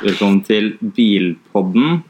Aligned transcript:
Velkommen 0.00 0.40
til 0.46 0.72
Bilpodden. 0.80 2.00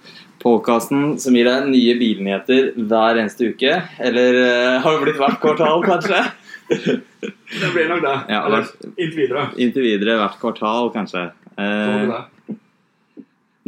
Podkasten 0.40 1.16
som 1.20 1.34
gir 1.36 1.48
deg 1.48 1.66
nye 1.72 1.96
bilnyheter 2.00 2.70
hver 2.78 3.18
eneste 3.20 3.50
uke. 3.52 3.72
Eller 4.00 4.38
uh, 4.38 4.76
har 4.84 4.96
det 4.96 5.02
blitt 5.08 5.18
hvert 5.20 5.40
kvartal, 5.42 5.82
kanskje? 5.84 6.20
Det 6.70 7.70
blir 7.74 7.90
nok 7.90 8.04
det. 8.04 8.14
Ja, 8.30 8.44
Eller 8.46 8.62
hvert- 8.64 8.86
inntil 8.94 9.18
videre. 9.24 9.44
Inntil 9.60 9.86
videre 9.88 10.16
hvert 10.22 10.38
kvartal, 10.40 10.92
kanskje. 10.94 11.26
Uh, 11.58 12.54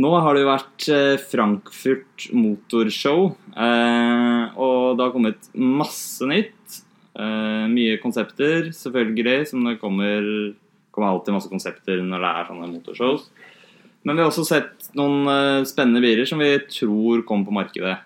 nå 0.03 0.15
har 0.25 0.35
det 0.35 0.43
jo 0.47 0.49
vært 0.49 0.87
eh, 0.89 1.19
Frankfurt 1.29 2.25
Motorshow, 2.33 3.27
uh, 3.53 4.45
og 4.57 4.97
det 4.97 5.05
har 5.05 5.13
kommet 5.13 5.51
masse 5.53 6.25
nytt. 6.27 6.79
Uh, 7.13 7.69
mye 7.69 7.99
konsepter, 8.01 8.71
selvfølgelig, 8.73 9.51
som 9.51 9.67
det 9.69 9.77
kommer, 9.83 10.25
kommer 10.95 11.11
alltid 11.13 11.37
masse 11.37 11.53
konsepter 11.53 12.01
når 12.01 12.25
det 12.25 12.31
er 12.39 12.49
sånne 12.49 12.71
motorshows. 12.73 13.29
Men 14.03 14.17
vi 14.17 14.25
har 14.25 14.31
også 14.31 14.45
sett 14.47 14.89
noen 14.99 15.29
eh, 15.31 15.67
spennende 15.69 16.03
biler 16.03 16.27
som 16.29 16.41
vi 16.43 16.51
tror 16.67 17.23
kommer 17.27 17.47
på 17.47 17.55
markedet. 17.55 17.99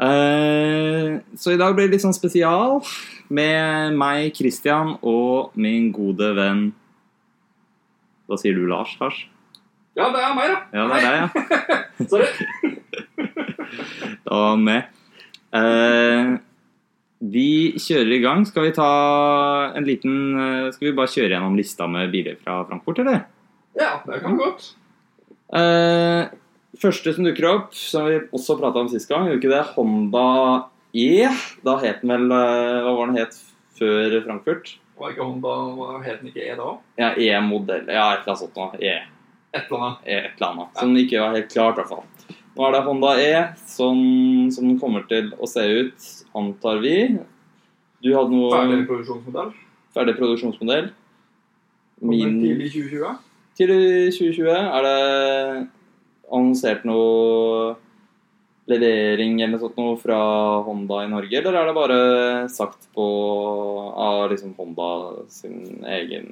Eh, 0.00 1.18
så 1.36 1.52
i 1.52 1.58
dag 1.60 1.74
blir 1.76 1.88
det 1.88 1.98
litt 1.98 2.04
sånn 2.04 2.16
spesial 2.16 2.80
med 3.32 3.98
meg, 4.00 4.32
Christian, 4.36 4.96
og 5.04 5.52
min 5.60 5.90
gode 5.92 6.30
venn 6.36 6.70
Da 8.30 8.38
sier 8.40 8.56
du 8.56 8.64
Lars, 8.70 8.94
Lars? 9.00 9.18
Ja, 9.98 10.08
det 10.08 10.22
er 10.24 10.32
meg, 10.36 10.48
da. 10.48 10.60
Ja, 10.72 10.86
det 10.88 10.96
er 10.96 11.04
deg, 11.04 11.18
ja. 11.20 12.06
Sorry. 12.12 12.30
Da 14.22 14.36
var 14.36 14.50
han 14.54 14.64
med. 14.64 14.88
Eh, 15.56 16.32
vi 17.32 17.48
kjører 17.80 18.14
i 18.16 18.20
gang. 18.24 18.44
Skal 18.48 18.66
vi 18.66 18.74
ta 18.76 18.88
en 19.76 19.86
liten 19.86 20.14
eh, 20.40 20.70
Skal 20.72 20.88
vi 20.88 20.96
bare 20.96 21.12
kjøre 21.12 21.34
gjennom 21.34 21.56
lista 21.58 21.88
med 21.90 22.12
biler 22.12 22.38
fra 22.40 22.62
Frankfurt, 22.68 23.02
eller? 23.04 23.24
Ja, 23.78 24.02
det 24.06 24.20
kan 24.24 24.36
godt. 24.40 24.72
Uh, 25.52 26.28
første 26.80 27.12
som 27.14 27.24
dukker 27.26 27.48
opp, 27.50 27.72
som 27.76 28.06
vi 28.08 28.18
også 28.32 28.56
prata 28.60 28.82
om 28.82 28.90
sist 28.92 29.08
gang, 29.10 29.26
gjorde 29.28 29.40
ikke 29.40 29.52
det? 29.52 29.64
Honda 29.76 30.26
E. 30.92 31.28
Da 31.64 31.78
het 31.80 32.02
den 32.02 32.12
vel 32.12 32.32
eh, 32.36 32.82
Hva 32.84 32.90
var 32.98 33.08
den 33.08 33.16
het 33.16 33.36
før 33.78 34.18
Frankfurt? 34.26 34.74
Var 35.00 35.14
ikke 35.14 35.24
Honda 35.24 35.54
Het 36.04 36.20
den 36.20 36.28
ikke 36.28 36.44
E 36.44 36.56
da? 36.58 36.68
Ja, 37.00 37.08
E-modell. 37.16 37.86
Ja, 37.88 38.10
et 38.12 38.26
eller 38.26 38.34
annet 38.34 38.42
sånt 38.42 38.60
noe. 38.60 38.76
E. 38.76 38.98
Et 39.56 39.64
eller 39.70 39.78
annet. 39.86 40.02
E 40.04 40.18
et 40.18 40.34
eller 40.36 40.48
annet. 40.50 40.74
Som 40.76 40.92
ikke 41.00 41.22
var 41.24 41.36
helt 41.38 41.52
klart, 41.52 41.78
i 41.78 41.80
hvert 41.80 41.92
fall. 41.94 42.38
Nå 42.52 42.66
er 42.66 42.74
det 42.76 42.82
Honda 42.84 43.12
E 43.16 43.32
som, 43.64 44.02
som 44.52 44.68
den 44.68 44.76
kommer 44.80 45.06
til 45.08 45.32
å 45.40 45.48
se 45.48 45.64
ut, 45.64 46.08
antar 46.36 46.82
vi. 46.84 46.96
Du 48.04 48.10
hadde 48.12 48.34
noe 48.36 48.52
Ferdig 48.52 48.84
produksjonsmodell. 48.90 49.52
ferdig 49.96 50.16
produksjonsmodell. 50.20 50.90
Min 52.02 52.40
tidlig 52.42 52.72
2020. 52.74 53.16
til 53.58 53.72
2020. 54.12 54.50
Er 54.52 54.86
det 54.86 54.98
annonsert 56.32 56.84
noe 56.88 57.74
levering 58.70 59.40
eller 59.42 59.58
noe 59.58 59.72
sånt 59.72 60.02
fra 60.04 60.18
Honda 60.66 61.02
i 61.04 61.10
Norge, 61.10 61.38
eller 61.40 61.58
er 61.58 61.68
det 61.68 61.76
bare 61.76 62.00
sagt 62.52 62.88
på 62.94 63.06
av 63.90 64.28
liksom 64.32 64.54
Honda 64.58 64.90
sin 65.32 65.82
egen 65.82 66.28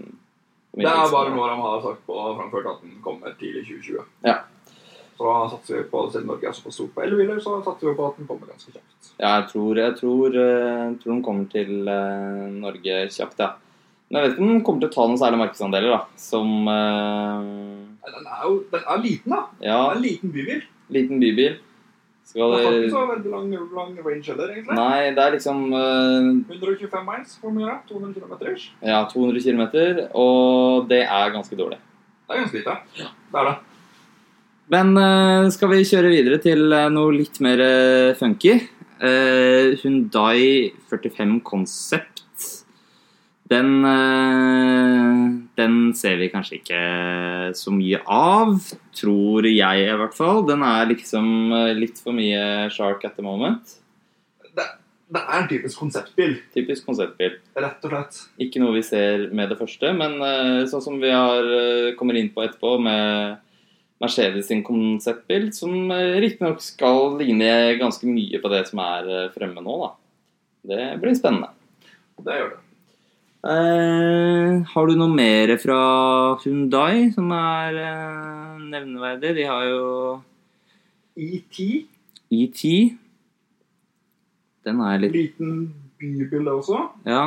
Det 0.77 0.86
er 0.86 1.10
bare 1.10 1.34
noe 1.34 1.50
de 1.50 1.58
har 1.64 1.82
sagt 1.82 2.04
på 2.06 2.16
framført 2.38 2.70
at 2.70 2.84
den 2.84 3.00
kommer 3.04 3.34
tidlig 3.40 3.66
2020. 3.66 4.05
Ja. 4.28 4.36
Så 5.16 5.27
da 5.27 5.40
satser 5.52 5.77
vi 5.77 5.88
på, 5.90 6.05
siden 6.08 6.30
Norge 6.30 6.48
er 6.48 6.55
såpass 6.56 6.78
stort 6.78 6.94
på 6.94 7.02
elbiler, 7.05 7.40
så 7.44 7.58
satser 7.60 7.90
vi 7.90 7.96
på 7.98 8.06
at 8.06 8.20
den 8.20 8.28
kommer 8.30 8.48
ganske 8.48 8.72
kjapt. 8.72 9.10
Ja, 9.18 9.34
jeg 9.34 9.48
tror, 9.50 9.80
jeg 9.82 9.96
tror, 9.98 10.28
eh, 10.30 10.78
jeg 10.86 10.94
tror 11.02 11.12
den 11.12 11.24
kommer 11.27 11.50
til 11.52 11.90
eh, 11.92 12.46
Norge 12.62 13.02
kjapt, 13.12 13.42
ja. 13.42 13.50
Men 14.11 14.19
jeg 14.19 14.27
vet 14.27 14.33
ikke 14.34 14.42
om 14.42 14.50
den 14.50 14.62
kommer 14.66 14.83
til 14.83 14.91
å 14.91 14.94
ta 14.97 15.06
noen 15.06 15.19
særlige 15.20 15.41
markedsandeler, 15.44 15.92
da. 15.94 15.98
Som 16.19 16.66
uh... 16.66 17.50
Den 18.11 18.27
er 18.27 18.41
jo 18.42 18.55
den 18.72 18.86
er 18.91 19.02
liten, 19.05 19.34
da. 19.36 19.42
Ja, 19.62 19.77
Den 19.77 19.91
er 19.91 19.98
en 19.98 20.02
liten 20.02 20.33
bybil. 20.34 20.64
liten 20.90 21.23
bybil. 21.23 21.58
Skal 22.27 22.55
Den 22.57 22.64
har 22.67 22.77
ikke 22.80 22.90
så 22.95 23.05
veldig 23.07 23.30
lang, 23.30 23.46
lang 23.74 23.95
range 24.02 24.27
heller, 24.33 24.51
egentlig. 24.51 24.77
Nei, 24.80 24.98
det 25.14 25.23
er 25.24 25.36
liksom 25.36 25.62
uh... 25.70 26.29
125 26.51 27.07
miles, 27.07 27.39
hvor 27.39 27.55
mye 27.55 27.70
er 27.70 27.79
det? 27.79 27.95
200 27.95 28.18
km 28.18 28.52
ish. 28.52 28.68
ja, 28.83 29.01
200 29.14 29.46
km, 29.46 29.64
og 30.18 30.90
det 30.90 31.05
er 31.07 31.34
ganske 31.34 31.58
dårlig. 31.58 31.79
Det 32.27 32.34
er 32.34 32.42
ganske 32.45 32.58
lite. 32.61 32.79
Ja. 32.98 33.11
Det 33.30 33.42
er 33.42 33.51
det. 33.52 33.58
Men 34.70 34.95
uh, 34.95 35.51
skal 35.51 35.73
vi 35.73 35.86
kjøre 35.86 36.13
videre 36.13 36.39
til 36.42 36.70
eh, 36.70 36.90
noe 36.95 37.14
litt 37.14 37.40
mer 37.42 37.58
eh, 37.64 38.13
funky? 38.18 38.52
Uh, 39.02 39.74
Hyundai 39.80 40.70
45 40.90 41.40
Concept. 41.46 42.20
Den 43.50 43.84
eh, 43.84 45.30
Den 45.58 45.78
ser 45.98 46.20
vi 46.20 46.30
kanskje 46.33 46.61
ikke 46.61 46.83
så 47.58 47.72
mye 47.74 47.98
av, 48.06 48.55
tror 48.96 49.48
jeg 49.50 49.86
i 49.86 49.96
hvert 49.98 50.14
fall. 50.16 50.44
Den 50.48 50.62
er 50.66 50.86
liksom 50.92 51.27
eh, 51.56 51.72
litt 51.77 51.98
for 52.00 52.16
mye 52.16 52.68
shark 52.72 53.05
at 53.08 53.18
the 53.18 53.24
moment. 53.27 53.74
Det, 54.55 54.66
det 55.10 55.24
er 55.24 55.42
en 55.42 55.50
typisk 55.50 55.83
konseptbil, 55.83 56.39
Typisk 56.55 56.86
konseptbil. 56.86 57.36
rett 57.58 57.84
og 57.86 57.92
slett. 57.92 58.22
Ikke 58.46 58.62
noe 58.62 58.78
vi 58.78 58.84
ser 58.86 59.27
med 59.34 59.50
det 59.50 59.58
første, 59.58 59.92
men 59.98 60.16
eh, 60.22 60.62
sånn 60.70 60.86
som 60.86 61.02
vi 61.02 61.10
har, 61.10 61.50
kommer 61.98 62.18
inn 62.18 62.30
på 62.34 62.46
etterpå 62.46 62.77
med 62.86 63.42
Mercedes 64.00 64.46
sin 64.48 64.62
konseptbil, 64.64 65.50
som 65.52 65.90
riktignok 65.92 66.62
skal 66.64 67.18
ligne 67.18 67.50
ganske 67.83 68.08
mye 68.08 68.40
på 68.40 68.55
det 68.55 68.62
som 68.70 68.80
er 68.86 69.28
fremme 69.34 69.60
nå, 69.60 69.77
da. 69.83 69.92
Det 70.70 70.83
blir 71.02 71.18
spennende. 71.18 71.52
Det 72.24 72.39
gjør 72.39 72.52
det. 72.55 72.64
Eh, 73.40 74.61
har 74.68 74.89
du 74.89 74.98
noe 75.01 75.08
mer 75.08 75.55
fra 75.62 75.77
Hyundai 76.42 77.08
som 77.14 77.30
er 77.33 77.78
eh, 77.80 78.58
nevneverdig? 78.68 79.33
De 79.39 79.46
har 79.48 79.64
jo 79.64 79.84
ET, 81.17 81.61
ET. 82.36 82.61
Den 84.68 84.84
er 84.84 85.01
litt 85.01 85.17
liten 85.17 85.55
det 86.01 86.52
også. 86.52 86.83
Ja. 87.08 87.24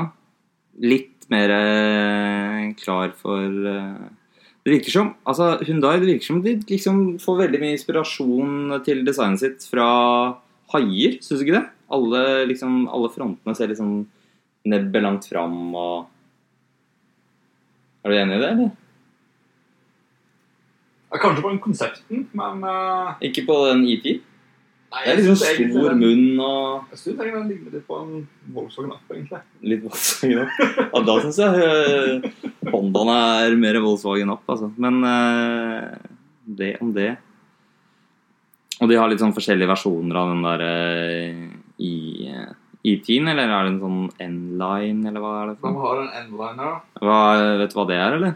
Litt 0.86 1.26
mer 1.34 1.50
eh, 1.58 2.70
klar 2.78 3.14
for 3.18 3.50
eh, 3.74 4.06
Det 4.64 4.72
virker 4.72 4.94
som 4.94 5.12
altså 5.26 5.52
Hyundai 5.66 6.00
det 6.02 6.10
virker 6.12 6.30
som 6.30 6.42
de 6.46 6.60
liksom 6.70 7.04
får 7.22 7.46
veldig 7.48 7.62
mye 7.62 7.76
inspirasjon 7.78 8.82
til 8.86 9.02
designet 9.06 9.42
sitt 9.42 9.66
fra 9.70 9.88
haier, 10.74 11.18
syns 11.22 11.42
du 11.42 11.48
ikke 11.48 11.58
det? 11.58 11.68
Alle, 11.94 12.22
liksom, 12.50 12.84
alle 12.90 13.10
frontene 13.14 13.58
ser 13.58 13.74
liksom 13.74 14.04
nebbet 14.70 15.04
langt 15.04 15.28
fram 15.30 15.76
og 15.76 16.10
Er 18.04 18.12
du 18.12 18.18
enig 18.20 18.36
i 18.36 18.42
det, 18.42 18.50
eller? 18.52 18.72
Ja, 21.14 21.20
kanskje 21.22 21.44
på 21.44 21.50
den 21.52 21.60
konsepten, 21.64 22.28
men 22.34 22.64
uh, 22.66 23.16
Ikke 23.24 23.46
på 23.48 23.58
den 23.70 23.84
ET? 23.88 24.08
nei, 24.94 25.04
Det 25.06 25.12
er 25.12 25.20
liksom 25.20 25.38
stor 25.40 25.52
egentlig 25.54 25.94
munn 26.02 26.42
og 26.44 26.94
Jeg 26.94 27.02
syns 27.02 27.20
den 27.20 27.52
ligner 27.52 27.76
litt 27.76 27.86
på 27.88 28.00
en 28.02 28.26
Volkswagen 28.56 28.96
Up, 28.96 29.06
egentlig. 29.14 29.42
litt 29.62 29.84
Volkswagen 29.86 30.42
opp. 30.44 30.58
Ja, 30.82 31.04
da 31.10 31.20
syns 31.24 31.40
jeg 31.44 32.34
Hondaen 32.74 33.14
er 33.14 33.56
mer 33.62 33.80
Volkswagen 33.84 34.34
opp, 34.34 34.44
altså. 34.50 34.72
Men 34.78 35.00
uh, 35.06 35.94
det 36.44 36.76
om 36.82 36.92
det. 36.96 37.14
Og 38.82 38.90
de 38.90 38.98
har 39.00 39.08
litt 39.10 39.22
sånn 39.22 39.36
forskjellige 39.36 39.70
versjoner 39.70 40.18
av 40.20 40.34
den 40.34 40.44
der 40.44 40.66
uh, 40.68 41.48
i 41.78 41.94
E10, 42.84 43.30
eller 43.32 43.48
er 43.48 43.64
det 43.64 43.70
en 43.72 43.80
sånn 43.80 44.00
N-line, 44.26 45.06
eller 45.08 45.24
hva 45.24 45.32
er 45.40 45.52
det 45.52 45.60
for 45.62 45.72
noe? 45.72 45.84
har 45.86 46.02
en 46.02 46.10
N-liner. 46.26 46.74
Vet 47.62 47.72
du 47.72 47.78
hva 47.78 47.86
det 47.88 48.00
er, 48.00 48.18
eller? 48.18 48.34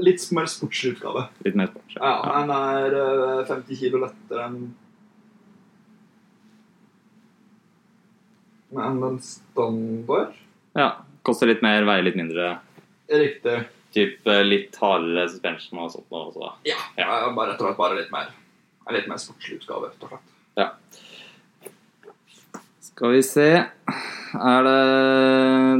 Litt 0.00 0.24
mer 0.36 0.48
sportslig 0.48 0.94
utgave. 0.96 1.26
Litt 1.46 1.56
mer 1.56 1.70
sportslig. 1.72 2.00
Ja, 2.00 2.12
ja. 2.20 2.34
Den 2.40 2.52
er 2.56 2.96
eh, 3.00 3.42
50 3.48 3.80
kilo 3.80 4.02
lettere 4.04 4.46
enn 4.48 4.60
enn 8.80 9.00
den 9.02 9.20
standard. 9.26 10.36
ja. 10.78 10.90
Koster 11.26 11.50
litt 11.50 11.60
mer, 11.60 11.84
veier 11.84 12.06
litt 12.06 12.16
mindre. 12.16 12.54
Riktig. 13.12 13.56
Typ 13.92 14.28
eh, 14.30 14.44
litt 14.46 14.76
hardere 14.80 15.26
suspension 15.28 15.82
og 15.82 15.90
sånt 15.92 16.14
også. 16.16 16.52
Ja. 16.64 16.78
Ja. 16.96 17.08
ja. 17.10 17.32
Bare 17.36 17.52
rett 17.52 17.60
og 17.60 17.68
slett 17.68 17.80
bare 17.80 17.98
litt 17.98 18.12
mer 18.14 18.30
en 18.90 18.96
litt 18.96 19.08
mer 19.10 19.20
sportslig 19.20 19.60
utgave, 19.60 19.90
rett 19.90 20.04
og 20.06 20.14
slett. 20.14 20.36
Skal 23.00 23.14
vi 23.16 23.20
se 23.24 23.44
er 23.56 24.66
det, 24.66 24.80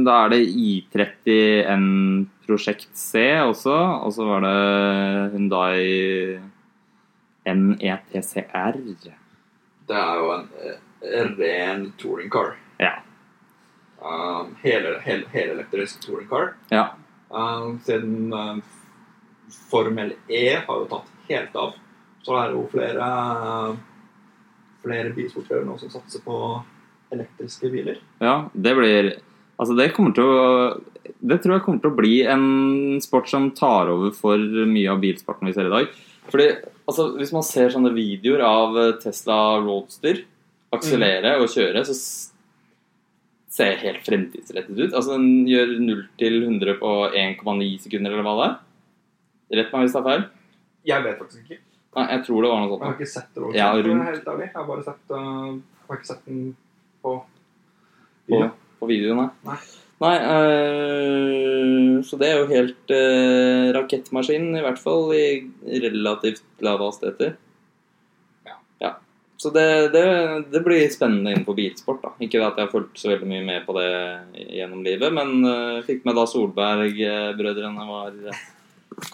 Da 0.07 0.13
er 0.23 0.31
det 0.33 0.39
I30N 0.57 1.83
Prosjekt 2.47 2.97
C 2.97 3.21
også. 3.43 3.75
Og 4.07 4.15
så 4.15 4.25
var 4.25 4.41
det 4.41 4.55
Hyundai 5.35 5.83
E 7.45 7.53
NETCR. 7.53 8.79
Det 9.85 9.99
er 9.99 10.17
jo 10.17 10.33
en 10.33 10.49
en 11.11 11.31
ren 11.37 11.85
touring 12.01 12.33
car. 12.33 12.55
Ja. 12.81 12.95
Um, 14.01 14.55
hele, 14.63 14.97
hele, 15.05 15.29
helelektrisk 15.29 16.01
touring 16.01 16.27
car. 16.29 16.55
Ja. 16.73 16.87
Um, 17.29 17.79
siden 17.85 18.33
um, 18.33 18.65
Formel 19.69 20.15
E 20.27 20.55
har 20.55 20.73
jo 20.73 20.89
tatt 20.89 21.15
helt 21.29 21.55
av, 21.55 21.77
så 22.25 22.41
er 22.41 22.49
det 22.49 22.57
jo 22.57 22.67
flere 22.73 23.07
flere 24.81 25.13
bilsportører 25.13 25.65
nå 25.69 25.77
som 25.77 25.93
satser 25.93 26.25
på 26.25 26.37
elektriske 27.11 27.71
biler. 27.71 27.99
ja. 28.19 28.49
Det 28.53 28.75
blir 28.77 29.13
Altså, 29.61 29.75
det 29.77 29.91
kommer 29.93 30.13
til 30.17 30.25
å 30.25 30.81
det 31.21 31.37
tror 31.41 31.55
jeg 31.55 31.63
kommer 31.65 31.81
til 31.81 31.91
å 31.91 31.97
bli 31.97 32.15
en 32.29 32.45
sport 33.03 33.29
som 33.29 33.51
tar 33.57 33.89
over 33.91 34.13
for 34.15 34.41
mye 34.69 34.89
av 34.89 35.01
bilsporten 35.03 35.49
vi 35.49 35.53
ser 35.53 35.69
i 35.69 35.73
dag. 35.73 35.91
Fordi, 36.31 36.47
altså, 36.89 37.11
Hvis 37.17 37.33
man 37.33 37.45
ser 37.45 37.69
sånne 37.73 37.93
videoer 37.93 38.41
av 38.45 38.77
Tesla 39.01 39.59
Roadster 39.61 40.23
akselere 40.73 41.35
og 41.41 41.49
kjøre, 41.51 41.83
så 41.85 41.95
ser 43.51 43.81
helt 43.83 44.05
fremtidsrettet 44.05 44.77
ut. 44.77 44.93
Altså, 44.93 45.17
Den 45.17 45.47
gjør 45.49 45.75
0 45.79 46.03
til 46.21 46.37
100 46.41 46.79
på 46.79 46.93
1,9 47.11 47.79
sekunder, 47.85 48.13
eller 48.13 48.23
hva 48.25 48.37
det 48.39 48.47
er. 48.49 48.55
Rett 49.61 49.73
meg 49.73 49.83
hvis 49.85 49.97
det 49.97 50.01
er 50.01 50.07
feil. 50.07 50.25
Jeg 50.87 51.05
vet 51.05 51.19
faktisk 51.19 51.43
ikke. 51.43 51.61
Nei, 51.91 52.05
jeg 52.07 52.23
tror 52.25 52.41
det 52.41 52.51
var 52.51 52.61
noe 52.61 52.71
sånt. 52.71 52.81
Jeg 52.81 52.87
har 52.87 52.99
ikke 52.99 53.13
sett 53.13 53.31
det. 53.35 53.41
Ja, 53.57 53.65
for 53.67 53.75
å 53.75 53.81
være 53.81 53.89
rundt. 53.89 54.07
Helt 54.07 54.29
ærlig. 54.31 54.45
Jeg 54.47 54.55
har 54.55 54.67
bare 54.69 54.85
sett, 54.85 55.01
uh, 55.11 55.87
har 55.89 55.99
ikke 55.99 56.11
sett 56.13 56.29
den 56.29 56.43
på 57.01 57.19
På, 58.31 58.41
på 58.79 58.87
videoen, 58.89 59.29
nei. 59.43 59.57
Nei. 60.01 60.15
Øh, 60.17 62.01
så 62.05 62.17
det 62.17 62.29
er 62.29 62.39
jo 62.39 62.49
helt 62.49 62.93
øh, 62.95 63.69
rakettmaskin, 63.75 64.47
i 64.57 64.63
hvert 64.63 64.79
fall 64.81 65.11
i 65.13 65.81
relativt 65.83 66.45
lave 66.63 66.87
hastigheter. 66.87 67.35
Ja. 68.81 68.93
Så 69.37 69.51
det, 69.53 69.91
det, 69.93 70.05
det 70.53 70.63
blir 70.65 70.87
spennende 70.93 71.35
innenfor 71.35 71.57
bilsport. 71.57 72.01
da. 72.05 72.13
Ikke 72.23 72.41
at 72.41 72.57
jeg 72.57 72.65
har 72.65 72.73
fulgt 72.73 72.97
så 73.01 73.11
veldig 73.11 73.29
mye 73.29 73.45
med 73.45 73.67
på 73.67 73.77
det 73.77 73.91
gjennom 74.57 74.81
livet, 74.85 75.13
men 75.13 75.45
øh, 75.45 75.83
fikk 75.85 76.05
med 76.07 76.17
da 76.17 76.25
Solberg-brødrene 76.29 77.87
var 77.91 78.17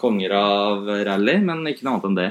konger 0.00 0.34
av 0.36 0.88
rally, 1.08 1.38
men 1.44 1.66
ikke 1.68 1.84
noe 1.86 1.98
annet 1.98 2.08
enn 2.08 2.20
det. 2.22 2.30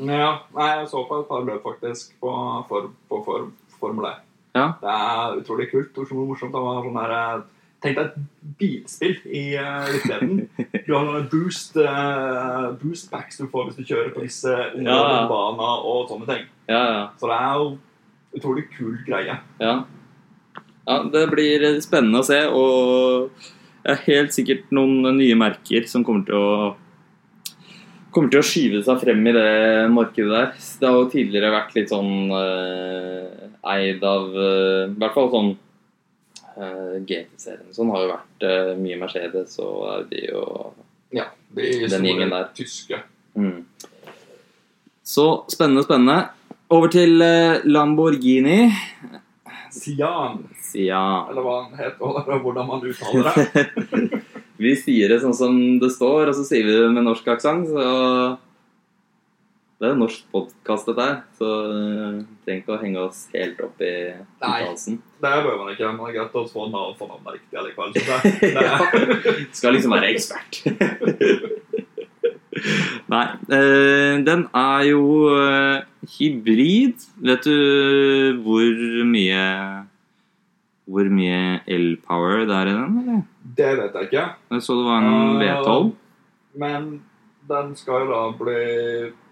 Ja, 0.00 0.32
nei, 0.56 0.72
jeg 0.78 0.88
så 0.88 1.04
på 1.04 1.20
et 1.20 1.28
par 1.28 1.44
løp 1.44 1.64
faktisk 1.66 2.14
på, 2.22 2.32
for, 2.70 2.92
på 3.10 3.24
for, 3.26 3.50
Formel 3.80 4.08
E. 4.08 4.16
Ja. 4.56 4.66
Det 4.80 4.92
er 4.92 5.40
utrolig 5.40 5.70
kult. 5.70 5.94
Utrolig 5.94 6.28
morsomt. 6.32 6.54
Det 6.54 6.62
var 6.64 6.84
sånn 6.86 7.00
her 7.00 7.16
eh, 7.16 7.40
Tenk 7.80 7.96
deg 7.96 8.08
et 8.10 8.16
bilspill 8.60 9.14
i 9.24 9.42
uh, 9.56 9.86
virkeligheten. 9.88 10.42
Du 10.84 10.90
har 10.92 11.06
noen 11.06 11.28
boost, 11.32 11.78
uh, 11.80 12.74
boost 12.76 13.06
packs 13.08 13.40
du 13.40 13.46
får 13.48 13.70
hvis 13.70 13.78
du 13.78 13.86
kjører 13.88 14.10
på 14.12 14.24
disse 14.26 14.52
Ja. 14.84 14.98
baner 15.30 15.86
og 15.88 16.10
sånne 16.10 16.28
ting. 16.28 16.44
Ja, 16.68 16.82
ja. 16.90 17.06
Så 17.16 17.30
det 17.30 17.38
er 17.38 17.54
jo 17.56 17.70
utrolig 18.36 18.66
kul 18.74 18.98
greie. 19.06 19.38
Ja. 19.62 19.72
ja, 20.84 20.98
det 21.14 21.24
blir 21.32 21.64
spennende 21.80 22.20
å 22.20 22.28
se, 22.28 22.42
og 22.52 23.32
det 23.80 23.94
er 23.94 24.04
helt 24.10 24.36
sikkert 24.36 24.68
noen 24.76 25.16
nye 25.16 25.40
merker 25.40 25.88
som 25.88 26.04
kommer 26.04 26.28
til 26.28 26.36
å 26.36 26.70
kommer 28.12 28.32
til 28.32 28.42
å 28.42 28.46
skyve 28.46 28.82
seg 28.84 29.00
frem 29.04 29.22
i 29.30 29.34
det 29.34 29.88
markedet 29.94 30.30
der. 30.34 30.52
Det 30.80 30.88
har 30.88 30.98
jo 30.98 31.10
tidligere 31.12 31.52
vært 31.54 31.76
litt 31.76 31.92
sånn 31.92 32.32
eh, 32.34 33.49
eid 33.68 34.04
av 34.04 34.28
eh, 34.34 34.88
I 34.90 34.98
hvert 35.00 35.14
fall 35.16 35.30
sånn 35.32 35.50
eh, 36.56 36.96
GT-serien. 37.06 37.68
Sånn 37.76 37.90
har 37.94 38.04
jo 38.04 38.12
vært 38.14 38.46
eh, 38.48 38.72
mye 38.80 38.98
Mercedes 39.00 39.58
og 39.62 39.82
Audi 39.96 40.26
og 40.36 40.72
Ja, 41.16 41.26
de 41.56 41.88
Den 41.90 42.04
gjengen 42.06 42.30
der. 42.30 42.48
tyske. 42.54 43.02
mm. 43.34 43.64
Så 45.10 45.24
spennende, 45.50 45.82
spennende. 45.82 46.28
Over 46.70 46.86
til 46.92 47.16
Lamborghini. 47.66 48.68
Sian, 49.74 50.44
Sian. 50.62 51.26
eller 51.30 51.42
hva 51.42 51.54
han 51.64 51.74
het, 51.80 51.96
eller 51.98 52.38
hvordan 52.44 52.68
man 52.68 52.84
uttaler 52.86 53.32
det. 53.34 54.20
Vi 54.60 54.74
sier 54.78 55.08
det 55.10 55.18
sånn 55.22 55.34
som 55.34 55.56
det 55.82 55.88
står, 55.94 56.28
og 56.30 56.36
så 56.36 56.44
sier 56.46 56.66
vi 56.68 56.74
det 56.76 56.90
med 56.92 57.06
norsk 57.06 57.26
aksent. 57.32 57.70
Det 59.80 59.88
er 59.88 59.94
en 59.94 60.02
norsk 60.02 60.26
podkast, 60.28 60.90
dette 60.90 61.04
her. 61.06 61.20
Så 61.38 61.46
uh, 61.48 62.16
trenger 62.44 62.58
ikke 62.60 62.74
å 62.74 62.80
henge 62.82 63.00
oss 63.00 63.22
helt 63.32 63.62
opp 63.64 63.78
i 63.80 63.92
uttalelsen. 64.12 64.98
Det 65.24 65.30
bør 65.46 65.54
man 65.56 65.70
ikke, 65.72 65.92
Man 65.96 66.10
er 66.10 66.18
greit 66.18 66.36
å 66.36 66.42
få 66.50 66.66
navn 66.68 66.98
for 66.98 67.08
navnet 67.08 67.38
riktig 67.38 67.56
allikevel. 67.56 67.94
ja. 68.66 68.74
Skal 69.56 69.72
liksom 69.78 69.94
være 69.96 70.10
ekspert. 70.12 70.58
Nei. 73.14 73.22
eh, 73.56 74.18
den 74.26 74.42
er 74.52 74.84
jo 74.90 75.00
eh, 75.32 75.88
hybrid. 76.18 77.08
Vet 77.24 77.48
du 77.48 78.36
hvor 78.44 78.84
mye 79.08 79.46
Hvor 80.90 81.08
mye 81.08 81.40
elpower 81.64 82.44
det 82.44 82.58
er 82.58 82.68
i 82.68 82.76
den, 82.76 83.00
eller? 83.00 83.24
det 83.56 83.72
vet 83.80 83.96
jeg 83.96 84.10
ikke. 84.10 84.28
Jeg 84.52 84.68
så 84.68 84.76
det 84.76 84.86
var 84.90 85.08
en 85.08 85.40
V12. 85.40 85.90
Men 86.60 86.92
den 87.48 87.74
skal 87.80 88.04
jo 88.04 88.12
da 88.12 88.22
bli 88.36 88.60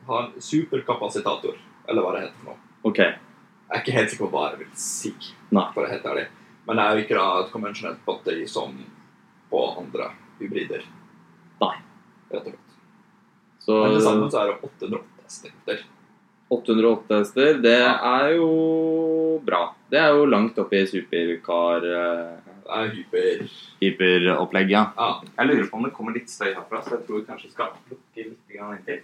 ha 0.09 0.21
en 0.27 0.41
superkapasitator, 0.43 1.57
eller 1.89 2.03
hva 2.05 2.13
det 2.17 2.23
heter 2.27 2.39
for 2.43 2.51
noe. 2.53 2.59
Ok. 2.89 2.99
Jeg 2.99 3.77
er 3.77 3.83
ikke 3.83 3.97
helt 3.99 4.11
sikker 4.13 4.25
på 4.27 4.31
hva 4.33 4.45
jeg 4.53 4.59
vil 4.63 4.71
si, 4.81 5.11
Nei. 5.53 5.67
for 5.75 5.83
å 5.83 5.85
være 5.85 5.93
helt 5.97 6.07
ærlig. 6.09 6.27
Men 6.69 6.77
det 6.81 6.85
er 6.87 7.03
ikke 7.03 7.19
da 7.19 7.27
et 7.43 7.53
konvensjonelt 7.53 8.01
batteri 8.07 8.47
som 8.49 8.75
på 9.51 9.61
andre 9.81 10.11
hybrider. 10.41 10.83
Nei. 11.61 11.75
Rett 12.33 12.47
og 12.47 12.51
slett. 12.55 12.75
Så 13.65 13.77
Men 13.83 13.95
til 13.99 14.05
sammen 14.07 14.31
så 14.33 14.41
er 14.43 14.53
det 14.53 14.59
808 14.65 15.25
hester. 15.27 15.85
808 16.51 17.19
hester, 17.21 17.59
det 17.61 17.75
Ja. 17.79 17.95
er 18.23 18.31
jo 18.37 19.41
bra. 19.45 19.75
Det 19.91 19.99
er 20.01 20.15
jo 20.17 20.25
langt 20.27 20.59
opp 20.59 20.73
i 20.73 20.85
supercar 20.87 21.85
eh, 21.85 22.39
Det 22.65 22.73
er 22.79 22.89
hyper... 22.95 23.45
hyperopplegg, 23.81 24.71
ja. 24.71 24.87
Ja, 24.97 25.21
Jeg 25.39 25.47
lurer 25.49 25.69
på 25.71 25.77
om 25.77 25.85
det 25.85 25.93
kommer 25.97 26.13
litt 26.17 26.29
støy 26.31 26.53
herfra, 26.55 26.83
så 26.85 26.97
jeg 26.97 27.07
tror 27.07 27.21
vi 27.21 27.27
kanskje 27.29 27.51
skal 27.53 27.73
lukke 27.91 28.25
litt 28.25 28.57
inntil. 28.57 29.03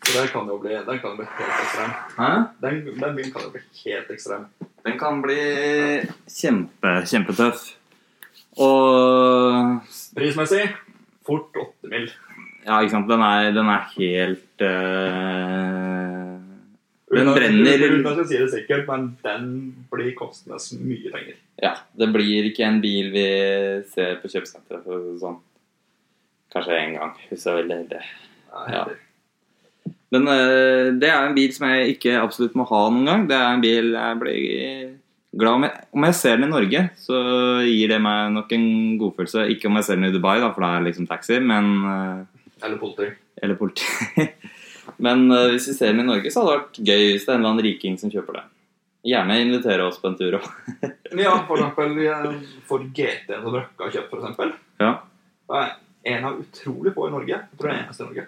Så 0.00 0.14
den 0.16 0.28
kan 0.32 0.48
jo 0.48 0.56
bli, 0.62 0.74
den 0.86 1.00
kan 1.02 1.16
bli 1.18 1.26
helt 1.38 1.58
ekstrem. 1.64 1.90
Hæ? 2.16 2.30
Den, 2.62 2.78
den 3.00 3.16
bilen 3.18 3.32
kan 3.34 3.42
jo 3.44 3.50
bli 3.54 3.62
helt 3.84 4.10
ekstrem. 4.14 4.46
Den 4.86 4.96
kan 4.98 5.20
bli 5.22 5.40
kjempe, 6.30 6.94
kjempetøff. 7.10 7.66
Og 8.60 9.80
Prismessig 10.16 10.64
fort 11.26 11.56
8 11.56 11.90
mil. 11.92 12.08
ja, 12.66 12.80
ikke 12.80 12.94
sant, 12.94 13.10
den 13.10 13.22
er, 13.24 13.50
den 13.56 13.68
er 13.70 13.84
helt 13.94 14.64
eh, 14.66 16.32
Den 17.10 17.30
brenner 17.34 17.84
Uten 17.84 18.08
at 18.10 18.18
jeg 18.22 18.30
sier 18.32 18.42
det 18.46 18.50
sikkert, 18.54 18.88
men 18.88 19.06
den 19.24 19.46
blir 19.92 20.10
kostende 20.18 20.58
så 20.62 20.78
mye 20.80 21.12
penger. 21.12 21.38
Ja, 21.62 21.74
det 21.98 22.10
blir 22.14 22.48
ikke 22.50 22.66
en 22.66 22.80
bil 22.82 23.12
vi 23.14 23.28
ser 23.92 24.18
på 24.22 24.30
kjøpesenteret 24.32 24.88
sånn. 25.22 25.38
Kanskje 26.50 26.78
én 26.80 26.96
gang, 26.96 27.14
hvis 27.28 27.46
jeg 27.46 27.52
er 27.52 27.60
veldig 27.62 27.78
heldig. 27.82 28.02
Ja. 28.74 28.84
Men 30.14 30.26
eh, 30.26 30.90
det 30.98 31.10
er 31.10 31.28
en 31.28 31.36
bil 31.36 31.52
som 31.54 31.68
jeg 31.70 31.94
ikke 31.94 32.18
absolutt 32.18 32.56
må 32.58 32.66
ha 32.70 32.82
noen 32.90 33.06
gang. 33.06 33.28
Det 33.30 33.36
er 33.38 33.48
en 33.54 33.62
bil 33.62 33.92
jeg 33.94 34.20
blir 34.20 34.40
glad 35.38 35.58
om. 35.58 35.66
Jeg, 35.68 35.88
om 35.94 36.06
jeg 36.08 36.16
ser 36.18 36.38
den 36.38 36.48
i 36.48 36.52
Norge, 36.52 36.84
så 36.98 37.18
gir 37.66 37.92
det 37.92 38.00
meg 38.02 38.32
nok 38.34 38.54
en 38.56 38.70
godfølelse. 39.00 39.46
Ikke 39.54 39.70
om 39.70 39.78
jeg 39.78 39.86
ser 39.86 40.00
den 40.00 40.10
i 40.10 40.14
Dubai, 40.14 40.38
da, 40.42 40.50
for 40.54 40.66
det 40.66 40.70
er 40.70 40.86
liksom 40.88 41.10
taxi, 41.10 41.38
men 41.42 41.74
eh, 41.92 42.46
Eller 42.66 42.80
politi. 42.80 43.10
Eller 43.40 43.58
politi. 43.60 44.26
men 45.06 45.28
eh, 45.30 45.50
hvis 45.54 45.70
vi 45.70 45.76
ser 45.78 45.94
den 45.94 46.04
i 46.04 46.08
Norge, 46.08 46.32
så 46.32 46.42
hadde 46.42 46.56
det 46.56 46.62
vært 46.62 46.80
gøy 46.90 47.04
hvis 47.12 47.28
det 47.28 47.30
er 47.30 47.36
en 47.36 47.44
eller 47.44 47.52
annen 47.54 47.68
riking 47.68 48.00
som 48.00 48.12
kjøper 48.12 48.40
det. 48.40 48.48
Gjerne 49.10 49.38
invitere 49.40 49.86
oss 49.86 50.00
på 50.00 50.10
en 50.10 50.18
tur 50.18 50.40
òg. 50.40 50.50
Ja, 51.20 51.32
for 51.42 51.58
eksempel 51.58 52.42
for 52.68 52.82
GT 52.94 53.32
som 53.32 53.48
Røkka 53.50 53.86
har 53.86 53.94
kjøpt, 53.96 54.10
for 54.12 54.20
eksempel. 54.20 54.52
Ja. 54.78 54.92
Det 55.50 55.62
er 55.62 55.72
en 56.12 56.26
av 56.28 56.36
utrolig 56.38 56.92
få 56.94 57.08
i 57.08 57.14
Norge. 57.14 57.34
Jeg 57.34 57.58
tror 57.58 57.70
det 57.70 57.72
er 57.72 57.80
eneste 57.80 58.04
i 58.04 58.10
Norge. 58.10 58.26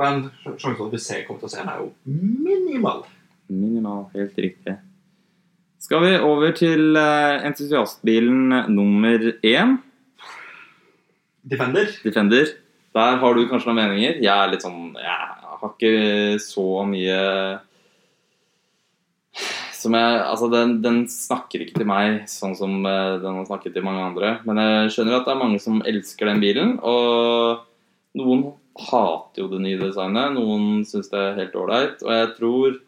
Ja. 0.00 0.06
Men 0.06 0.56
sjanse 0.56 0.76
for 0.78 0.86
at 0.88 0.94
vi 0.96 1.02
ser, 1.04 1.26
kommer 1.26 1.42
til 1.42 1.50
å 1.50 1.52
se 1.52 1.60
den, 1.60 1.68
er 1.68 1.82
jo 1.82 1.90
minimal. 2.46 3.04
Minimal, 3.50 4.06
helt 4.14 4.40
riktig. 4.40 4.78
Skal 5.80 6.04
vi 6.04 6.16
over 6.24 6.52
til 6.56 6.96
eh, 6.96 7.46
entusiastbilen 7.48 8.72
nummer 8.72 9.30
én, 9.44 9.78
Defender. 11.42 11.88
Defender. 12.04 12.46
Der 12.94 13.16
har 13.16 13.34
du 13.34 13.48
kanskje 13.48 13.70
noen 13.70 13.80
meninger. 13.80 14.20
Jeg 14.20 14.30
er 14.30 14.50
litt 14.52 14.64
sånn 14.64 14.92
Jeg 14.98 15.16
har 15.60 15.72
ikke 15.72 16.38
så 16.42 16.66
mye 16.88 17.18
som 19.80 19.94
jeg, 19.96 20.16
altså 20.20 20.50
den, 20.52 20.74
den 20.84 20.96
snakker 21.08 21.62
ikke 21.64 21.78
til 21.78 21.88
meg 21.88 22.26
sånn 22.28 22.52
som 22.58 22.82
eh, 22.84 23.14
den 23.22 23.38
har 23.38 23.46
snakket 23.48 23.72
til 23.72 23.84
mange 23.86 24.02
andre. 24.10 24.34
Men 24.44 24.60
jeg 24.60 24.90
skjønner 24.92 25.16
at 25.16 25.28
det 25.28 25.32
er 25.32 25.40
mange 25.40 25.60
som 25.62 25.78
elsker 25.88 26.28
den 26.28 26.42
bilen. 26.42 26.74
Og 26.84 27.62
noen 28.20 28.42
hater 28.88 29.42
jo 29.42 29.48
det 29.52 29.62
nye 29.64 29.80
designet, 29.80 30.36
noen 30.36 30.84
syns 30.88 31.10
det 31.12 31.18
er 31.20 31.40
helt 31.40 31.56
ålreit. 31.58 32.04
Og 32.06 32.12
jeg 32.14 32.30
tror, 32.38 32.78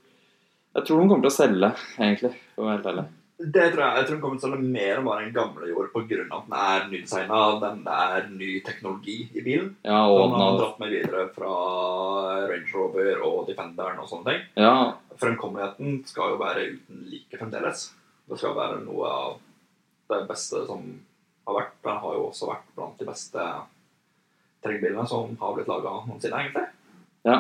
jeg 0.77 0.87
tror 0.89 1.03
de 1.03 1.11
kommer 1.11 1.27
til 1.27 1.33
å 1.33 1.37
selge, 1.39 1.73
egentlig, 1.99 2.33
for 2.55 2.65
å 2.65 2.69
være 2.71 2.79
helt 2.81 2.89
ærlig. 2.93 3.09
Det 3.43 3.65
tror 3.73 3.83
jeg, 3.83 3.95
jeg 3.99 4.07
tror 4.07 4.15
den 4.15 4.21
kommer 4.23 4.39
til 4.39 4.47
å 4.47 4.51
selge 4.53 4.73
mer 4.77 4.99
enn 5.01 5.07
bare 5.09 5.23
den 5.25 5.35
gamle 5.35 5.67
gjorde 5.67 5.91
pga. 5.91 6.19
at 6.23 6.45
den 6.47 6.59
er 6.63 6.85
nydesigna, 6.93 7.39
den 7.63 7.81
er 7.91 8.29
ny 8.31 8.51
teknologi 8.63 9.17
i 9.35 9.43
bilen. 9.43 9.73
Ja, 9.83 10.05
Og 10.07 10.31
den 10.31 10.39
har 10.39 10.59
dratt 10.61 10.79
med 10.79 10.93
videre 10.95 11.25
fra 11.35 11.55
Range 12.47 12.71
Rover 12.77 13.25
og 13.27 13.49
Defenderen 13.49 13.99
og 13.99 14.07
sånne 14.11 14.31
ting. 14.31 14.45
Ja, 14.63 14.77
Fremkommeligheten 15.19 16.05
skal 16.07 16.35
jo 16.35 16.39
være 16.41 16.69
uten 16.77 17.03
like 17.11 17.41
fremdeles. 17.41 17.89
Det 18.31 18.39
skal 18.39 18.55
være 18.57 18.79
noe 18.85 19.11
av 19.11 19.35
det 20.13 20.23
beste 20.29 20.63
som 20.69 20.87
har 21.49 21.59
vært. 21.59 21.75
Den 21.83 21.99
har 22.05 22.15
jo 22.15 22.29
også 22.29 22.49
vært 22.53 22.71
blant 22.77 22.99
de 23.03 23.09
beste 23.11 23.49
terrengbilene 24.62 25.07
som 25.11 25.37
har 25.40 25.54
blitt 25.57 25.71
laga 25.71 25.90
noensinne, 26.07 26.38
egentlig. 26.42 26.66
Ja. 27.28 27.38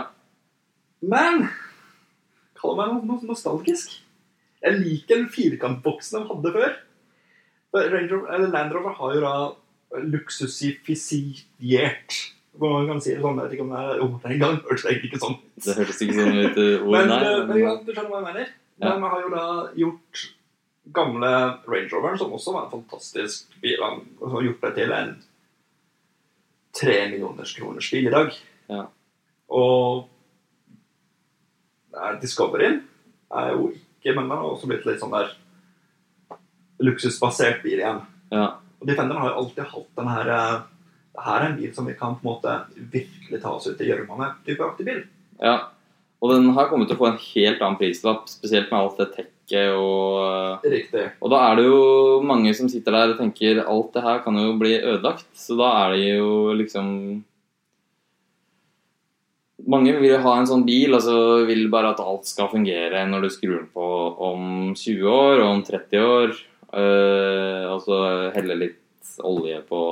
Men 1.02 1.34
kall 2.58 2.76
meg 2.78 2.86
noe 2.94 3.18
nostalgisk. 3.26 3.88
Jeg 4.62 4.72
liker 4.78 5.16
den 5.18 5.30
firkantboksen 5.32 6.20
de 6.20 6.28
hadde 6.30 6.50
før. 6.54 6.72
Ranger, 7.72 8.20
eller 8.28 8.48
Land 8.52 8.72
Rover 8.76 8.92
har 8.98 9.14
jo 9.16 9.20
da 9.24 9.36
luksusifisert 10.12 12.10
Hva 12.60 12.68
man 12.68 12.84
kan 12.90 12.98
si 13.00 13.14
det 13.14 13.22
sånn. 13.24 13.38
Jeg 13.40 13.48
vet 13.48 13.54
ikke 13.56 13.64
om 13.64 13.72
det 13.72 13.80
er 13.80 14.02
oh, 14.04 14.12
Den 14.20 14.36
gang 14.42 14.56
hørtes 14.60 14.84
det 14.84 15.08
ikke 15.08 15.20
sånn 15.22 15.38
ut. 15.38 15.62
Det 15.64 15.76
hørtes 15.78 16.02
ikke 16.04 16.16
sånn 16.18 16.36
ut. 16.36 16.56
uh, 16.58 16.84
ord, 16.84 16.92
Men, 16.92 17.06
nei, 17.08 17.20
eh, 17.24 17.44
men 17.48 17.56
ja, 17.62 17.70
du 17.80 17.88
skjønner 17.90 18.10
hva 18.12 18.18
jeg 18.20 18.28
mener. 18.28 18.46
Ja. 18.82 18.90
vi 18.98 19.06
har 19.14 19.20
jo 19.22 19.28
da 19.32 19.44
gjort 19.78 20.14
gamle 20.92 21.30
Range 21.70 21.90
Roveren, 21.94 22.18
som 22.20 22.34
også 22.36 22.50
var 22.56 22.62
en 22.66 22.74
fantastisk 22.74 23.36
bil, 23.62 23.78
har 23.80 24.44
gjort 24.48 24.62
det 24.66 24.72
til 24.80 24.90
en 24.96 25.10
tre 26.72 26.96
millioners 27.10 27.52
kroners 27.56 27.90
bil 27.92 28.08
i 28.08 28.12
dag. 28.12 28.34
Ja. 28.72 28.86
Og 29.52 30.08
Discovery 31.92 32.20
Discoveryen 32.22 32.78
er 33.36 33.50
jo 33.52 33.72
ikke 33.72 34.14
Men 34.16 34.28
den 34.28 34.38
har 34.38 34.48
også 34.48 34.66
blitt 34.66 34.86
litt 34.88 34.98
sånn 34.98 35.12
der 35.12 35.28
luksusbasert 36.82 37.60
bil 37.62 37.78
igjen. 37.78 38.00
Ja. 38.32 38.46
Og 38.80 38.88
Defenderen 38.88 39.20
har 39.22 39.30
jo 39.30 39.42
alltid 39.42 39.68
hatt 39.70 39.90
den 40.00 40.08
her 40.10 40.30
eh, 40.34 40.56
Det 41.12 41.26
her 41.26 41.36
er 41.36 41.46
en 41.50 41.58
bil 41.60 41.74
som 41.76 41.86
vi 41.86 41.94
kan 41.94 42.16
på 42.16 42.24
en 42.24 42.30
måte 42.32 42.56
virkelig 42.74 43.42
ta 43.44 43.52
oss 43.54 43.68
ut 43.68 43.80
i 43.84 43.86
gjørma 43.86 44.16
med. 44.18 44.40
type 44.48 44.64
aktig 44.64 44.88
bil. 44.88 45.04
ja. 45.42 45.60
Og 46.22 46.30
den 46.30 46.52
har 46.54 46.68
kommet 46.70 46.86
til 46.86 46.94
å 46.94 47.00
få 47.00 47.08
en 47.08 47.18
helt 47.18 47.62
annen 47.64 47.76
prislapp, 47.80 48.28
spesielt 48.30 48.68
med 48.70 48.78
alt 48.78 49.00
det 49.00 49.08
tekket 49.42 49.74
og 49.74 50.62
Riktig. 50.64 51.10
Og 51.20 51.30
da 51.30 51.50
er 51.50 51.56
det 51.56 51.66
jo 51.66 52.22
mange 52.22 52.54
som 52.54 52.68
sitter 52.68 52.92
der 52.92 53.12
og 53.12 53.18
tenker 53.18 53.64
alt 53.64 53.92
det 53.92 54.02
her 54.02 54.22
kan 54.22 54.34
jo 54.38 54.56
bli 54.58 54.78
ødelagt. 54.80 55.26
Så 55.34 55.56
da 55.56 55.86
er 55.86 55.96
det 55.96 56.18
jo 56.18 56.52
liksom 56.54 57.24
Mange 59.62 59.92
vil 59.94 60.18
ha 60.18 60.30
en 60.40 60.46
sånn 60.46 60.64
bil, 60.66 60.90
og 60.92 61.02
så 61.04 61.44
vil 61.46 61.68
bare 61.70 61.92
at 61.92 62.00
alt 62.02 62.26
skal 62.26 62.48
fungere 62.50 63.04
når 63.06 63.22
du 63.22 63.28
skrur 63.30 63.60
den 63.60 63.68
på 63.70 63.84
om 64.18 64.72
20 64.74 65.06
år 65.06 65.38
og 65.38 65.50
om 65.52 65.62
30 65.62 66.02
år. 66.02 66.32
øh, 66.74 67.70
og 67.70 67.82
så 67.84 68.32
helle 68.34 68.56
litt 68.58 69.12
olje 69.22 69.60
på 69.68 69.82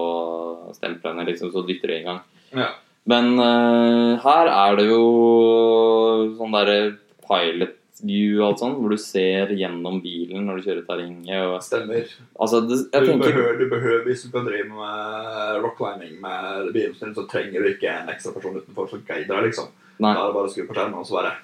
stemplene, 0.75 1.23
liksom, 1.29 1.53
så 1.53 1.63
dytter 1.63 1.87
det 1.87 2.01
i 2.01 2.03
gang. 2.03 2.19
Ja. 2.51 2.67
Men 3.07 3.39
øh, 3.39 4.19
her 4.19 4.51
er 4.51 4.77
det 4.81 4.89
jo 4.89 6.35
sånn 6.35 6.57
derre 6.57 6.81
pilot 7.23 7.80
view 8.03 8.41
og 8.41 8.47
alt 8.49 8.61
sånt, 8.63 8.79
hvor 8.81 8.93
du 8.95 8.99
ser 9.01 9.53
gjennom 9.59 9.99
bilen 10.05 10.47
når 10.49 10.61
du 10.61 10.67
kjører 10.69 10.85
terrenget. 10.89 11.43
Og, 11.47 11.59
Stemmer. 11.65 12.09
altså, 12.41 12.61
det, 12.69 12.79
Du 12.93 13.07
tenker 13.07 13.25
behøver, 13.27 13.59
du 13.61 13.67
behøver, 13.73 14.05
hvis 14.09 14.23
du 14.25 14.31
kan 14.35 14.47
drive 14.49 14.69
med 14.69 15.61
rock 15.65 15.77
climbing 15.81 16.21
med 16.23 16.73
bilen 16.77 17.15
så 17.15 17.27
trenger 17.31 17.61
du 17.61 17.69
ikke 17.73 17.91
en 17.93 18.09
ekstra 18.13 18.33
person 18.37 18.57
utenfor 18.61 18.89
som 18.91 19.03
guider 19.09 19.35
deg, 19.37 19.51
liksom. 19.51 19.69
Nei. 20.01 20.15
Da 20.17 20.23
er 20.23 20.31
det 20.31 20.37
bare 20.39 20.49
å 20.49 20.53
skru 20.55 20.65
på 20.69 20.77
skjermen, 20.79 21.01
og 21.03 21.07
så 21.09 21.19
bare 21.21 21.35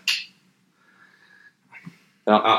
Ja. 2.26 2.38
ja. 2.40 2.56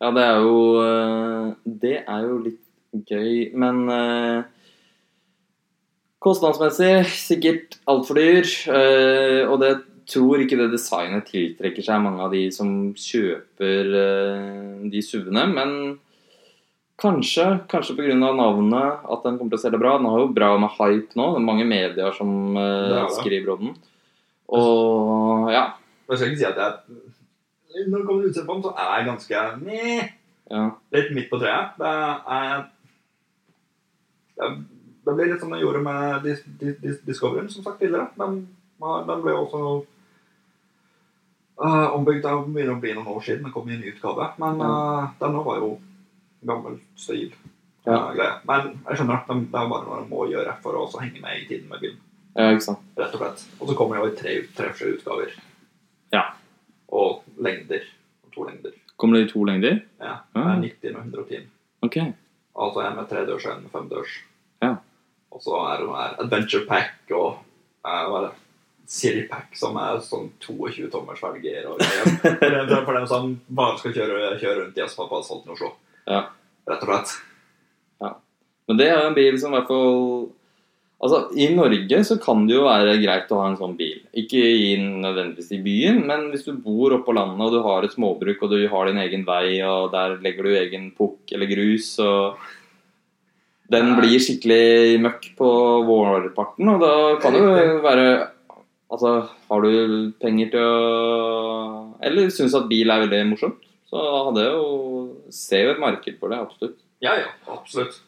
Ja, 0.00 0.10
det 0.14 0.22
er 0.22 0.36
jo 0.38 0.58
øh, 0.82 1.52
Det 1.82 1.96
er 2.06 2.22
jo 2.22 2.38
litt 2.44 3.04
gøy, 3.08 3.50
men 3.58 3.88
øh, 3.90 4.42
Kostnadsmessig 6.22 7.06
sikkert 7.06 7.76
altfor 7.86 8.14
dyr. 8.18 8.46
øh, 8.74 9.50
og 9.50 9.60
det 9.62 9.72
tror 10.08 10.42
ikke 10.42 10.58
det 10.60 10.70
designet 10.72 11.28
tiltrekker 11.28 11.84
seg 11.84 12.02
mange 12.04 12.24
av 12.24 12.32
de 12.32 12.46
som 12.54 12.70
kjøper 12.96 13.90
øh, 14.02 14.86
de 14.88 15.02
SUV-ene, 15.04 15.44
men 15.52 15.74
kanskje, 16.98 17.44
kanskje 17.70 17.96
pga. 17.98 18.16
navnet 18.16 19.04
at 19.04 19.26
den 19.26 19.36
kommer 19.38 19.52
til 19.52 19.58
å 19.58 19.62
selge 19.62 19.82
bra. 19.82 19.98
Den 19.98 20.08
har 20.10 20.24
jo 20.24 20.32
bra 20.34 20.48
med 20.60 20.74
hype 20.78 21.18
nå. 21.18 21.28
Det 21.34 21.42
er 21.42 21.46
mange 21.50 21.68
medier 21.68 22.16
som 22.16 22.32
Det 22.56 22.64
er 22.64 22.96
det. 22.96 23.18
skriver 23.20 23.52
om 23.54 23.66
den. 23.66 23.76
Og 24.58 25.52
ja. 25.52 25.66
Jeg 26.08 26.16
skal 26.18 26.32
ikke 26.32 26.40
si 26.40 26.48
at 26.48 26.56
jeg 26.56 27.88
Når 27.88 27.98
det 27.98 28.06
kommer 28.06 28.22
til 28.22 28.30
utseendet 28.30 28.48
på 28.48 28.54
den, 28.56 28.64
så 28.64 28.72
er 28.72 28.96
jeg 28.96 29.06
ganske 29.06 29.42
meh, 29.60 30.08
ja. 30.50 30.62
litt 30.96 31.10
midt 31.14 31.28
på 31.30 31.38
treet. 31.38 31.76
Det 31.78 31.92
er 32.38 32.64
det, 34.38 34.48
det 35.04 35.14
blir 35.14 35.30
litt 35.30 35.42
som 35.42 35.52
jeg 35.54 35.62
gjorde 35.62 35.82
med 35.84 36.24
Dis, 36.24 36.40
Dis, 36.60 36.74
Dis, 36.82 36.98
Discoveryen, 37.06 37.50
som 37.52 37.62
sagt 37.66 37.78
tidligere. 37.82 38.08
Den, 38.18 38.40
den 38.80 39.22
ble 39.22 39.36
også 39.36 39.62
uh, 41.64 41.94
ombygd. 41.96 42.26
av 42.26 42.46
begynner 42.46 42.74
å 42.76 42.80
bli 42.82 42.94
noen 42.96 43.12
år 43.12 43.22
siden. 43.26 43.46
Det 43.46 43.54
kom 43.54 43.68
i 43.68 43.76
en 43.76 43.82
ny 43.82 43.92
utgave. 43.92 44.30
Men 44.42 44.62
uh, 44.62 45.10
denne 45.20 45.44
var 45.46 45.60
jo 45.62 45.70
gammel 46.48 46.78
stil. 46.98 47.30
Ja. 47.86 48.08
uh. 48.14 48.40
Men 48.48 48.72
jeg 48.88 49.00
skjønner 49.00 49.20
at 49.20 49.30
det 49.30 49.38
det 49.52 49.60
er 49.62 49.70
bare 49.72 49.86
noe 49.86 50.00
de 50.02 50.10
må 50.12 50.26
gjøre 50.32 50.56
for 50.64 50.78
å 50.78 50.88
henge 50.98 51.22
med 51.24 51.42
i 51.42 51.46
tiden 51.50 51.68
med 51.70 51.84
bilen. 51.84 52.00
ja, 52.34 52.50
ikke 52.54 52.66
sant. 52.70 52.88
Rett 52.98 53.14
og 53.16 53.22
slett. 53.24 53.46
Og 53.58 53.70
så 53.70 53.78
kommer 53.78 53.98
det 53.98 54.02
jo 54.02 54.10
i 54.12 54.18
tre, 54.22 54.34
tre 54.56 54.72
forskjellige 54.72 55.00
utgaver. 55.00 55.36
Ja. 56.14 56.24
Og 56.94 57.22
lengder. 57.42 57.86
Og 58.26 58.34
to 58.34 58.48
lengder. 58.48 58.74
Kommer 58.98 59.18
det 59.18 59.28
i 59.28 59.30
to 59.32 59.44
lengder? 59.46 59.80
Ja. 60.02 60.16
Det 60.34 60.42
er 60.42 60.60
90 60.64 60.96
og 60.96 61.04
110. 61.06 61.48
Okay. 61.86 62.12
Altså 62.58 62.82
en 62.82 62.96
med 62.98 63.06
tredørs 63.10 63.46
og 63.46 63.52
en 63.54 63.62
med 63.62 63.70
femdørs. 63.74 64.14
Ja. 64.62 64.74
Og 65.30 65.42
så 65.44 65.58
er 65.68 65.78
det 65.78 65.86
noe 65.86 65.98
her 66.00 66.16
Adventure 66.24 66.66
Pack 66.66 67.12
og 67.14 67.28
uh, 67.86 68.04
hva 68.10 68.20
er 68.20 68.24
det? 68.26 68.32
City 68.88 69.26
Pack, 69.28 69.52
som 69.60 69.76
er 69.76 69.98
sånn 70.00 70.30
22 70.40 70.88
tommers 70.92 71.20
felger. 71.20 71.66
Og 71.68 71.76
greier. 71.82 72.08
for, 72.86 72.96
dem, 72.96 73.06
som 73.10 73.34
bare 73.52 73.76
skal 73.82 73.94
kjøre, 73.98 74.32
kjøre 74.40 74.62
rundt 74.62 74.80
i 74.80 74.84
asfalt 74.86 75.10
på 75.10 75.20
asfalten 75.20 75.52
i 75.52 75.56
Oslo. 75.58 75.74
Ja. 76.08 76.22
Rett 76.68 76.84
og 76.86 76.92
slett. 76.92 77.14
Ja. 78.00 78.14
Men 78.68 78.80
det 78.80 78.88
er 78.88 79.04
en 79.04 79.16
bil 79.18 79.36
som 79.40 79.52
i 79.52 79.58
hvert 79.58 79.70
fall 79.70 80.28
Altså, 80.98 81.28
I 81.38 81.44
Norge 81.54 82.00
så 82.02 82.16
kan 82.18 82.40
det 82.48 82.56
jo 82.56 82.64
være 82.64 82.96
greit 82.98 83.28
å 83.30 83.36
ha 83.38 83.44
en 83.46 83.58
sånn 83.60 83.76
bil. 83.78 84.00
Ikke 84.18 84.40
i, 84.42 84.72
nødvendigvis 84.82 85.52
i 85.54 85.60
byen, 85.62 86.00
men 86.08 86.24
hvis 86.32 86.42
du 86.48 86.56
bor 86.58 86.96
oppå 86.96 87.14
landet 87.14 87.44
og 87.44 87.54
du 87.54 87.60
har 87.62 87.86
et 87.86 87.94
småbruk 87.94 88.42
og 88.42 88.50
du 88.50 88.64
har 88.72 88.90
din 88.90 88.98
egen 89.04 89.22
vei, 89.28 89.60
og 89.62 89.92
der 89.92 90.16
legger 90.24 90.48
du 90.48 90.56
egen 90.58 90.88
pukk 90.98 91.36
eller 91.36 91.46
grus, 91.52 91.92
og 92.02 92.42
den 93.70 93.92
blir 93.94 94.18
skikkelig 94.18 94.98
møkk 95.04 95.30
på 95.38 95.52
vårparten, 95.86 96.72
og 96.74 96.82
da 96.82 96.92
kan 97.22 97.36
det 97.36 97.44
jo 97.46 97.78
være 97.86 98.08
Altså, 98.88 99.28
har 99.50 99.64
du 99.64 100.12
penger 100.20 100.50
til 100.54 100.64
å 100.64 101.94
Eller 102.00 102.30
syns 102.32 102.54
at 102.56 102.68
bil 102.70 102.88
er 102.88 103.02
veldig 103.04 103.22
morsomt, 103.34 103.64
så 103.90 104.00
hadde 104.28 104.44
jeg 104.46 104.54
jo 104.54 104.68
Ser 105.34 105.66
jo 105.66 105.72
et 105.74 105.82
marked 105.82 106.20
for 106.20 106.32
det, 106.32 106.38
absolutt. 106.40 106.78
Ja, 107.04 107.12
ja, 107.20 107.28
absolutt. 107.52 107.98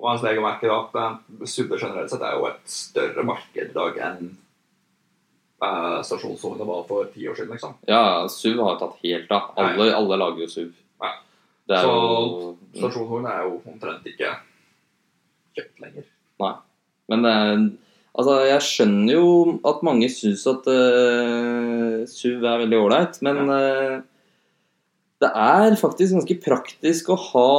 Og 0.00 0.06
mens 0.08 0.22
jeg 0.24 0.40
merker 0.40 0.72
at 0.72 0.94
eh, 0.96 1.18
SUV 1.44 1.74
generelt 1.76 2.08
sett 2.08 2.22
er 2.24 2.38
jo 2.38 2.46
et 2.48 2.62
større 2.72 3.24
marked 3.28 3.60
i 3.60 3.74
dag 3.74 3.98
enn 4.06 4.30
uh, 5.60 6.00
stasjonsvogna 6.06 6.64
var 6.64 6.86
for 6.88 7.10
ti 7.12 7.28
år 7.28 7.36
siden, 7.36 7.52
liksom. 7.52 7.76
Ja, 7.90 8.24
SUV 8.32 8.62
har 8.64 8.78
tatt 8.80 8.96
helt 9.04 9.34
av. 9.36 9.50
Alle, 9.60 9.90
alle 9.92 10.18
lager 10.22 10.46
jo 10.46 10.48
SUV. 10.54 10.72
Ja. 11.04 11.12
Er 11.70 11.84
Så- 11.84 12.56
jo 12.80 13.20
er 13.28 13.44
jo 13.44 13.60
omtrent 13.68 14.08
ikke 14.08 14.32
kjøpt 15.56 15.84
lenger. 15.84 16.08
Nei. 16.40 16.54
Men 17.12 17.22
det 17.22 17.30
er 17.36 17.70
Altså, 18.18 18.36
jeg 18.48 18.62
skjønner 18.66 19.14
jo 19.14 19.26
at 19.70 19.84
mange 19.86 20.08
syns 20.12 20.42
at 20.50 20.66
uh, 20.66 22.00
SUV 22.10 22.42
er 22.42 22.62
veldig 22.64 22.80
ålreit, 22.80 23.20
men 23.22 23.38
uh, 23.46 24.00
det 25.22 25.30
er 25.30 25.78
faktisk 25.78 26.16
ganske 26.16 26.38
praktisk 26.42 27.12
å 27.14 27.18
ha, 27.28 27.50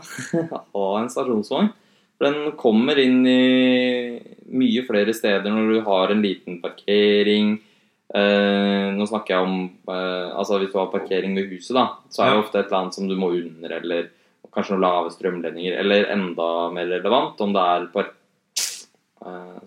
ha 0.74 0.88
en 0.98 1.12
stasjonsvogn. 1.12 1.70
For 2.16 2.26
den 2.26 2.56
kommer 2.58 2.98
inn 2.98 3.20
i 3.28 4.18
mye 4.56 4.82
flere 4.88 5.12
steder 5.14 5.52
når 5.52 5.72
du 5.72 5.80
har 5.86 6.12
en 6.12 6.24
liten 6.24 6.58
parkering. 6.64 7.58
Uh, 8.10 8.94
nå 8.96 9.06
snakker 9.08 9.34
jeg 9.34 9.44
om 9.44 9.56
altså 9.90 10.60
Hvis 10.62 10.70
du 10.70 10.76
har 10.78 10.92
parkering 10.92 11.34
ved 11.36 11.50
huset, 11.50 11.74
da, 11.76 11.88
så 12.10 12.22
er 12.22 12.32
det 12.32 12.42
ofte 12.44 12.60
et 12.60 12.68
eller 12.68 12.80
annet 12.82 12.98
som 12.98 13.08
du 13.10 13.16
må 13.18 13.32
under, 13.36 13.78
eller 13.78 14.08
kanskje 14.56 14.74
noen 14.74 14.86
lave 14.86 15.12
strømledninger. 15.14 15.76
Eller 15.80 16.10
enda 16.14 16.48
mer 16.74 16.88
relevant, 16.90 17.40
om 17.44 17.52
det 17.54 17.62
er 17.62 17.88
par 17.92 18.08
eh, 18.08 18.14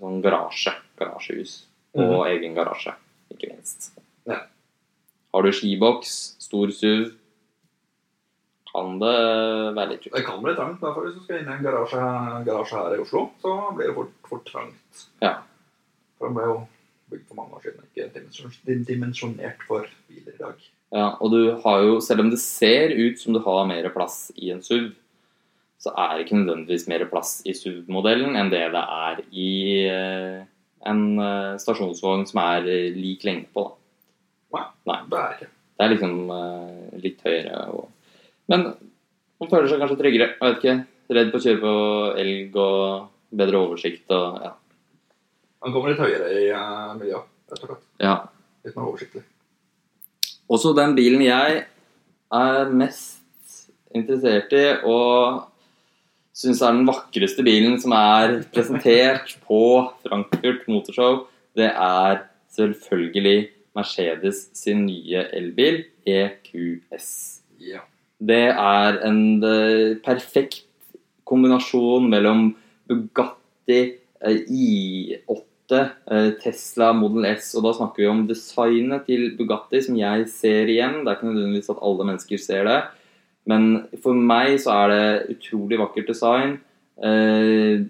sånn 0.02 0.22
garasje. 0.26 0.74
Garasjehus. 1.00 1.56
Og 2.00 2.26
egen 2.30 2.58
garasje, 2.58 2.94
ikke 3.34 3.54
minst. 3.54 3.92
Ja. 4.30 4.44
Har 5.34 5.46
du 5.46 5.54
skiboks, 5.54 6.16
stor 6.42 6.72
SUV, 6.74 7.10
kan 8.70 9.00
det 9.02 9.14
være 9.76 9.96
litt 9.96 10.10
Det 10.14 10.26
kan 10.26 10.42
bli 10.44 10.54
trangt. 10.58 10.82
Derfor 10.82 11.08
hvis 11.08 11.16
du 11.18 11.24
skal 11.26 11.42
inn 11.42 11.50
i 11.50 11.56
en 11.56 11.64
garasje, 11.66 12.02
garasje 12.46 12.78
her 12.78 12.98
i 12.98 13.04
Oslo, 13.04 13.24
så 13.42 13.54
blir 13.78 13.90
det 13.90 13.96
fort, 13.98 14.12
fort 14.30 14.46
trangt. 14.50 15.06
Ja. 15.24 15.40
For 16.20 16.30
den 16.30 16.38
ble 16.38 16.50
jo 16.52 16.58
bygd 17.10 17.26
for 17.32 17.40
mange 17.40 17.58
år 17.58 17.64
siden, 17.66 17.88
ikke 17.90 18.76
dimensjonert 18.86 19.64
for 19.66 19.88
biler 20.10 20.36
i 20.36 20.42
dag. 20.42 20.68
Ja, 20.94 21.08
og 21.22 21.34
du 21.34 21.42
har 21.64 21.84
jo, 21.86 21.98
selv 22.02 22.24
om 22.26 22.30
det 22.30 22.42
ser 22.42 22.94
ut 22.94 23.18
som 23.22 23.34
du 23.34 23.42
har 23.46 23.66
mer 23.70 23.90
plass 23.94 24.30
i 24.38 24.52
en 24.54 24.62
SUV, 24.66 24.92
så 25.80 25.94
er 25.96 26.16
det 26.16 26.26
ikke 26.26 26.40
nødvendigvis 26.42 26.88
mer 26.92 27.06
plass 27.12 27.38
i 27.48 27.54
SUV-modellen 27.56 28.36
enn 28.36 28.52
det 28.52 28.66
det 28.74 28.82
er 28.84 29.22
i 29.32 29.52
eh, 29.88 30.42
en 30.90 31.04
eh, 31.24 31.56
stasjonsvogn 31.62 32.26
som 32.28 32.42
er 32.44 32.68
lik 32.96 33.24
lengde 33.28 33.48
på. 33.56 33.66
Da. 34.52 34.66
Nei. 34.90 35.00
Det 35.40 35.86
er 35.86 35.94
liksom 35.94 36.16
eh, 36.36 37.00
litt 37.04 37.24
høyere. 37.24 37.86
Men 38.52 38.66
man 39.40 39.52
føler 39.52 39.70
seg 39.72 39.80
kanskje 39.80 40.00
tryggere. 40.02 40.34
Jeg 40.36 40.44
vet 40.44 40.60
ikke. 40.60 40.76
Redd 41.16 41.32
på 41.32 41.40
å 41.40 41.44
kjøre 41.46 41.62
på 41.64 41.76
elg 42.22 42.58
og 42.62 43.38
bedre 43.40 43.62
oversikt 43.64 44.12
og 44.14 44.42
ja. 44.44 44.52
Han 45.64 45.74
kommer 45.76 45.92
litt 45.92 46.00
høyere 46.00 46.28
i 46.40 46.44
uh, 46.56 46.94
miljøet, 46.96 47.26
rett 47.52 47.64
og 47.66 47.72
slett. 47.72 47.88
ja. 48.00 48.14
Litt 48.64 48.76
mer 48.78 48.86
oversiktlig. 48.88 49.24
Også 50.52 50.72
den 50.78 50.94
bilen 50.96 51.24
jeg 51.24 51.64
er 52.36 52.72
mest 52.72 53.66
interessert 53.96 54.54
i, 54.56 54.64
og 54.88 55.49
syns 56.40 56.62
er 56.64 56.76
den 56.76 56.88
vakreste 56.88 57.44
bilen 57.44 57.78
som 57.82 57.94
er 57.98 58.40
presentert 58.54 59.36
på 59.48 59.62
Frankfurt 60.06 60.68
Motorshow, 60.72 61.26
det 61.58 61.72
er 61.74 62.24
selvfølgelig 62.56 63.50
Mercedes 63.76 64.48
sin 64.58 64.86
nye 64.88 65.26
elbil 65.36 65.84
EQS. 66.08 67.10
Ja. 67.60 67.84
Det 68.20 68.46
er 68.52 69.00
en 69.08 69.44
eh, 69.44 69.98
perfekt 70.04 70.64
kombinasjon 71.30 72.08
mellom 72.12 72.50
Bugatti, 72.90 73.82
eh, 74.24 74.40
I8, 74.50 75.84
eh, 76.10 76.32
Tesla 76.42 76.92
Model 76.98 77.28
S, 77.36 77.54
og 77.56 77.68
da 77.68 77.76
snakker 77.78 78.04
vi 78.04 78.10
om 78.12 78.24
designet 78.28 79.06
til 79.08 79.30
Bugatti, 79.38 79.84
som 79.86 80.00
jeg 80.00 80.28
ser 80.32 80.72
igjen. 80.72 81.04
Det 81.04 81.12
er 81.12 81.20
ikke 81.20 81.30
nødvendigvis 81.30 81.72
at 81.76 81.84
alle 81.86 82.10
mennesker 82.10 82.42
ser 82.42 82.68
det. 82.68 82.80
Men 83.50 83.70
for 84.04 84.18
meg 84.18 84.60
så 84.62 84.76
er 84.84 84.94
det 84.94 85.38
utrolig 85.38 85.80
vakkert 85.82 86.12
design. 86.12 86.58
Eh, 87.02 87.86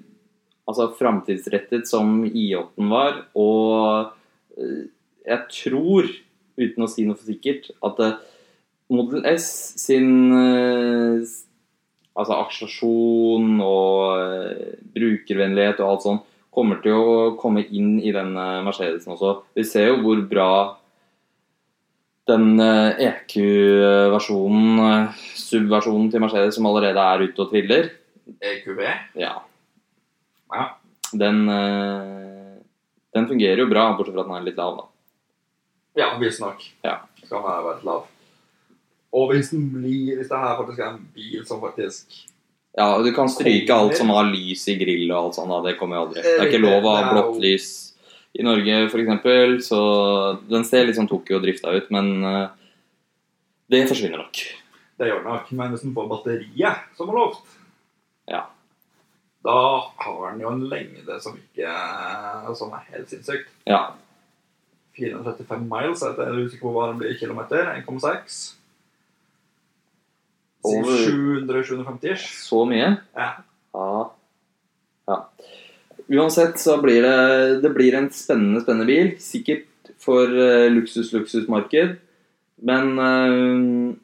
altså 0.69 0.89
framtidsrettet 0.99 1.89
som 1.89 2.21
I8-en 2.29 2.93
var. 2.93 3.21
Og 3.39 4.13
eh, 4.55 4.87
jeg 5.27 5.45
tror, 5.51 6.09
uten 6.59 6.85
å 6.85 6.89
si 6.91 7.05
noe 7.07 7.19
for 7.19 7.29
sikkert, 7.29 7.71
at 7.85 8.03
eh, 8.05 8.17
Model 8.89 9.27
S 9.29 9.49
sin 9.77 10.31
eh, 10.33 11.21
altså 12.19 12.39
akselerasjon 12.39 13.59
og 13.61 14.89
brukervennlighet 14.95 15.83
og 15.83 15.91
alt 15.91 16.07
sånt 16.07 16.25
kommer 16.53 16.81
til 16.83 16.97
å 16.97 17.17
komme 17.39 17.63
inn 17.65 17.97
i 18.01 18.11
den 18.15 18.33
eh, 18.37 18.61
Mercedesen 18.65 19.13
også. 19.15 19.35
Vi 19.57 19.65
ser 19.67 19.91
jo 19.91 19.99
hvor 20.03 20.21
bra 20.29 20.51
den 22.29 22.59
eh, 22.63 22.99
EQ-versjonen, 23.09 24.79
eh, 24.85 25.23
subversjonen 25.39 26.11
til 26.13 26.21
Mercedes 26.23 26.55
som 26.57 26.67
allerede 26.69 27.01
er 27.01 27.25
ute 27.27 27.43
og 27.45 27.51
triller, 27.53 27.89
EQV. 28.41 28.81
ja, 29.17 29.33
Ja. 30.53 30.67
den, 31.13 31.49
eh, 31.49 32.61
den 33.15 33.27
fungerer 33.27 33.57
jo 33.63 33.67
bra, 33.69 33.89
bortsett 33.97 34.13
fra 34.15 34.21
at 34.21 34.27
den 34.29 34.35
er 34.37 34.45
litt 34.45 34.57
lav, 34.57 34.77
da. 34.77 34.85
Ja, 35.97 36.11
visstnok. 36.21 36.61
Ja. 36.85 36.99
Skal 37.25 37.41
den 37.41 37.49
være 37.65 37.83
lav. 37.83 38.05
Og 39.11 39.31
hvis 39.31 39.49
den 39.49 39.69
blir 39.73 40.17
Hvis 40.19 40.29
det 40.29 40.37
her 40.37 40.55
faktisk 40.55 40.79
er 40.79 40.89
en 40.93 41.07
bil 41.15 41.43
som 41.45 41.59
faktisk 41.59 42.05
Ja, 42.77 43.01
Du 43.01 43.11
kan 43.11 43.27
stryke 43.27 43.69
alt 43.73 43.97
som 43.97 44.09
har 44.09 44.23
lys 44.29 44.67
i 44.69 44.75
grill 44.77 45.09
og 45.11 45.25
alt 45.25 45.35
sånt. 45.35 45.49
da, 45.49 45.61
Det 45.71 45.79
kommer 45.79 45.95
jo 45.97 46.05
aldri. 46.05 46.21
Det 46.21 46.39
er 46.39 46.45
ikke 46.45 46.61
lov 46.61 46.83
å 46.83 46.95
ha 46.95 47.13
blått 47.13 47.39
lys 47.41 47.88
i 48.37 48.43
Norge, 48.45 48.75
f.eks. 48.91 49.65
Så 49.67 49.79
den 50.49 50.63
ser 50.67 50.85
litt 50.85 50.95
sånn 50.99 51.09
Tokyo-drifta 51.09 51.71
ut, 51.75 51.87
men 51.91 52.11
eh, 52.23 52.49
det 53.69 53.87
forsvinner 53.89 54.21
nok. 54.21 54.41
Det 54.99 55.07
gjør 55.09 55.23
nok. 55.25 55.49
Men 55.55 55.71
hvis 55.73 55.81
den 55.85 55.95
får 55.95 56.09
batteriet, 56.11 56.85
som 56.97 57.09
er 57.09 57.17
lovt, 57.17 57.55
Ja. 58.29 58.43
da 59.45 59.55
har 60.03 60.31
den 60.31 60.41
jo 60.43 60.49
en 60.51 60.67
lengde 60.69 61.19
som 61.23 61.37
ikke 61.39 62.55
Som 62.55 62.73
er 62.73 62.83
helt 62.91 63.09
sinnssykt. 63.09 63.47
Ja. 63.65 63.93
435 64.99 65.63
miles, 65.69 66.01
jeg 66.03 66.17
er 66.19 66.39
usikker 66.43 66.65
på 66.67 66.73
hva 66.75 66.87
den 66.91 66.99
blir 66.99 67.13
i 67.15 67.17
kilometer. 67.17 67.71
1,6. 67.85 68.55
Over- 70.63 71.05
700-750 71.07 72.11
ish. 72.13 72.25
Så 72.43 72.65
mye? 72.67 72.97
Ja. 73.15 73.29
ja. 73.73 74.09
Uansett 76.09 76.57
så 76.57 76.79
blir 76.81 77.03
det, 77.05 77.61
det 77.63 77.69
blir 77.75 77.97
en 77.97 78.09
spennende, 78.13 78.63
spennende 78.63 78.89
bil. 78.89 79.11
Sikkert 79.21 79.67
for 80.01 80.25
uh, 80.25 80.69
luksus-luksusmarked. 80.73 81.97
Men 82.65 82.95
uh, 82.97 83.97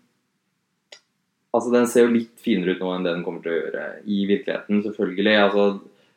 Altså, 1.56 1.72
den 1.72 1.86
ser 1.88 2.04
jo 2.04 2.16
litt 2.18 2.34
finere 2.44 2.76
ut 2.76 2.82
nå 2.84 2.90
enn 2.92 3.06
det 3.06 3.14
den 3.14 3.22
kommer 3.24 3.44
til 3.44 3.54
å 3.54 3.58
gjøre 3.62 3.84
i 4.12 4.26
virkeligheten, 4.28 4.82
selvfølgelig. 4.84 5.36
Altså, 5.40 5.68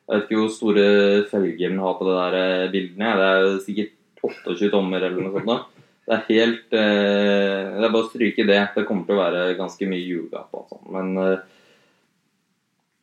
jeg 0.08 0.14
vet 0.16 0.24
ikke 0.24 0.40
hvor 0.40 0.48
store 0.50 0.86
følger 1.30 1.70
den 1.70 1.82
har 1.84 1.94
på 1.98 2.06
det 2.08 2.14
der 2.16 2.36
eh, 2.38 2.70
bildene. 2.72 3.12
Det 3.20 3.28
er 3.28 3.44
jo 3.44 3.52
sikkert 3.62 3.92
28 4.24 4.70
tommer 4.72 5.04
eller 5.06 5.20
noe 5.20 5.34
sånt. 5.36 5.52
da. 5.52 5.84
Det 6.08 6.16
er 6.16 6.24
helt 6.30 6.72
uh, 6.72 7.60
Det 7.76 7.84
er 7.84 7.92
bare 7.92 8.00
å 8.00 8.08
stryke 8.08 8.46
det. 8.48 8.58
Det 8.74 8.84
kommer 8.88 9.04
til 9.06 9.14
å 9.14 9.20
være 9.20 9.42
ganske 9.58 9.88
mye 9.92 10.20
og 10.24 10.62
sånn. 10.72 10.84
Men 10.96 11.10
eh, 11.22 11.42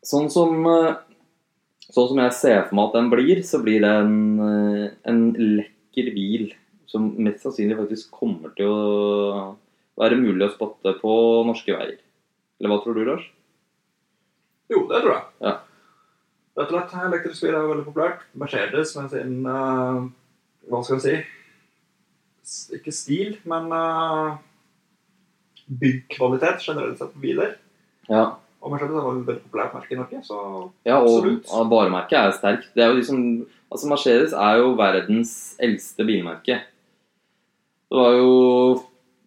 sånn 0.09 0.27
som 0.33 0.67
eh, 0.71 0.95
Sånn 1.95 2.09
som 2.11 2.19
jeg 2.19 2.35
ser 2.35 2.65
for 2.65 2.75
meg 2.75 2.89
at 2.89 2.97
den 2.97 3.11
blir, 3.13 3.41
så 3.47 3.61
blir 3.63 3.79
det 3.85 3.91
en, 4.01 4.15
eh, 4.43 4.87
en 5.07 5.21
lekker 5.31 6.09
bil 6.15 6.49
som 6.91 7.07
mest 7.23 7.45
sannsynlig 7.45 7.77
faktisk 7.79 8.11
kommer 8.11 8.51
til 8.57 8.67
å 8.67 9.53
være 9.95 10.19
mulig 10.19 10.43
å 10.49 10.51
spotte 10.51 10.91
på 10.99 11.13
norske 11.47 11.71
veier. 11.71 12.01
Eller 12.59 12.71
hva 12.71 12.81
tror 12.83 12.97
du, 12.97 13.05
Lars? 13.07 13.23
Jo, 14.71 14.83
det 14.89 15.01
tror 15.05 15.13
jeg. 15.13 15.25
Ja. 15.45 15.55
Rett 16.55 16.71
og 16.71 16.75
slett. 16.75 16.95
Elektrisk 17.07 17.45
bil 17.45 17.55
er 17.55 17.69
veldig 17.71 17.87
populært. 17.87 18.27
Mercedes 18.43 18.93
med 18.97 19.09
sin 19.11 19.47
uh, 19.47 20.05
Hva 20.71 20.81
skal 20.83 20.99
jeg 20.99 21.05
si? 21.05 22.75
Ikke 22.77 22.93
stil, 22.95 23.37
men 23.49 23.71
uh, 23.73 24.37
byggkvalitet 25.67 26.63
generelt 26.63 26.99
sett 26.99 27.13
på 27.15 27.23
biler. 27.23 27.55
Ja. 28.09 28.35
Og 28.65 28.71
Mercedes 28.73 28.95
var 28.97 29.11
et 29.13 29.27
veldig 29.27 29.43
populært 29.45 29.75
merke 29.77 29.93
i 29.93 29.97
Norge, 29.99 30.19
så 30.25 30.37
Ja, 30.87 30.95
og, 30.97 31.19
Absolutt. 31.21 31.51
varemerket 31.69 32.17
er 32.17 32.31
sterkt. 32.33 32.71
Det 32.73 32.81
er 32.83 32.89
jo 32.89 32.97
liksom, 32.97 33.19
altså 33.69 33.89
Mercedes 33.91 34.33
er 34.33 34.57
jo 34.57 34.71
verdens 34.79 35.33
eldste 35.61 36.05
bilmerke. 36.07 36.57
Det 37.85 37.99
var 38.01 38.15
jo 38.17 38.31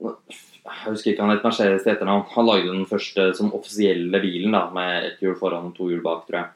Jeg 0.02 0.90
husker 0.92 1.12
ikke 1.12 1.22
han 1.24 1.32
het 1.36 1.44
Mercedes 1.46 1.82
til 1.86 1.92
etternavn. 1.94 2.26
Han 2.34 2.46
lagde 2.46 2.72
den 2.74 2.84
første 2.90 3.30
som 3.38 3.54
offisielle 3.56 4.20
bilen 4.20 4.52
da, 4.52 4.66
med 4.74 5.06
ett 5.06 5.22
hjul 5.22 5.38
foran 5.38 5.70
og 5.70 5.76
to 5.78 5.88
hjul 5.88 6.02
bak, 6.04 6.26
tror 6.26 6.42
jeg. 6.42 6.50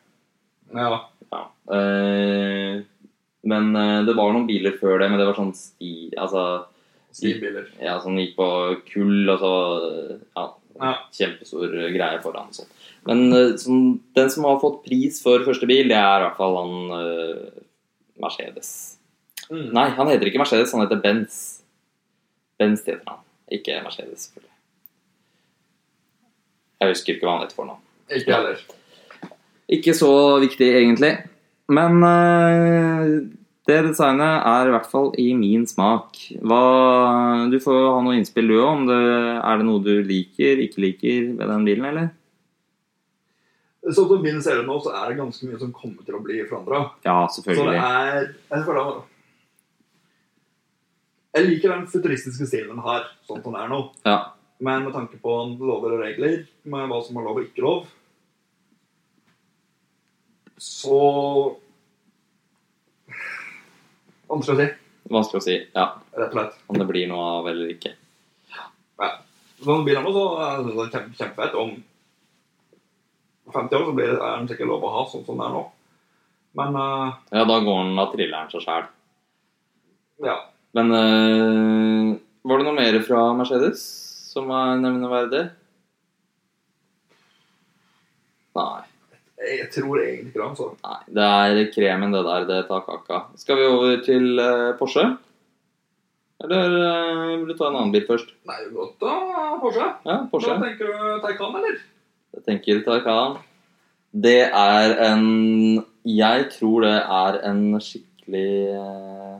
ja. 0.74 0.98
Ja. 1.32 1.46
Eh, 1.72 2.82
men 3.48 3.76
eh, 3.76 4.02
det 4.04 4.14
var 4.18 4.34
noen 4.34 4.44
biler 4.46 4.74
før 4.78 4.98
det, 5.00 5.08
men 5.08 5.18
det 5.18 5.26
var 5.30 5.38
sånn 5.38 5.54
sti... 5.56 6.10
Altså 6.18 6.66
Stilbiler. 7.12 7.66
ja, 7.80 7.98
som 8.00 8.16
gikk 8.16 8.36
på 8.38 8.46
kull, 8.88 9.28
og 9.28 9.38
så 9.40 9.54
ja, 10.36 10.44
Ja. 10.82 10.94
kjempestor 11.14 11.74
greie 11.94 12.20
foran. 12.24 12.50
Sånn. 12.54 12.70
Men 13.08 13.24
eh, 13.34 13.52
sånn, 13.60 13.84
den 14.18 14.30
som 14.34 14.46
har 14.48 14.60
fått 14.62 14.82
pris 14.86 15.20
for 15.22 15.44
første 15.46 15.68
bil, 15.70 15.88
det 15.90 15.98
er 15.98 16.20
i 16.20 16.26
hvert 16.26 16.38
fall 16.38 16.58
han 16.58 16.74
uh, 16.94 17.62
Mercedes. 18.22 18.72
Mm. 19.48 19.68
Nei, 19.74 19.88
han 19.96 20.10
heter 20.10 20.30
ikke 20.30 20.42
Mercedes, 20.42 20.74
han 20.74 20.84
heter 20.84 21.02
Benz. 21.02 21.40
Benz 22.60 22.84
heter 22.86 23.02
han, 23.08 23.22
ikke 23.52 23.80
Mercedes. 23.84 24.28
selvfølgelig. 24.28 24.50
Jeg 26.82 26.94
husker 26.94 27.14
ikke 27.14 27.28
hva 27.28 27.36
han 27.36 27.44
heter 27.44 27.58
for 27.58 27.70
noe. 27.70 27.82
Ikke 28.12 28.34
heller. 28.34 28.62
Ikke 29.72 29.94
så 29.96 30.12
viktig, 30.42 30.68
egentlig. 30.82 31.12
Men 31.72 32.02
eh, 32.04 33.12
det 33.68 33.76
designet 33.86 34.42
er 34.48 34.66
i 34.68 34.72
hvert 34.74 34.88
fall 34.90 35.12
i 35.22 35.28
min 35.38 35.62
smak. 35.70 36.18
Hva, 36.42 36.62
du 37.52 37.58
får 37.62 37.78
ha 37.94 38.00
noe 38.02 38.16
innspill, 38.18 38.48
du 38.50 38.56
òg. 38.58 38.70
om 38.72 38.88
det 38.88 38.96
Er 39.38 39.60
det 39.60 39.66
noe 39.68 39.82
du 39.84 39.92
liker, 40.02 40.58
ikke 40.64 40.82
liker 40.82 41.28
ved 41.38 41.46
den 41.46 41.68
bilen, 41.68 41.86
eller? 41.92 42.10
Sånn 43.82 44.06
som 44.10 44.22
bilen 44.22 44.42
ser 44.42 44.60
ut 44.62 44.66
nå, 44.66 44.76
så 44.82 44.92
er 44.94 45.08
det 45.10 45.18
ganske 45.18 45.46
mye 45.46 45.58
som 45.58 45.72
kommer 45.74 46.02
til 46.06 46.14
å 46.18 46.22
bli 46.22 46.42
forandra. 46.46 46.84
Ja, 47.06 47.26
Så 47.26 47.42
det 47.42 47.56
selvfølgelig. 47.56 47.78
er 47.78 48.20
jeg, 48.26 48.66
føler, 48.66 49.00
jeg 51.34 51.48
liker 51.48 51.74
den 51.74 51.88
futuristiske 51.90 52.46
stilen 52.46 52.76
den 52.76 52.84
har, 52.84 53.08
sånn 53.26 53.42
som 53.42 53.50
den 53.54 53.62
er 53.62 53.72
nå. 53.72 53.80
Ja. 54.06 54.18
Men 54.62 54.84
med 54.86 54.94
tanke 54.94 55.18
på 55.18 55.32
lover 55.58 55.96
og 55.96 56.02
regler, 56.04 56.44
med 56.62 56.90
hva 56.90 57.00
som 57.02 57.18
er 57.18 57.26
lov 57.26 57.40
og 57.40 57.46
ikke 57.48 57.62
lov, 57.66 57.86
så 60.62 60.98
Vanskelig 64.32 64.54
å 64.54 64.60
si, 64.62 64.68
Vanskelig 65.12 65.40
å 65.40 65.44
si. 65.44 65.56
Ja, 65.76 65.86
rett 66.16 66.32
og 66.32 66.38
slett. 66.38 66.54
om 66.72 66.78
det 66.80 66.86
blir 66.88 67.08
noe 67.10 67.24
av 67.38 67.48
eller 67.52 67.72
ikke. 67.74 67.92
Sånn 69.62 69.84
bilen 69.86 70.02
nå, 70.02 70.10
så 70.14 70.22
er 70.42 70.62
det 70.66 70.72
kjempe, 70.90 71.14
kjempefett. 71.20 71.54
Om 71.54 71.76
50 73.52 73.76
år 73.78 73.84
så 73.86 73.92
blir 73.94 74.08
det, 74.10 74.18
er 74.18 74.40
den 74.40 74.48
sikkert 74.50 74.70
lov 74.72 74.86
å 74.88 74.90
ha 74.96 75.02
sånn 75.10 75.22
som 75.26 75.38
det 75.38 75.46
er 75.46 75.54
nå. 75.54 75.62
Men 76.58 76.74
uh, 76.76 77.12
Ja, 77.30 77.44
da 77.48 77.58
går 77.62 77.78
den 77.84 78.00
av 78.02 78.10
trilleren 78.14 78.50
seg 78.52 78.64
sjæl. 78.64 78.88
ja. 80.26 80.38
Men 80.72 80.88
uh, 80.88 82.16
var 82.48 82.58
det 82.58 82.64
noe 82.66 82.78
mer 82.78 82.96
fra 83.04 83.26
Mercedes 83.36 83.82
som 84.32 84.48
er 84.56 84.80
nevneverdig? 84.80 85.42
Nei. 88.56 88.80
Jeg 89.42 89.68
tror 89.74 89.98
egentlig 90.00 90.30
ikke 90.30 90.38
det. 90.38 90.48
altså. 90.48 90.68
Nei, 90.84 90.98
det 91.16 91.26
er 91.26 91.70
kremen 91.74 92.14
det 92.14 92.22
der, 92.26 92.46
det 92.48 92.58
tar 92.68 92.84
kaka. 92.86 93.20
Skal 93.40 93.58
vi 93.58 93.68
over 93.68 94.02
til 94.06 94.38
uh, 94.38 94.72
Porsche? 94.78 95.06
Eller 96.42 96.76
uh, 96.76 97.40
vil 97.40 97.48
du 97.50 97.56
ta 97.58 97.68
en 97.70 97.78
annen 97.78 97.94
bil 97.94 98.06
først? 98.06 98.34
Nei, 98.48 98.58
godt 98.74 98.98
da, 99.02 99.16
Porsche. 99.62 99.88
Ja, 100.06 100.18
Porsche. 100.30 100.54
Da 100.54 100.68
tenker 100.68 100.92
du 100.92 101.24
Taycan, 101.24 101.58
eller? 101.60 101.80
Jeg 102.36 102.46
tenker 102.48 102.84
Taycan. 102.86 103.40
Det 104.12 104.40
er 104.46 104.96
en 105.08 105.84
Jeg 106.04 106.48
tror 106.52 106.82
det 106.84 106.96
er 107.00 107.38
en 107.48 107.62
skikkelig 107.80 108.50
uh, 108.76 109.38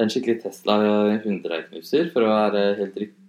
En 0.00 0.10
skikkelig 0.10 0.40
Tesla 0.42 0.80
100-knuser, 1.20 2.08
for 2.10 2.26
å 2.26 2.32
være 2.32 2.64
helt 2.80 2.96
riktig 2.98 3.20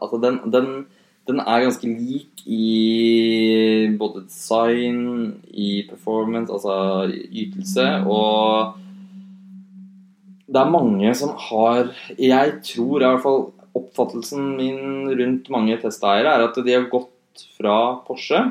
Altså, 0.00 0.16
den, 0.22 0.38
den, 0.52 0.86
Den 1.30 1.38
er 1.38 1.62
ganske 1.62 1.86
lik 1.86 2.42
i 2.50 3.92
både 3.98 4.24
design, 4.26 5.42
i 5.54 5.84
performance, 5.88 6.50
altså 6.50 7.06
ytelse, 7.30 7.86
og 8.10 8.78
det 10.52 10.60
er 10.60 10.72
mange 10.72 11.12
som 11.16 11.30
har 11.48 11.92
Jeg 12.18 12.56
tror 12.66 13.00
i 13.00 13.06
hvert 13.06 13.22
fall 13.22 13.44
oppfattelsen 13.72 14.50
min 14.58 15.08
rundt 15.16 15.48
mange 15.54 15.78
testeiere 15.80 16.34
er 16.34 16.44
at 16.44 16.58
de 16.58 16.74
har 16.74 16.90
gått 16.92 17.46
fra 17.56 17.76
Porsche 18.04 18.42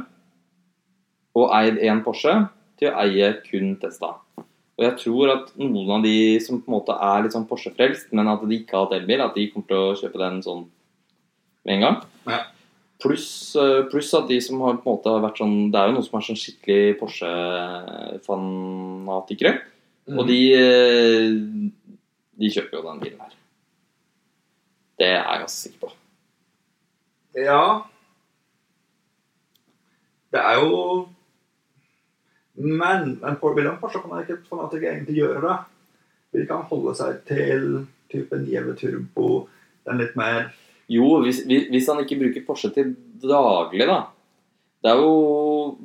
og 1.37 1.51
eid 1.55 1.77
én 1.77 2.01
Porsche 2.05 2.33
til 2.79 2.89
å 2.89 2.95
eie 3.03 3.29
kun 3.45 3.75
Testa. 3.81 4.15
Og 4.79 4.85
jeg 4.87 4.97
tror 5.03 5.33
at 5.35 5.51
noen 5.61 5.91
av 5.99 6.05
de 6.07 6.39
som 6.41 6.57
på 6.57 6.71
en 6.71 6.77
måte 6.79 6.95
er 6.95 7.21
litt 7.21 7.35
sånn 7.35 7.45
Porsche-frelst, 7.49 8.09
men 8.17 8.31
at 8.31 8.41
de 8.41 8.57
ikke 8.57 8.73
har 8.73 8.87
hatt 8.87 8.97
elbil, 8.97 9.21
at 9.21 9.37
de 9.37 9.45
kommer 9.51 9.69
til 9.69 9.77
å 9.77 9.99
kjøpe 9.99 10.21
den 10.23 10.41
sånn 10.41 10.63
med 11.67 11.75
en 11.75 11.85
gang. 11.85 11.99
Ja. 12.25 12.39
Pluss 13.01 13.57
plus 13.89 14.13
at 14.13 14.29
de 14.29 14.37
som 14.45 14.61
har 14.61 14.77
på 14.77 14.85
en 14.85 14.93
måte 14.93 15.09
vært 15.23 15.39
sånn 15.41 15.73
Det 15.73 15.79
er 15.79 15.85
jo 15.89 15.95
noen 15.95 16.05
som 16.05 16.17
er 16.19 16.25
sånn 16.27 16.37
skikkelig 16.37 16.99
Porsche-fanatikere. 16.99 19.53
Og 20.09 20.27
de, 20.27 20.39
eh, 20.53 21.31
de 22.41 22.51
kjøper 22.53 22.77
jo 22.77 22.83
den 22.85 23.01
bilen 23.01 23.21
her. 23.21 23.33
Det 24.99 25.07
er 25.07 25.21
jeg 25.21 25.41
ganske 25.43 25.61
sikker 25.61 25.79
på. 25.85 25.89
Ja 27.39 27.63
Det 30.33 30.39
er 30.39 30.59
jo 30.59 31.07
Men 32.55 33.21
en 33.23 33.37
William 33.41 33.77
Porsche 33.79 34.01
kan 34.03 34.19
ikke 34.19 34.43
fanatiker 34.49 34.91
egentlig 34.91 35.17
gjøre 35.17 35.41
det. 35.47 35.57
Vi 36.33 36.45
kan 36.45 36.67
holde 36.67 36.95
seg 36.95 37.23
til 37.25 37.87
typen 38.11 38.45
Jeve 38.45 38.75
turbo, 38.75 39.47
den 39.87 39.97
litt 39.97 40.15
mer 40.19 40.51
Jo, 40.91 41.21
hvis, 41.23 41.43
hvis 41.47 41.87
han 41.87 42.01
ikke 42.03 42.19
bruker 42.19 42.45
Porsche 42.47 42.71
til 42.75 42.95
daglig, 43.23 43.87
da. 43.87 44.01
Det 44.81 44.89
er 44.89 44.97
jo 44.99 45.11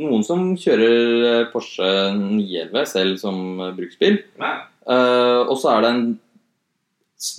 noen 0.01 0.23
som 0.25 0.55
kjører 0.59 1.51
Porsche 1.53 1.89
911 2.17 2.87
selv 2.91 3.19
som 3.21 3.43
bruksbil. 3.77 4.23
Nei. 4.41 4.55
Eh, 4.87 5.43
og 5.45 5.57
så 5.61 5.75
er 5.75 5.85
det 5.85 5.91
en 5.93 6.07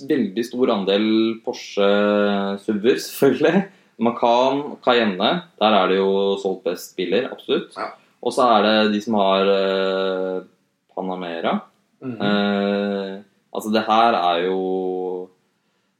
veldig 0.08 0.44
stor 0.46 0.72
andel 0.76 1.08
Porsche 1.44 1.88
SUV-er, 2.62 3.02
selvfølgelig. 3.02 3.64
Macan, 3.98 4.76
Cayenne. 4.84 5.30
Der 5.58 5.74
er 5.80 5.90
det 5.90 5.98
jo 5.98 6.36
solgt 6.38 6.64
best 6.68 6.94
biler, 6.98 7.26
absolutt. 7.32 7.74
Ja. 7.76 7.90
Og 8.22 8.34
så 8.34 8.46
er 8.56 8.66
det 8.66 8.92
de 8.94 9.00
som 9.02 9.16
har 9.18 9.50
uh, 9.50 10.46
Panamera. 10.94 11.60
Mm 12.00 12.12
-hmm. 12.14 12.22
uh, 12.22 13.22
altså, 13.54 13.70
det 13.70 13.82
her 13.82 14.12
er 14.14 14.44
jo 14.46 14.58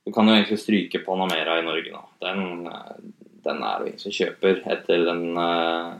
Du 0.09 0.13
kan 0.13 0.25
jo 0.29 0.33
egentlig 0.33 0.57
stryke 0.57 0.99
Panamera 1.05 1.59
i 1.61 1.63
Norge 1.67 1.91
nå. 1.93 1.99
Den, 2.25 2.67
eh, 2.67 2.93
den 3.45 3.59
er 3.63 3.83
det 3.83 3.91
ingen 3.91 4.01
som 4.01 4.13
kjøper 4.17 4.63
etter 4.73 5.03
den 5.05 5.37
uh, 5.37 5.91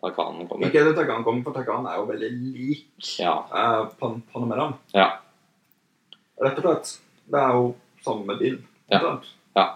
Takanen 0.00 0.46
kommer. 0.48 0.70
Ikke 0.70 0.80
etter 0.80 0.94
Takanen 0.96 1.26
kommer, 1.26 1.42
for 1.44 1.58
Takanen 1.58 1.90
er 1.90 1.98
jo 2.00 2.06
veldig 2.08 2.30
lik 2.54 3.10
Ja. 3.20 3.34
uh, 3.52 3.82
Pan 4.00 4.22
Panameraen. 4.32 4.72
Ja. 4.96 5.10
Rett 6.40 6.56
og 6.62 6.64
slett. 6.64 6.92
Det 7.34 7.42
er 7.42 7.58
jo 7.58 7.66
samme 8.06 8.38
bil. 8.40 8.56
Ja. 8.88 9.02
ja. 9.58 9.66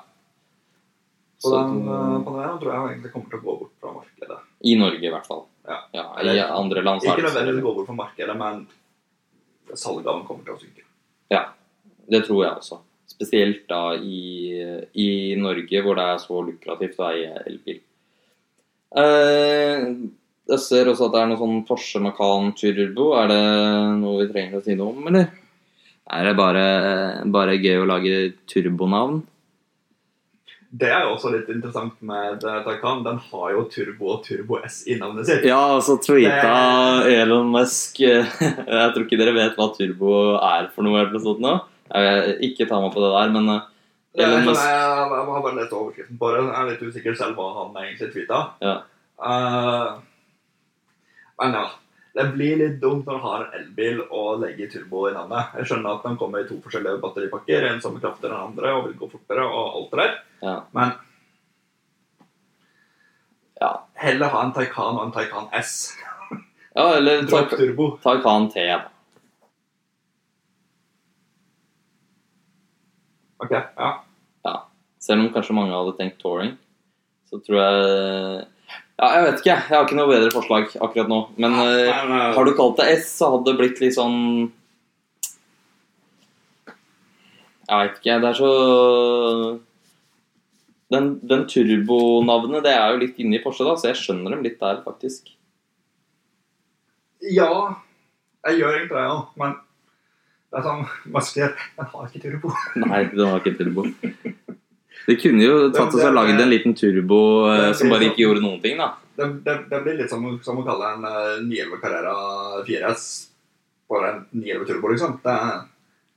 Så, 1.36 1.50
Så 1.50 1.52
den 1.58 1.84
uh, 1.84 2.24
Panameraen 2.24 2.56
tror 2.64 2.72
jeg 2.72 2.94
egentlig 2.94 3.12
kommer 3.18 3.34
til 3.34 3.42
å 3.42 3.44
gå 3.44 3.58
bort 3.66 3.76
fra 3.84 3.94
markedet. 3.98 4.40
I 4.64 4.78
Norge, 4.80 5.02
i 5.04 5.12
hvert 5.12 5.28
fall. 5.28 5.44
Ja. 5.68 5.78
I 5.92 6.24
Eller- 6.24 6.56
andre 6.56 6.86
land 6.88 7.04
Ikke 7.04 7.28
nødvendigvis 7.28 7.68
gå 7.68 7.76
bort 7.82 7.92
fra 7.92 8.00
markedet, 8.00 8.40
men 8.46 8.64
salget 9.74 10.08
av 10.08 10.22
den 10.22 10.26
kommer 10.32 10.48
til 10.48 10.56
å 10.56 10.62
synke. 10.64 10.88
Det 12.04 12.20
tror 12.26 12.44
jeg 12.44 12.52
også. 12.52 12.80
Spesielt 13.10 13.66
da 13.70 13.94
i, 13.94 14.58
i 14.98 15.08
Norge, 15.38 15.82
hvor 15.84 15.98
det 15.98 16.06
er 16.10 16.22
så 16.22 16.40
lukrativt 16.42 16.98
å 16.98 17.08
eie 17.12 17.34
elbil. 17.44 17.80
Eh, 18.94 19.86
jeg 20.50 20.60
ser 20.60 20.90
også 20.90 21.08
at 21.08 21.14
det 21.14 21.20
er 21.22 21.30
noe 21.30 21.40
sånn 21.40 21.60
Porsche 21.68 22.02
Macan 22.02 22.52
Turbo. 22.58 23.12
Er 23.20 23.30
det 23.30 23.44
noe 24.00 24.24
vi 24.24 24.30
trenger 24.32 24.60
å 24.60 24.64
si 24.64 24.76
noe 24.78 24.92
om, 24.92 25.06
eller? 25.12 25.30
Er 26.14 26.26
det 26.28 26.34
bare, 26.36 26.66
bare 27.32 27.56
gøy 27.56 27.80
å 27.80 27.86
lage 27.88 28.18
turbonavn? 28.50 29.22
Det 30.74 30.88
er 30.90 31.04
jo 31.06 31.12
også 31.14 31.30
litt 31.30 31.50
interessant 31.52 32.00
med 32.02 32.42
eh, 32.42 32.56
Taycan. 32.66 33.04
Den 33.06 33.20
har 33.30 33.52
jo 33.54 33.62
Turbo 33.70 34.16
og 34.16 34.24
Turbo 34.24 34.58
S 34.66 34.80
i 34.90 34.96
navnet 34.98 35.28
sitt. 35.28 35.46
Ja, 35.46 35.76
og 35.76 35.84
så 35.86 35.94
tweeta 36.02 37.06
Elon 37.06 37.52
Musk 37.54 38.00
Jeg 38.02 38.88
tror 38.90 39.04
ikke 39.04 39.20
dere 39.20 39.36
vet 39.36 39.54
hva 39.54 39.68
turbo 39.76 40.16
er 40.40 40.66
for 40.74 40.86
noe. 40.86 40.98
eller 40.98 41.14
noe 41.14 41.22
sånt 41.22 41.44
nå. 41.44 41.54
Jeg 41.90 42.16
vil 42.16 42.42
ikke 42.48 42.66
ta 42.70 42.80
meg 42.80 42.94
på 42.94 43.02
det 43.04 43.12
der, 43.12 43.32
men 43.34 43.52
uh, 43.52 43.70
Elon 44.14 44.44
Musk 44.46 44.62
jeg, 44.62 44.80
jeg 44.80 45.28
har 45.28 45.44
bare 45.44 45.56
lest 45.58 45.72
overskriften 45.76 46.18
på 46.18 46.32
det. 46.32 46.42
Jeg 46.46 46.58
er 46.60 46.68
litt 46.70 46.84
usikker 46.88 47.16
selv 47.18 47.38
hva 47.38 47.48
han 47.58 47.80
egentlig 47.82 48.10
tweeta. 48.14 48.42
Ja. 48.64 48.76
Uh, 49.20 50.02
men 51.42 51.58
ja. 51.60 51.64
Det 52.14 52.28
blir 52.30 52.60
litt 52.60 52.76
dumt 52.78 53.08
når 53.08 53.16
du 53.18 53.24
har 53.24 53.40
en 53.42 53.54
elbil 53.58 54.04
og 54.04 54.38
legger 54.44 54.68
turbo 54.70 55.08
i 55.08 55.14
navnet. 55.16 55.56
Jeg 55.58 55.66
skjønner 55.66 55.96
at 55.96 56.04
den 56.06 56.18
kommer 56.20 56.44
i 56.44 56.46
to 56.46 56.60
forskjellige 56.62 57.00
batteripakker, 57.02 57.66
en 57.66 57.80
som 57.82 57.96
er 57.98 58.06
enn 58.06 58.20
den 58.22 58.36
andre 58.36 58.74
og 58.76 58.84
vil 58.86 58.94
gå 59.00 59.08
fortere 59.16 59.46
og 59.48 59.80
alt 59.80 59.90
det 59.90 59.98
der. 60.04 60.14
Ja. 60.46 60.54
Men 60.78 60.94
Ja. 63.60 63.72
heller 63.94 64.28
ha 64.28 64.44
en 64.44 64.52
Taycan 64.52 64.98
og 64.98 65.06
en 65.06 65.12
Taycan 65.12 65.48
S. 65.58 65.96
ja, 66.76 66.86
eller. 66.96 67.26
Taycan 68.04 68.50
T. 68.50 68.62
da. 68.62 68.93
Ok, 73.44 73.54
ja. 73.54 73.92
Selv 75.04 75.20
om 75.20 75.32
kanskje 75.34 75.56
mange 75.56 75.74
hadde 75.76 75.96
tenkt 75.98 76.20
touring, 76.22 76.54
så 77.28 77.40
tror 77.44 77.60
jeg 77.60 78.44
Ja, 78.94 79.08
jeg 79.10 79.24
vet 79.24 79.40
ikke. 79.42 79.56
Jeg 79.58 79.74
har 79.74 79.84
ikke 79.84 79.96
noe 79.98 80.08
bedre 80.08 80.30
forslag 80.32 80.68
akkurat 80.78 81.10
nå. 81.10 81.18
Men 81.36 81.56
eh, 81.58 81.88
Nei, 81.90 82.04
nei, 82.08 82.20
har 82.36 82.46
du 82.46 82.52
kalt 82.56 82.78
det 82.78 82.86
S, 83.00 83.10
så 83.18 83.32
hadde 83.34 83.50
det 83.50 83.58
blitt 83.58 83.82
litt 83.82 83.96
sånn 83.96 84.20
Jeg 87.64 87.80
veit 87.80 87.98
ikke. 87.98 88.18
Det 88.22 88.30
er 88.30 88.38
så 88.38 88.50
Den, 90.94 91.08
den 91.26 91.44
turbonavnet, 91.50 92.64
det 92.64 92.74
er 92.76 92.94
jo 92.94 93.02
litt 93.02 93.18
inni 93.20 93.42
Porsche, 93.42 93.66
da, 93.66 93.74
så 93.76 93.90
jeg 93.90 93.98
skjønner 93.98 94.36
dem 94.36 94.44
litt 94.46 94.60
der, 94.60 94.78
faktisk. 94.86 95.32
Ja, 97.24 97.50
jeg 98.46 98.60
gjør 98.60 98.76
egentlig 98.76 98.94
det, 98.94 99.06
ja. 99.08 99.20
Men 99.40 99.56
det 100.54 100.60
er 100.60 100.66
sånn 100.68 100.84
Masker, 101.10 101.54
den 101.74 101.88
har 101.90 102.06
ikke 102.06 102.20
turbo. 102.22 102.50
Nei, 102.84 103.00
den 103.10 103.26
har 103.26 103.40
ikke 103.42 103.56
turbo. 103.58 103.88
De 105.04 105.16
kunne 105.18 105.42
jo 105.42 105.56
tatt 105.74 105.90
oss 105.90 106.04
og 106.06 106.14
lagd 106.14 106.38
en 106.38 106.52
liten 106.52 106.76
turbo 106.78 107.18
det, 107.50 107.72
som 107.76 107.90
bare 107.90 108.06
ikke 108.12 108.22
gjorde 108.22 108.44
noen 108.44 108.60
ting, 108.62 108.78
da. 108.78 108.92
Det, 109.18 109.26
det, 109.42 109.56
det 109.70 109.80
blir 109.82 109.98
litt 109.98 110.10
som, 110.10 110.22
som 110.46 110.62
å 110.62 110.66
kalle 110.66 110.92
en 110.94 111.04
uh, 111.06 111.42
911 111.42 111.80
Carrera 111.82 112.14
4S 112.66 113.04
bare 113.90 114.10
en 114.12 114.22
911 114.30 114.66
Turbo, 114.70 114.90
liksom. 114.94 115.18
Det, 115.24 115.34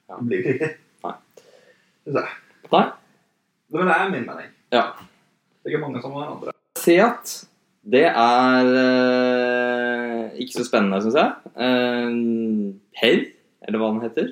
det 0.08 0.22
blir 0.22 0.40
ikke 0.40 0.54
riktig. 0.56 0.72
Nei. 1.04 2.24
Nei. 2.72 2.86
Men 3.74 3.90
det 3.90 3.98
er 3.98 4.12
min 4.14 4.28
mening. 4.30 4.52
Ja. 4.74 4.84
Det 4.98 5.68
er 5.68 5.76
ikke 5.76 5.84
mange 5.84 6.02
som 6.06 6.16
har 6.16 6.30
andre. 6.32 6.54
Seat, 6.80 7.34
det 7.84 8.06
er 8.08 8.72
uh, 8.72 10.38
ikke 10.40 10.60
så 10.60 10.68
spennende, 10.70 11.02
syns 11.04 11.20
jeg. 11.20 11.34
Uh, 11.58 12.78
Per, 12.98 13.26
eller 13.68 13.82
hva 13.82 13.92
den 13.94 14.06
heter. 14.06 14.30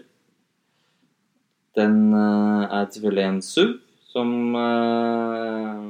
Den 1.75 1.97
eh, 2.15 2.61
er 2.69 2.87
selvfølgelig 2.87 3.25
en 3.27 3.41
SUV 3.43 3.73
som 4.13 4.29
eh, 4.55 5.89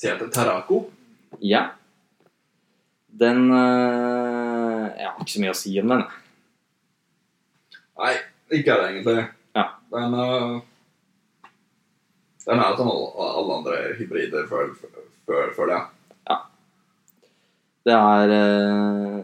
Seat 0.00 0.22
Taraco? 0.32 0.86
Ja. 1.44 1.66
Den 3.20 3.50
uh, 3.52 4.86
Jeg 4.96 5.06
har 5.08 5.18
ikke 5.20 5.34
så 5.34 5.42
mye 5.42 5.52
å 5.52 5.58
si 5.58 5.74
om 5.82 5.92
den. 5.92 6.04
Nei, 8.00 8.14
ikke 8.56 8.72
er 8.72 8.80
det 8.80 8.86
egentlig. 8.94 9.24
Ja. 9.58 9.66
Den, 9.92 10.16
uh, 10.16 11.50
den 12.46 12.62
er 12.64 12.78
som 12.78 12.88
alle, 12.94 13.28
alle 13.28 13.58
andre 13.58 13.82
hybrider, 13.98 14.48
før, 14.48 14.72
før, 15.28 15.52
før 15.58 15.72
det. 15.74 15.80
Ja. 16.30 16.38
Det 17.90 17.98
er 17.98 18.34
uh, 18.38 19.20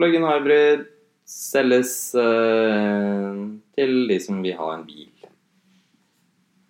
plug-in 0.00 0.26
hybrid. 0.26 0.86
Selges 1.26 2.14
uh, 2.14 3.34
til 3.74 3.94
de 4.06 4.18
som 4.22 4.38
vil 4.44 4.54
ha 4.54 4.68
en 4.76 4.84
bil. 4.86 5.10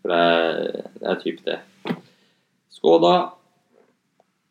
For 0.01 0.13
det 0.13 0.21
er, 0.25 0.85
det 0.97 1.09
er 1.13 1.19
typ 1.21 1.43
det. 1.45 1.59
Skoda. 2.73 3.15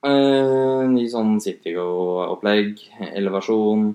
Uh, 0.06 0.86
ny 0.92 1.08
sånn 1.10 1.40
Citigo-opplegg. 1.42 2.84
Elevasjon. 3.18 3.88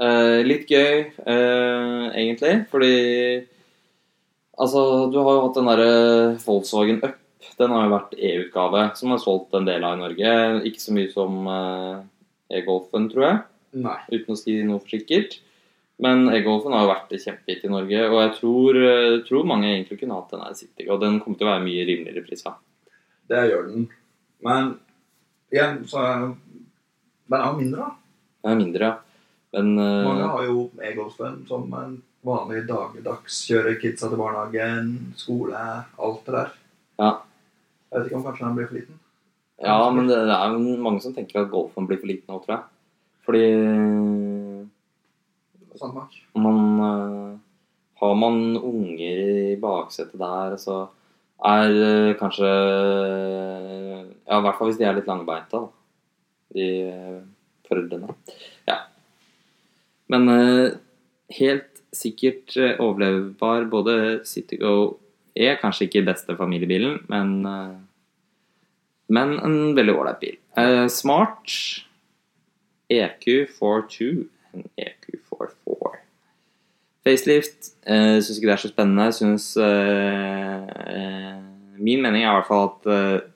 Uh, 0.00 0.40
litt 0.44 0.64
gøy, 0.68 1.06
uh, 1.24 2.08
egentlig, 2.12 2.64
fordi 2.72 2.96
Altså, 4.56 4.80
du 5.12 5.18
har 5.20 5.34
jo 5.34 5.40
hatt 5.42 5.56
den 5.58 5.66
derre 5.68 5.88
Volkswagen 6.40 7.02
Up. 7.04 7.18
Den 7.60 7.74
har 7.74 7.82
jo 7.84 7.90
vært 7.92 8.14
E-utgave, 8.16 8.84
som 8.96 9.10
har 9.12 9.20
solgt 9.20 9.52
en 9.58 9.66
del 9.68 9.84
av 9.84 9.98
i 9.98 10.00
Norge. 10.00 10.30
Ikke 10.70 10.80
så 10.80 10.94
mye 10.96 11.10
som 11.12 11.34
e-Golfen, 12.48 13.10
tror 13.12 13.26
jeg, 13.26 13.42
Nei. 13.72 13.98
uten 14.12 14.32
å 14.34 14.38
si 14.38 14.56
noe 14.62 14.80
for 14.80 14.94
sikkert. 14.94 15.40
Men 15.98 16.28
e-Golfen 16.28 16.74
har 16.76 16.84
jo 16.84 16.90
vært 16.90 17.14
kjempehit 17.22 17.62
i 17.64 17.72
Norge, 17.72 18.00
og 18.10 18.18
jeg 18.20 18.32
tror, 18.36 18.78
eh, 18.84 19.20
tror 19.24 19.48
mange 19.48 19.70
egentlig 19.70 20.00
kunne 20.02 20.18
hatt 20.18 20.30
den 20.34 20.44
her 20.44 20.56
City, 20.58 20.88
og 20.90 21.00
den 21.00 21.20
kommer 21.20 21.38
til 21.38 21.46
å 21.46 21.52
være 21.54 21.64
mye 21.64 21.86
rimeligere 21.88 22.26
prisa. 22.26 22.52
Det 23.28 23.46
gjør 23.50 23.70
den. 23.70 23.86
Men 24.44 24.78
igjen, 25.50 25.80
så 25.88 26.36
Den 27.26 27.40
er 27.40 27.46
jo 27.50 27.56
mindre, 27.58 27.78
da. 27.82 27.90
Den 28.44 28.52
er 28.52 28.60
mindre, 28.60 28.80
ja. 28.86 28.98
Men 29.56 29.78
eh, 29.78 30.04
Mange 30.06 30.28
har 30.28 30.44
jo 30.44 30.70
e-golfen 30.78 31.40
som 31.48 31.72
en 31.74 31.96
vanlig 32.22 32.66
dagligdags. 32.68 33.40
Kjører 33.48 33.80
kidsa 33.80 34.10
til 34.10 34.20
barnehagen, 34.20 34.92
skole, 35.16 35.62
alt 35.98 36.22
det 36.28 36.36
der. 36.36 36.52
Ja. 37.00 37.10
Jeg 37.90 37.98
vet 37.98 38.06
ikke 38.10 38.20
om 38.20 38.24
kanskje 38.28 38.46
den 38.46 38.56
blir 38.58 38.68
for 38.68 38.78
liten. 38.78 39.00
Ja, 39.64 39.90
men 39.90 40.06
det, 40.10 40.18
det 40.28 40.36
er 40.36 40.52
jo 40.52 40.76
mange 40.84 41.00
som 41.00 41.14
tenker 41.16 41.40
at 41.42 41.50
golfen 41.50 41.88
blir 41.88 41.98
for 42.02 42.10
liten 42.10 42.28
nå, 42.28 42.38
tror 42.44 42.58
jeg. 42.58 42.64
Fordi 43.26 43.46
man 46.34 46.80
eh, 46.80 47.38
Har 48.00 48.14
man 48.14 48.56
unger 48.56 49.20
i 49.52 49.56
baksetet 49.60 50.18
der, 50.20 50.56
så 50.60 50.86
er 51.44 51.70
eh, 51.70 52.16
kanskje 52.20 52.50
Ja, 54.26 54.38
i 54.38 54.42
hvert 54.44 54.58
fall 54.58 54.70
hvis 54.70 54.80
de 54.80 54.86
er 54.88 54.96
litt 54.96 55.08
langbeinte, 55.08 55.58
da. 55.58 55.66
De 56.56 56.66
eh, 56.90 57.16
foreldrene. 57.66 58.14
Ja. 58.68 58.84
Men 60.12 60.30
helt 61.34 61.80
sikkert 61.96 62.54
overlevbar. 62.54 63.64
Både 63.72 63.96
Citygo 64.28 64.98
er 65.34 65.58
kanskje 65.58 65.88
ikke 65.88 66.04
beste 66.06 66.36
familiebilen, 66.38 67.00
men 67.10 67.40
men 69.10 69.34
en 69.38 69.74
veldig 69.74 69.94
ålreit 69.98 70.22
bil. 70.22 70.38
Smart 70.90 71.50
EQ42 72.92 74.26
en 74.54 74.66
EQ44. 74.80 75.96
Facelift 77.06 77.70
eh, 77.86 78.18
syns 78.18 78.38
ikke 78.38 78.48
det 78.48 78.56
er 78.56 78.62
så 78.64 78.72
spennende. 78.72 79.06
Jeg 79.08 79.18
Syns 79.20 79.46
eh, 79.62 80.66
eh, 80.90 81.36
Min 81.78 82.02
mening 82.02 82.24
er 82.24 82.32
i 82.32 82.36
hvert 82.38 82.48
fall 82.48 82.68
at 82.70 82.88
eh, 82.90 83.26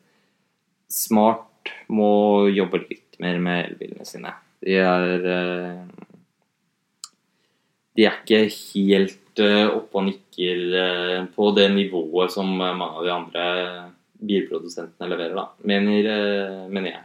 Smart 0.91 1.71
må 1.93 2.49
jobbe 2.51 2.81
litt 2.83 3.19
mer 3.23 3.39
med 3.43 3.69
elbilene 3.69 4.07
sine. 4.09 4.33
De 4.65 4.75
er 4.81 5.27
eh, 5.37 5.85
De 7.95 8.07
er 8.09 8.19
ikke 8.19 8.43
helt 8.49 9.43
eh, 9.45 9.69
oppe 9.69 10.01
og 10.01 10.09
nikker 10.09 10.65
eh, 10.83 11.21
på 11.37 11.53
det 11.55 11.69
nivået 11.75 12.35
som 12.35 12.51
eh, 12.57 12.75
mange 12.75 12.99
av 12.99 13.07
de 13.07 13.15
andre 13.15 13.47
bilprodusentene 14.21 15.09
leverer, 15.09 15.37
da. 15.39 15.47
Mener, 15.65 16.11
mener 16.69 16.91
jeg. 16.93 17.05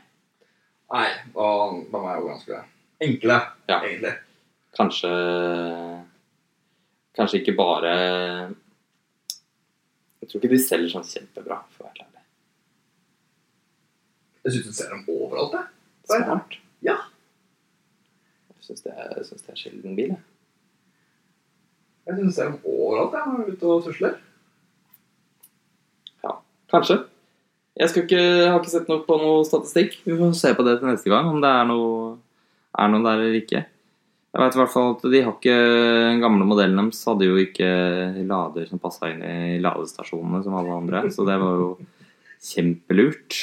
Nei, 0.93 1.07
da, 1.33 1.45
de 1.91 2.01
er 2.05 2.19
jo 2.19 2.27
ganske 2.29 2.59
enkle, 3.01 3.37
Ja. 3.69 3.79
egentlig. 3.81 4.13
Kanskje 4.77 5.09
Kanskje 7.15 7.39
ikke 7.41 7.55
bare 7.57 7.91
Jeg 10.21 10.29
tror 10.29 10.39
ikke 10.41 10.51
de 10.51 10.59
selger 10.59 10.89
sånn 10.91 11.07
kjempebra, 11.07 11.61
for 11.71 11.85
å 11.85 11.87
være 11.87 12.05
ærlig. 12.05 12.23
Jeg 14.43 14.53
syns 14.53 14.65
du 14.65 14.73
ser 14.73 14.89
dem 14.89 15.05
overalt, 15.09 15.53
jeg. 15.53 15.65
Smart. 16.09 16.57
Ja. 16.85 16.95
Jeg 18.55 18.63
syns 18.67 18.81
det, 18.85 18.93
jeg 18.97 19.25
synes 19.25 19.41
det 19.45 19.49
er 19.53 19.61
sjelden 19.61 19.95
bil, 19.95 20.09
jeg. 20.15 20.23
Jeg 22.07 22.15
syns 22.17 22.25
du 22.25 22.35
ser 22.39 22.49
dem 22.51 22.59
overalt 22.65 23.13
jeg, 23.13 23.25
når 23.27 23.37
du 23.37 23.43
er 23.51 23.55
ute 23.55 23.65
og 23.75 23.83
tusler. 23.89 24.21
Kanskje. 26.71 26.95
Jeg 27.75 27.91
skal 27.91 28.05
ikke, 28.05 28.19
jeg 28.19 28.51
har 28.51 28.61
ikke 28.61 28.71
sett 28.71 28.91
noe 28.91 29.03
på 29.03 29.15
noe 29.19 29.45
statistikk. 29.47 29.97
Vi 30.07 30.15
får 30.15 30.35
se 30.39 30.51
på 30.55 30.63
det 30.63 30.77
til 30.79 30.87
neste 30.87 31.11
gang, 31.11 31.27
om 31.27 31.41
det 31.43 31.49
er 31.51 31.65
noe, 31.67 32.13
er 32.71 32.91
noe 32.91 33.03
der 33.03 33.23
eller 33.23 33.35
ikke. 33.41 33.65
Jeg 34.35 34.43
vet 34.43 34.55
i 34.55 34.59
hvert 34.59 34.71
fall 34.71 34.89
at 34.93 35.03
de 35.13 35.19
har 35.23 35.31
ikke 35.31 35.55
Den 35.55 36.17
gamle 36.19 36.43
modellen 36.47 36.79
deres 36.81 37.05
hadde 37.07 37.27
jo 37.27 37.37
ikke 37.39 37.67
lader 38.27 38.65
som 38.67 38.81
passa 38.83 39.07
inn 39.11 39.21
i 39.23 39.59
ladestasjonene 39.63 40.41
som 40.43 40.57
alle 40.59 40.75
andre, 40.75 41.03
så 41.11 41.27
det 41.27 41.37
var 41.39 41.59
jo 41.59 41.69
kjempelurt. 42.45 43.37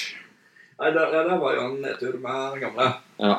Nei, 0.80 0.90
det, 0.92 1.06
det, 1.12 1.22
det 1.28 1.38
var 1.40 1.56
jo 1.56 1.64
en 1.68 1.78
nedtur 1.84 2.18
med 2.20 2.42
den 2.54 2.64
gamle. 2.66 2.88
Ja. 3.20 3.36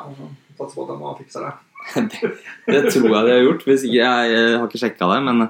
Satser 0.57 0.77
på 0.77 0.85
at 0.85 0.93
de 0.93 0.99
må 0.99 1.15
fikse 1.17 1.43
det. 1.43 1.53
det, 2.13 2.31
det 2.69 2.83
tror 2.93 3.09
jeg 3.09 3.25
de 3.27 3.33
har 3.33 3.43
gjort. 3.47 3.65
Hvis 3.69 3.87
ikke, 3.89 3.97
jeg, 3.99 4.31
jeg 4.33 4.53
har 4.59 4.69
ikke 4.69 4.83
sjekka 4.85 5.11
det, 5.13 5.19
men 5.25 5.47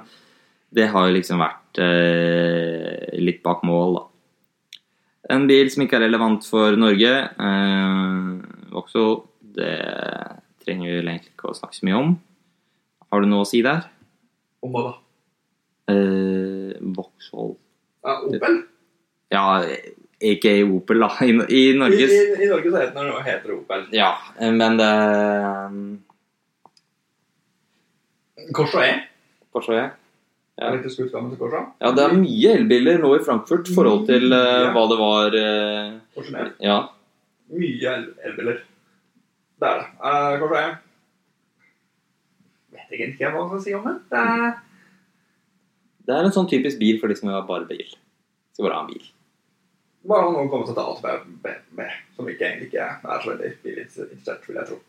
det 0.73 0.89
har 0.95 1.07
jo 1.07 1.17
liksom 1.19 1.43
vært 1.43 1.83
eh, 1.83 3.19
litt 3.19 3.43
bak 3.45 3.67
mål, 3.67 3.99
da. 3.99 4.07
En 5.31 5.47
bil 5.47 5.69
som 5.71 5.85
ikke 5.85 5.95
er 5.99 6.05
relevant 6.07 6.43
for 6.43 6.75
Norge, 6.75 7.11
eh, 7.47 8.27
Vauxhall, 8.73 9.21
det 9.55 9.77
trenger 10.65 10.89
vi 10.89 10.99
egentlig 10.99 11.31
ikke 11.31 11.51
å 11.51 11.55
snakke 11.55 11.77
så 11.77 11.87
mye 11.87 11.99
om. 12.01 12.13
Har 13.11 13.23
du 13.23 13.29
noe 13.31 13.45
å 13.45 13.47
si 13.47 13.61
der? 13.63 13.87
Om 14.63 14.73
hva 14.73 14.83
da? 14.89 14.93
Eh, 15.93 16.73
Vauxhall 16.95 17.55
Ja, 18.03 18.17
Opel? 18.27 18.61
Ja, 19.31 19.45
ikke 20.23 20.51
i 20.59 20.63
Opel, 20.63 21.03
da. 21.03 21.09
I, 21.23 21.31
i 21.31 21.63
I, 21.71 21.77
Norges 21.77 22.11
i, 22.11 22.21
I 22.43 22.49
Norge 22.51 22.71
så 22.71 22.83
heter 22.83 22.99
det, 22.99 23.23
heter 23.27 23.47
det 23.47 23.57
Opel. 23.57 23.87
Ja, 23.95 24.11
men 24.39 24.79
det 24.79 24.91
Corsa 28.51 28.83
E. 28.85 28.93
Porsche 29.53 29.75
ja. 29.77 29.89
Ja. 30.61 30.69
Ja, 31.81 31.91
det 31.97 32.03
er 32.03 32.11
mye 32.13 32.51
elbiler 32.59 32.99
nå 33.01 33.15
i 33.17 33.23
Frankfurt 33.25 33.71
i 33.71 33.73
forhold 33.73 34.03
til 34.05 34.27
uh, 34.29 34.69
hva 34.75 34.83
det 34.91 34.97
var 34.99 35.37
uh. 35.39 36.51
Ja. 36.61 36.75
Mye 37.53 37.95
elbiler. 38.27 38.59
Det 39.57 39.71
er 39.71 39.81
det. 39.81 39.87
Uh, 39.97 40.53
jeg? 40.53 40.75
Jeg 42.69 42.77
Vet 42.77 42.93
egentlig 42.93 43.09
ikke 43.15 43.33
hva 43.33 43.41
jeg 43.41 43.49
skal 43.49 43.65
si 43.65 43.75
om 43.79 43.89
det. 43.89 43.97
det 44.13 44.21
er... 44.35 44.53
Det 46.03 46.13
er 46.13 46.27
en 46.27 46.35
sånn 46.35 46.49
typisk 46.51 46.79
bil 46.81 46.97
for 47.01 47.09
de 47.09 47.17
som 47.17 47.31
har 47.31 47.45
bare 47.47 47.65
bil. 47.69 47.89
Skal 48.53 48.67
bare 48.67 48.77
ha 48.77 48.85
en 48.85 48.93
bil. 48.93 49.11
Bare 50.11 50.31
noen 50.35 50.49
kommer 50.51 50.67
til 50.67 50.75
å 50.75 50.81
ta 50.83 50.97
B, 50.99 51.35
B, 51.41 51.53
B, 51.79 51.85
som 52.13 52.27
ikke 52.27 52.49
egentlig 52.49 52.73
ikke 52.73 52.89
er 52.91 53.21
så 53.23 53.31
veldig 53.31 53.53
bilinteressert, 53.63 54.49
vil 54.49 54.59
jeg 54.59 54.69
tro. 54.69 54.81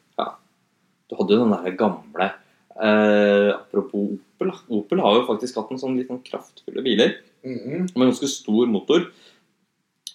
Du 1.08 1.14
hadde 1.20 1.36
jo 1.36 1.44
den 1.44 1.54
der 1.54 1.78
gamle 1.78 2.32
Uh, 2.74 3.54
Apropos 3.54 4.18
Opel. 4.54 4.78
Opel 4.78 5.00
har 5.00 5.14
jo 5.20 5.26
faktisk 5.28 5.56
hatt 5.60 5.70
en 5.74 5.78
sånn 5.82 5.96
litt 5.98 6.08
sånn 6.08 6.22
kraftfulle 6.24 6.82
biler 6.84 7.16
Mhm. 7.44 7.90
med 7.96 8.08
ganske 8.08 8.28
stor 8.28 8.66
motor. 8.66 9.10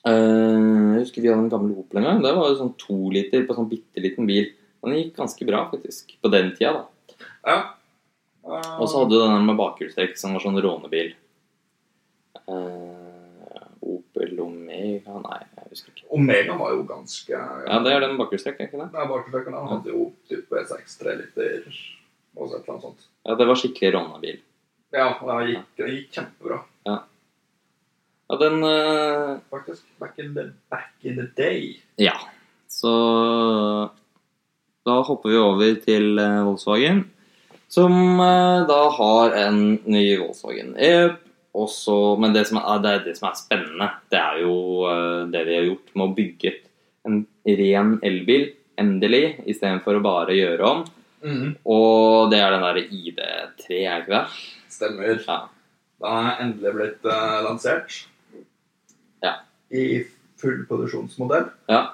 Eh, 0.06 0.93
jeg 0.95 0.99
husker 1.04 1.21
vi 1.21 1.28
hadde 1.28 1.43
en 1.45 1.49
gammel 1.49 1.75
Opel 1.78 1.97
en 1.99 2.04
gang. 2.04 2.21
Det 2.23 2.34
var 2.36 2.49
jo 2.49 2.56
sånn 2.56 2.78
to 2.78 3.10
liter 3.12 3.45
på 3.45 3.56
sånn 3.56 3.69
bitte 3.69 4.02
liten 4.02 4.25
bil. 4.25 4.52
Den 4.84 4.95
gikk 4.95 5.15
ganske 5.17 5.45
bra, 5.45 5.69
faktisk. 5.69 6.15
På 6.23 6.32
den 6.32 6.54
tida, 6.56 6.73
da. 6.73 6.86
Ja. 7.45 7.58
Uh, 8.45 8.80
Og 8.82 8.88
så 8.88 9.04
hadde 9.04 9.12
du 9.12 9.19
den 9.19 9.45
med 9.45 9.58
bakhjulstrekk 9.58 10.17
som 10.17 10.34
var 10.34 10.39
sånn 10.41 10.58
rånebil. 10.63 11.13
Uh, 12.47 13.67
Opel 13.84 14.39
Omega 14.41 15.19
Nei, 15.21 15.39
jeg 15.58 15.69
husker 15.69 15.91
ikke. 15.93 16.08
Omega 16.15 16.56
var 16.58 16.71
jo 16.73 16.84
ganske 16.88 17.30
Ja, 17.36 17.80
det 17.84 17.91
er 17.93 17.99
den 18.06 18.17
bakhjulstrekk, 18.17 18.60
ikke 18.65 18.80
det? 18.80 18.89
Nei, 18.95 19.06
bakhjulstrekken 19.12 19.58
hadde 19.69 19.91
jo 19.93 20.12
typ 20.30 20.49
V6 20.49 20.97
3 21.02 21.15
liter 21.19 21.67
og 22.39 22.54
et 22.54 22.62
eller 22.62 22.73
annet 22.75 22.88
sånt. 22.88 23.08
Ja, 23.28 23.36
det 23.36 23.47
var 23.49 23.60
skikkelig 23.60 23.93
rånebil. 23.95 24.41
Ja, 24.95 25.12
det 25.21 25.39
gikk, 25.52 25.69
det 25.78 25.93
gikk 25.93 26.12
kjempebra, 26.17 26.63
Ja, 28.30 28.38
den 28.38 28.63
eh, 28.63 29.38
faktisk. 29.49 29.86
Back 29.99 30.19
in 30.19 30.36
the, 30.36 30.52
back 30.69 30.93
in 31.02 31.15
the 31.17 31.28
day. 31.36 31.80
Ja. 31.95 32.13
Så 32.67 32.91
da 34.86 34.99
hopper 35.02 35.34
vi 35.34 35.39
over 35.41 35.80
til 35.82 36.21
eh, 36.21 36.43
Volkswagen, 36.45 37.04
som 37.69 38.21
eh, 38.21 38.67
da 38.69 38.80
har 38.99 39.34
en 39.47 39.80
ny 39.86 40.04
Volkswagen 40.21 40.75
EP. 40.78 41.17
Også, 41.60 42.15
men 42.21 42.36
det 42.36 42.45
som, 42.45 42.60
er, 42.62 42.78
det, 42.86 42.91
det 43.08 43.15
som 43.17 43.32
er 43.32 43.38
spennende, 43.39 43.88
det 44.13 44.19
er 44.21 44.43
jo 44.43 44.54
det 45.34 45.41
de 45.47 45.56
har 45.58 45.65
gjort 45.65 45.95
med 45.97 46.04
å 46.06 46.13
bygge 46.13 46.52
en 47.10 47.23
ren 47.58 47.95
elbil, 48.06 48.45
endelig, 48.80 49.39
istedenfor 49.49 49.97
å 49.97 50.04
bare 50.06 50.38
gjøre 50.38 50.69
om. 50.69 50.84
Mhm. 51.23 51.55
Og 51.67 52.32
det 52.32 52.39
er 52.39 52.53
den 52.55 52.63
derre 52.63 52.84
ID3, 52.88 53.79
er 53.84 54.03
ikke 54.03 54.15
det? 54.15 54.23
Stemmer. 54.71 55.21
Ja. 55.27 55.39
Den 55.99 56.17
er 56.23 56.43
endelig 56.45 56.73
blitt 56.77 57.08
uh, 57.10 57.39
lansert. 57.43 57.95
Ja. 59.23 59.34
I 59.71 60.03
full 60.39 60.65
produksjonsmodell. 60.69 61.49
ja. 61.71 61.86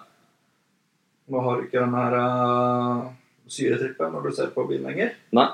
Nå 1.25 1.41
har 1.41 1.57
du 1.57 1.63
ikke 1.65 1.81
den 1.81 1.95
her 1.97 2.13
uh, 2.21 3.07
syretrippen 3.49 4.11
når 4.13 4.27
du 4.27 4.35
ser 4.38 4.51
på 4.53 4.67
bilen 4.69 4.85
lenger. 4.91 5.15
Nei. 5.33 5.47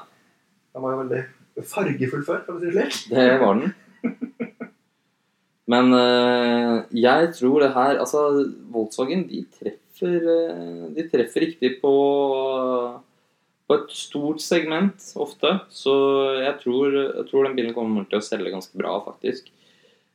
Den 0.75 0.83
var 0.83 0.97
jo 0.97 1.03
veldig 1.05 1.21
fargefull 1.67 2.25
før, 2.27 2.41
for 2.43 2.57
å 2.57 2.59
si 2.59 2.71
det 2.71 2.89
slik. 2.91 3.13
Det 3.13 3.27
var 3.39 3.59
den. 3.59 3.71
Men 5.71 5.93
eh, 5.95 6.77
jeg 6.99 7.29
tror 7.37 7.61
det 7.63 7.69
her 7.75 7.99
Altså, 8.01 8.23
Volkswagen 8.73 9.21
de 9.29 9.43
treffer, 9.53 10.25
de 10.95 11.05
treffer 11.11 11.45
riktig 11.45 11.75
på, 11.83 11.91
på 13.71 13.77
et 13.79 13.91
stort 13.95 14.43
segment 14.43 15.05
ofte. 15.23 15.53
Så 15.71 15.93
jeg 16.41 16.57
tror, 16.59 16.91
jeg 16.91 17.27
tror 17.29 17.47
den 17.47 17.55
bilen 17.55 17.75
kommer 17.75 18.03
til 18.09 18.19
å 18.19 18.25
selge 18.25 18.51
ganske 18.51 18.75
bra, 18.77 18.97
faktisk. 19.05 19.47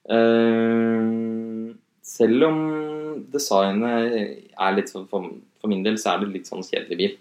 Uh, 0.06 1.72
selv 2.04 2.46
om 2.46 2.58
designet 3.32 4.12
er 4.52 4.76
litt 4.76 4.92
sånn 4.92 5.08
for, 5.10 5.32
for 5.58 5.72
min 5.72 5.82
del 5.82 5.96
så 5.98 6.12
er 6.12 6.22
det 6.22 6.34
litt 6.34 6.50
sånn 6.50 6.66
kjedelig 6.66 7.00
bil. 7.00 7.16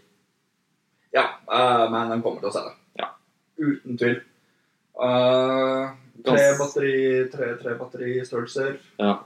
Ja, 1.16 1.30
uh, 1.48 1.88
men 1.94 2.12
den 2.12 2.26
kommer 2.26 2.44
til 2.44 2.52
å 2.52 2.56
selge. 2.58 2.76
Ja. 3.00 3.14
Uten 3.56 4.02
tvil. 4.02 4.20
Uh, 5.00 5.96
tre 6.28 6.44
batteri, 6.60 7.00
tre, 7.32 7.56
tre 7.64 7.80
batteristørrelser. 7.80 8.76
Ja. 9.00 9.18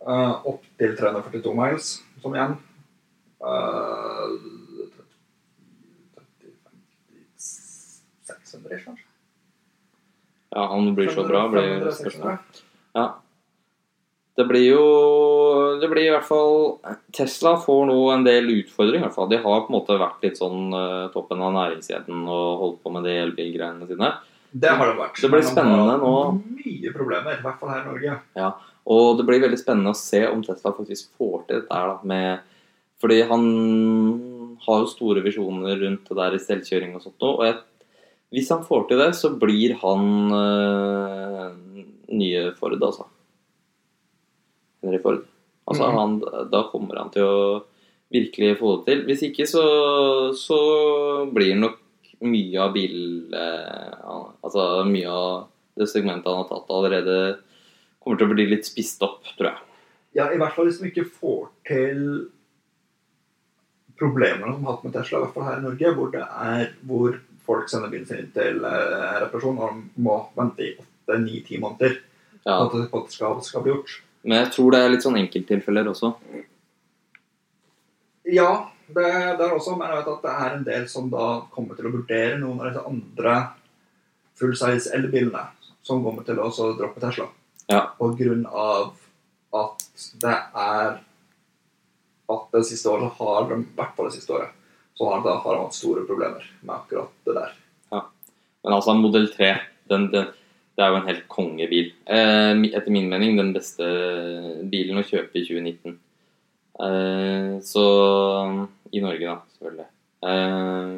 Uh, 0.00 0.38
opp 0.54 0.62
til 0.80 0.94
342 0.96 1.58
miles, 1.58 1.92
som 2.22 2.32
igjen 2.38 2.54
uh, 3.44 4.30
600 8.70 8.98
ish. 8.98 9.06
Ja, 10.50 10.66
han 10.72 10.94
blir 10.94 11.10
så 11.14 11.24
bra, 11.26 11.44
blir 11.50 11.90
spørsmålet. 11.94 12.62
Ja. 12.98 13.10
Det 14.38 14.46
blir 14.48 14.64
jo 14.64 14.84
Det 15.80 15.88
blir 15.90 16.06
i 16.06 16.12
hvert 16.12 16.26
fall 16.26 16.80
Tesla 17.14 17.54
får 17.60 17.86
nå 17.90 17.98
en 18.14 18.24
del 18.24 18.48
utfordringer. 18.54 19.04
i 19.04 19.06
hvert 19.08 19.14
fall. 19.14 19.28
De 19.30 19.38
har 19.42 19.62
på 19.66 19.70
en 19.70 19.76
måte 19.76 19.98
vært 20.00 20.26
litt 20.26 20.40
sånn 20.40 20.74
uh, 20.74 21.10
toppen 21.14 21.42
av 21.44 21.54
næringskjeden 21.54 22.26
og 22.26 22.64
holdt 22.64 22.82
på 22.82 22.92
med 22.94 23.06
de 23.06 23.14
elbilgreiene 23.20 23.88
sine. 23.88 24.10
Det 24.50 24.72
har 24.74 24.90
det 24.90 24.98
vært. 24.98 25.20
Det 25.22 25.30
blir 25.30 25.46
spennende 25.46 25.96
nå. 26.00 26.14
Mye 26.58 26.92
problemer, 26.94 27.38
i 27.38 27.44
hvert 27.44 27.60
fall 27.60 27.70
her 27.70 27.84
i 27.84 27.86
Norge. 27.86 28.16
Og 28.90 29.18
det 29.18 29.26
blir 29.28 29.44
veldig 29.44 29.60
spennende 29.60 29.94
å 29.94 29.98
se 29.98 30.24
om 30.26 30.42
Tesla 30.42 30.72
faktisk 30.74 31.12
får 31.20 31.44
til 31.46 31.60
dette 31.60 31.76
her, 31.76 32.00
med 32.02 32.46
Fordi 33.00 33.22
han 33.30 33.44
har 34.66 34.82
jo 34.82 34.90
store 34.90 35.22
visjoner 35.24 35.78
rundt 35.80 36.08
det 36.08 36.16
der 36.18 36.34
i 36.36 36.42
selvkjøring 36.42 36.96
og 36.96 37.04
sånt. 37.04 37.22
Og 37.24 37.44
jeg, 37.46 37.60
hvis 38.30 38.50
han 38.54 38.62
får 38.66 38.86
til 38.88 39.00
det, 39.02 39.10
så 39.18 39.32
blir 39.34 39.74
han 39.82 40.04
øh, 40.34 41.46
nye 42.14 42.44
Ford, 42.58 42.78
altså. 42.78 43.08
Henry 44.84 45.00
Ford. 45.02 45.24
Altså, 45.70 45.86
mm. 45.86 45.98
han, 45.98 46.16
da 46.50 46.64
kommer 46.70 47.02
han 47.02 47.10
til 47.14 47.26
å 47.26 47.40
virkelig 48.10 48.56
få 48.58 48.76
det 48.78 48.86
til. 48.90 49.02
Hvis 49.08 49.24
ikke, 49.28 49.46
så, 49.50 49.64
så 50.38 50.60
blir 51.34 51.58
nok 51.58 51.80
mye 52.26 52.60
av 52.62 52.74
bil... 52.74 52.96
Eh, 53.34 54.20
altså 54.40 54.84
mye 54.88 55.10
av 55.10 55.48
det 55.78 55.88
segmentet 55.90 56.30
han 56.30 56.42
har 56.42 56.50
tatt 56.50 56.72
allerede, 56.74 57.16
kommer 58.02 58.18
til 58.20 58.28
å 58.28 58.34
bli 58.34 58.46
litt 58.50 58.66
spist 58.68 59.02
opp, 59.06 59.24
tror 59.38 59.52
jeg. 59.52 59.66
Ja, 60.18 60.26
I 60.26 60.38
hvert 60.40 60.56
fall 60.56 60.66
hvis 60.68 60.80
de 60.82 60.90
ikke 60.90 61.06
får 61.06 61.50
til 61.70 62.00
problemene 64.00 64.54
som 64.54 64.64
har 64.66 64.76
hatt 64.76 64.86
med 64.86 64.94
Tesla, 64.96 65.20
i 65.20 65.24
hvert 65.24 65.36
fall 65.36 65.46
her 65.46 65.60
i 65.60 65.66
Norge, 65.66 65.92
hvor 65.96 66.10
det 66.14 66.24
er 66.24 66.72
hvor 66.88 67.18
folk 67.50 67.70
sender 67.70 67.90
bilen 67.90 68.06
sin 68.06 68.30
til 68.34 68.62
eh, 68.66 69.16
reparasjon 69.24 69.58
og 69.58 69.74
de 69.74 70.04
må 70.06 70.16
vente 70.38 70.62
i 70.68 70.70
åtte-ni-ti 70.78 71.58
måneder 71.62 71.98
Ja. 72.46 72.62
at 72.62 72.72
det, 72.72 72.86
på 72.92 73.02
skal, 73.12 73.40
skal 73.44 73.64
bli 73.66 73.74
gjort. 73.74 73.96
Men 74.22 74.38
jeg 74.44 74.52
tror 74.54 74.70
det 74.72 74.78
er 74.80 74.92
litt 74.94 75.04
sånn 75.04 75.18
enkelttilfeller 75.20 75.90
også. 75.90 76.12
Ja, 78.30 78.50
det, 78.86 79.08
det 79.38 79.44
er 79.46 79.54
også, 79.56 79.74
men 79.78 79.90
jeg 79.90 80.00
vet 80.00 80.10
at 80.14 80.24
det 80.24 80.34
er 80.44 80.54
en 80.56 80.64
del 80.66 80.86
som 80.92 81.10
da 81.12 81.26
kommer 81.52 81.76
til 81.78 81.88
å 81.88 81.94
vurdere 81.94 82.38
noen 82.40 82.60
av 82.62 82.70
disse 82.70 82.86
andre 82.88 83.34
full 84.40 84.54
size 84.56 84.92
elbilene 84.96 85.42
som 85.84 86.02
kommer 86.04 86.24
til 86.26 86.40
å 86.40 86.48
droppe 86.78 87.02
Tesla. 87.02 87.26
Ja. 87.70 87.84
På 87.98 88.10
grunn 88.18 88.46
av 88.48 88.94
at 89.56 89.86
det 90.22 90.36
er 90.36 90.98
at 92.30 92.52
det 92.54 92.62
siste 92.68 92.90
året 92.92 93.16
har 93.18 93.48
de, 93.50 93.56
hvert 93.74 93.96
fall 93.96 94.06
det 94.10 94.14
siste 94.20 94.34
året, 94.36 94.52
så 95.00 95.06
har 95.08 95.22
de, 95.24 95.32
har 95.40 95.56
hatt 95.56 95.72
store 95.72 96.02
problemer 96.04 96.44
med 96.60 96.74
akkurat 96.74 97.12
det 97.24 97.32
der. 97.38 97.52
Men 98.60 98.74
altså, 98.76 98.92
modell 98.92 99.30
3, 99.32 99.54
den, 99.88 100.10
den, 100.12 100.26
det 100.76 100.84
er 100.84 100.92
jo 100.92 100.98
en 100.98 101.06
helt 101.08 101.22
kongebil. 101.32 101.86
Eh, 102.04 102.52
etter 102.68 102.92
min 102.92 103.08
mening 103.08 103.38
den 103.38 103.54
beste 103.56 103.86
bilen 104.68 105.00
å 105.00 105.06
kjøpe 105.08 105.40
i 105.40 105.46
2019. 105.46 105.94
Eh, 106.84 107.54
så 107.64 107.86
I 108.92 109.00
Norge, 109.00 109.24
da, 109.24 109.38
selvfølgelig. 109.56 109.88
Eh, 110.28 110.92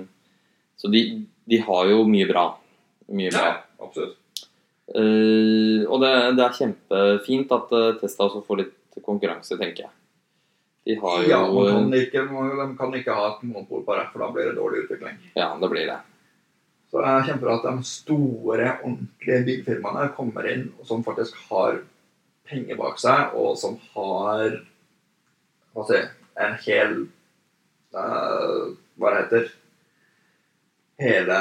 så 0.83 0.91
de, 0.91 1.05
de 1.55 1.63
har 1.63 1.95
jo 1.95 2.03
mye 2.11 2.27
bra. 2.27 2.47
Mye 3.15 3.31
bra. 3.31 3.55
absolutt. 3.87 4.19
Eh, 4.99 5.87
og 5.87 6.03
det, 6.03 6.13
det 6.41 6.49
er 6.49 6.59
kjempefint 6.59 7.55
at 7.55 7.71
Testa 7.71 7.99
Tesla 8.03 8.33
også 8.33 8.47
får 8.51 8.65
litt 8.65 9.03
konkurranse, 9.07 9.55
tenker 9.55 9.87
jeg. 9.87 9.95
De 10.85 10.97
har 10.99 11.23
jo 11.23 11.29
Ja, 11.31 11.43
man 11.47 11.69
kan 11.71 11.95
ikke, 11.99 12.25
de 12.27 12.77
kan 12.79 12.97
ikke 12.99 13.15
ha 13.15 13.29
et 13.29 13.45
monopol 13.47 13.85
på 13.87 13.99
det, 13.99 14.09
for 14.13 14.25
da 14.25 14.31
blir 14.35 14.51
det 14.51 14.57
dårlig 14.59 14.85
utvikling. 14.85 15.21
Ja, 15.39 15.53
det 15.61 15.71
blir 15.71 15.87
det. 15.87 16.01
Så 16.93 17.01
jeg 17.01 17.25
kjemper 17.29 17.55
at 17.55 17.65
de 17.65 17.87
store, 17.89 18.67
ordentlige 18.83 19.45
bilfirmaene 19.47 20.11
kommer 20.17 20.49
inn, 20.51 20.67
som 20.85 21.05
faktisk 21.07 21.39
har 21.49 21.79
penger 22.49 22.77
bak 22.77 22.99
seg, 23.01 23.33
og 23.39 23.55
som 23.57 23.79
har 23.95 24.59
hva 25.73 25.87
si, 25.89 26.01
en 26.43 26.57
hel 26.67 26.99
uh, 27.97 28.73
Hva 29.01 29.13
det 29.13 29.21
heter 29.23 29.47
Hele 31.03 31.39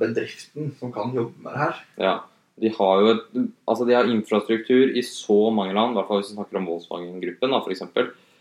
bedriften 0.00 0.72
som 0.78 0.90
kan 0.94 1.12
jobbe 1.14 1.36
med 1.44 1.52
det 1.52 1.60
her. 1.60 1.82
Ja. 2.00 2.14
De 2.58 2.70
har 2.74 3.02
jo 3.02 3.10
et, 3.12 3.26
altså 3.68 3.84
de 3.86 3.94
har 3.94 4.08
infrastruktur 4.10 4.90
i 4.96 5.04
så 5.06 5.36
mange 5.54 5.76
land, 5.76 5.92
i 5.92 5.98
hvert 6.00 6.08
fall 6.08 6.22
hvis 6.22 6.32
vi 6.32 6.38
snakker 6.38 6.58
om 6.58 6.66
Volkswagen-gruppen, 6.72 7.52
da, 7.54 7.60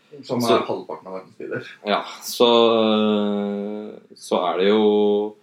for 0.10 0.18
er 0.20 0.24
Som 0.26 0.42
Så- 0.42 0.62
halvparten 0.66 1.08
av 1.08 1.14
verdens 1.20 1.38
biler. 1.38 1.64
Ja, 1.86 2.02
så, 2.24 2.48
så 4.16 4.40
er 4.54 4.58
det 4.62 4.68
jo 4.70 5.36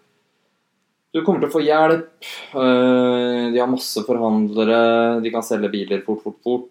Du 1.14 1.20
kommer 1.22 1.40
til 1.44 1.48
å 1.48 1.55
få 1.55 1.62
hjelp. 1.62 2.31
øh, 2.59 3.53
De 3.55 3.59
har 3.61 3.68
masse 3.70 4.03
forhandlere. 4.07 5.22
De 5.22 5.31
kan 5.31 5.42
selge 5.46 5.70
biler 5.70 6.03
fort, 6.03 6.22
fort, 6.24 6.40
fort. 6.42 6.70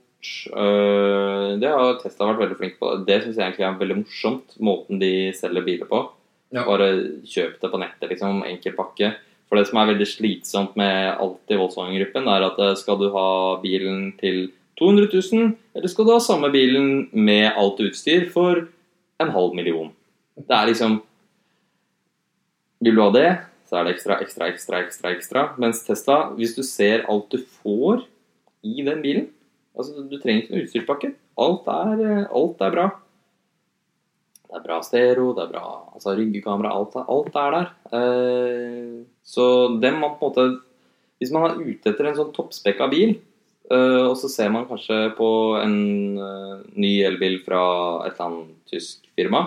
Øh, 0.51 1.59
Det 1.59 1.69
har 1.69 1.99
Tesla 2.01 2.27
vært 2.33 2.41
veldig 2.43 2.57
flink 2.59 2.79
på. 2.79 3.05
Det 3.05 3.21
syns 3.23 3.37
jeg 3.37 3.53
egentlig 3.53 3.67
er 3.69 3.79
veldig 3.79 3.99
morsomt, 4.03 4.57
måten 4.59 4.99
de 4.99 5.31
selger 5.31 5.63
biler 5.63 5.85
på. 5.87 6.09
Ja. 6.51 6.65
Bare 6.65 7.21
kjøp 7.23 7.59
det 7.61 7.71
på 7.71 7.79
nettet, 7.79 8.09
liksom. 8.11 8.43
Enkel 8.45 8.75
pakke. 8.75 9.15
For 9.47 9.55
det 9.57 9.67
som 9.69 9.77
er 9.79 9.93
veldig 9.93 10.07
slitsomt 10.07 10.75
med 10.75 11.15
alt 11.19 11.49
i 11.49 11.55
Volkswagen-gruppen, 11.55 12.27
er 12.27 12.43
at 12.49 12.59
øh, 12.59 12.75
skal 12.75 12.97
du 12.97 13.09
ha 13.13 13.61
bilen 13.61 14.11
til 14.19 14.51
200 14.79 15.09
000, 15.13 15.51
eller 15.75 15.91
skal 15.91 16.07
du 16.07 16.13
ha 16.13 16.21
samme 16.23 16.49
bilen 16.53 17.07
med 17.13 17.51
alt 17.51 17.81
utstyr 17.83 18.29
for 18.33 18.65
en 19.21 19.33
halv 19.33 19.53
million? 19.57 19.91
Det 20.35 20.55
er 20.55 20.71
liksom 20.71 21.01
Vil 22.83 22.97
du 22.97 23.01
ha 23.01 23.11
det, 23.15 23.29
så 23.69 23.77
er 23.79 23.85
det 23.85 23.93
ekstra, 23.93 24.17
ekstra, 24.19 24.47
ekstra, 24.51 24.79
ekstra. 24.83 25.11
ekstra. 25.15 25.43
Mens 25.61 25.85
Tesla, 25.85 26.17
hvis 26.35 26.55
du 26.57 26.63
ser 26.67 27.05
alt 27.09 27.29
du 27.31 27.39
får 27.61 28.03
i 28.63 28.83
den 28.83 29.01
bilen 29.01 29.29
altså 29.73 30.03
Du 30.05 30.19
trenger 30.21 30.43
ikke 30.43 30.53
noen 30.53 30.67
utstyrspakke. 30.67 31.13
Alt 31.41 31.69
er, 31.73 32.03
alt 32.29 32.61
er 32.61 32.75
bra. 32.75 32.89
Det 34.43 34.59
er 34.59 34.65
bra 34.67 34.75
stereo, 34.85 35.31
det 35.33 35.47
er 35.47 35.53
bra 35.55 35.63
altså 35.95 36.13
ryggekamera, 36.13 36.73
alt, 36.77 36.97
alt 37.09 37.37
er 37.41 37.55
der. 37.55 37.71
Eh, 37.97 38.99
så 39.25 39.45
dem 39.81 39.97
man 40.03 40.19
på 40.19 40.29
en 40.29 40.29
måte 40.29 40.45
Hvis 41.17 41.31
man 41.33 41.47
er 41.47 41.61
ute 41.61 41.89
etter 41.89 42.09
en 42.09 42.17
sånn 42.17 42.33
toppspekka 42.35 42.89
bil, 42.91 43.15
eh, 43.71 44.03
og 44.03 44.15
så 44.19 44.29
ser 44.31 44.51
man 44.53 44.67
kanskje 44.69 45.13
på 45.17 45.27
en 45.59 45.77
uh, 46.19 46.63
ny 46.75 46.95
elbil 47.07 47.39
fra 47.45 47.63
et 48.07 48.15
eller 48.15 48.25
annet 48.25 48.71
tysk 48.71 49.05
firma, 49.15 49.45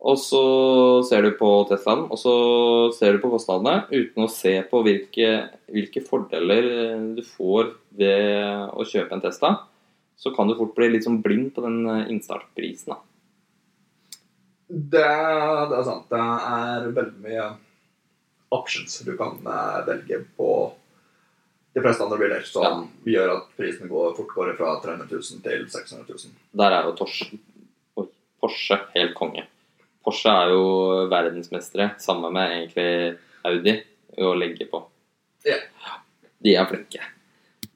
og 0.00 0.16
så 0.16 0.44
ser 1.04 1.26
du 1.26 1.34
på 1.36 1.48
Teslaen, 1.68 2.06
og 2.08 2.16
så 2.20 2.34
ser 2.96 3.16
du 3.16 3.20
på 3.20 3.32
kostnadene 3.34 3.84
uten 3.92 4.24
å 4.24 4.32
se 4.32 4.54
på 4.70 4.80
hvilke, 4.86 5.32
hvilke 5.68 6.04
fordeler 6.06 6.70
eh, 6.70 7.02
du 7.18 7.20
får 7.26 7.74
ved 8.00 8.72
å 8.72 8.86
kjøpe 8.88 9.16
en 9.16 9.24
Tesla. 9.24 9.52
Så 10.20 10.32
kan 10.36 10.48
du 10.48 10.56
fort 10.56 10.72
bli 10.76 10.88
litt 10.92 11.04
sånn 11.04 11.20
blind 11.24 11.52
på 11.56 11.64
den 11.64 11.84
innstartprisen. 12.12 12.94
da. 12.94 13.00
Det, 14.70 15.04
det 15.70 15.76
er 15.78 15.86
sant. 15.86 16.08
Det 16.12 16.20
er 16.20 16.90
veldig 16.96 17.24
mye 17.24 17.46
options 18.54 19.00
du 19.06 19.14
kan 19.18 19.40
velge 19.86 20.20
på 20.36 20.50
de 21.74 21.82
fleste 21.84 22.02
andre 22.02 22.18
biler, 22.18 22.42
som 22.48 22.86
gjør 23.06 23.32
at 23.36 23.48
prisen 23.58 23.88
går 23.90 24.14
fort 24.16 24.32
går 24.34 24.52
fra 24.58 24.72
300 24.82 25.06
000 25.10 25.42
til 25.44 25.66
600 25.70 26.06
000. 26.08 26.32
Der 26.58 26.74
er 26.78 26.88
jo 26.88 26.96
Tors- 26.98 27.30
Porsche 28.40 28.78
helt 28.94 29.12
konge. 29.18 29.42
Porsche 30.02 30.32
er 30.32 30.54
jo 30.54 30.62
verdensmestere, 31.12 31.90
sammen 32.00 32.32
med 32.32 32.54
egentlig 32.54 33.18
Audi, 33.44 33.74
å 34.16 34.30
legge 34.32 34.64
på. 34.70 34.80
Ja. 35.44 35.58
De 36.40 36.54
er 36.56 36.64
flinke. 36.70 37.02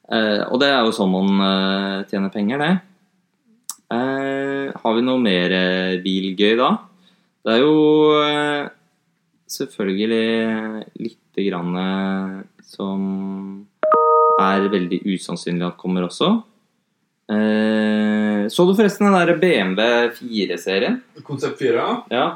Eh, 0.09 0.41
og 0.49 0.57
det 0.63 0.71
er 0.73 0.81
jo 0.87 0.95
sånn 0.97 1.13
man 1.13 1.45
eh, 1.45 1.99
tjener 2.09 2.33
penger, 2.33 2.65
det. 2.65 2.73
Eh, 3.93 4.73
har 4.81 4.97
vi 4.97 5.05
noe 5.05 5.21
mer 5.21 5.53
eh, 5.53 5.99
bilgøy 6.05 6.57
da? 6.59 6.71
Det 7.45 7.59
er 7.59 7.61
jo 7.61 7.77
eh, 8.25 8.73
selvfølgelig 9.53 10.89
lite 11.05 11.45
grann 11.51 11.77
eh, 11.85 12.41
som 12.65 13.05
er 14.41 14.69
veldig 14.73 15.01
usannsynlig 15.07 15.67
at 15.69 15.79
kommer 15.81 16.07
også. 16.09 16.31
Eh, 17.33 18.45
så 18.53 18.67
du 18.69 18.75
forresten 18.77 19.07
den 19.09 19.17
der 19.17 19.39
BMW 19.41 19.85
4-serien? 20.19 20.99
Konsept 21.25 21.59
4, 21.63 21.87
Ja. 22.13 22.27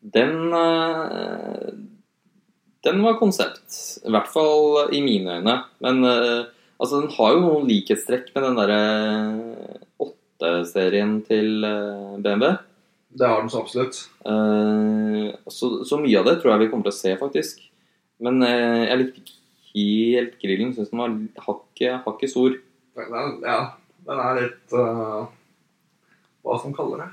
Den 0.00 0.52
eh, 0.54 1.68
Den 2.86 3.02
var 3.02 3.18
konsept. 3.18 3.98
I 4.06 4.10
hvert 4.14 4.30
fall 4.30 4.92
i 4.94 5.00
mine 5.02 5.38
øyne. 5.40 5.56
Men 5.84 6.04
eh, 6.06 6.44
altså, 6.78 7.00
den 7.02 7.10
har 7.16 7.34
jo 7.34 7.42
noen 7.44 7.68
likhetstrekk 7.68 8.30
med 8.34 8.46
den 8.46 8.58
derre 8.58 8.82
8-serien 10.08 11.18
til 11.26 11.64
eh, 11.66 12.18
BMW. 12.22 12.56
det 13.18 13.26
har 13.26 13.40
den 13.42 13.50
så 13.50 13.62
absolutt. 13.64 14.04
Eh, 14.24 15.34
så, 15.50 15.72
så 15.84 15.98
mye 15.98 16.20
av 16.20 16.28
det 16.30 16.38
tror 16.40 16.54
jeg 16.54 16.66
vi 16.66 16.70
kommer 16.70 16.88
til 16.88 16.94
å 16.94 17.00
se, 17.00 17.16
faktisk. 17.18 17.64
Men 18.22 18.42
eh, 18.46 18.86
jeg 18.88 19.00
likte 19.02 19.22
ikke 19.24 19.37
helt 19.72 20.38
grillen. 20.42 20.74
Syns 20.76 20.92
den 20.92 21.02
var 21.02 21.14
hakket 21.46 22.02
hakke 22.06 22.30
stor. 22.30 22.56
Den, 22.98 23.36
ja, 23.44 23.60
Den 24.08 24.20
er 24.24 24.40
litt 24.40 24.74
uh, 24.74 25.28
Hva 26.42 26.56
som 26.58 26.74
kaller 26.74 27.04
det? 27.04 27.12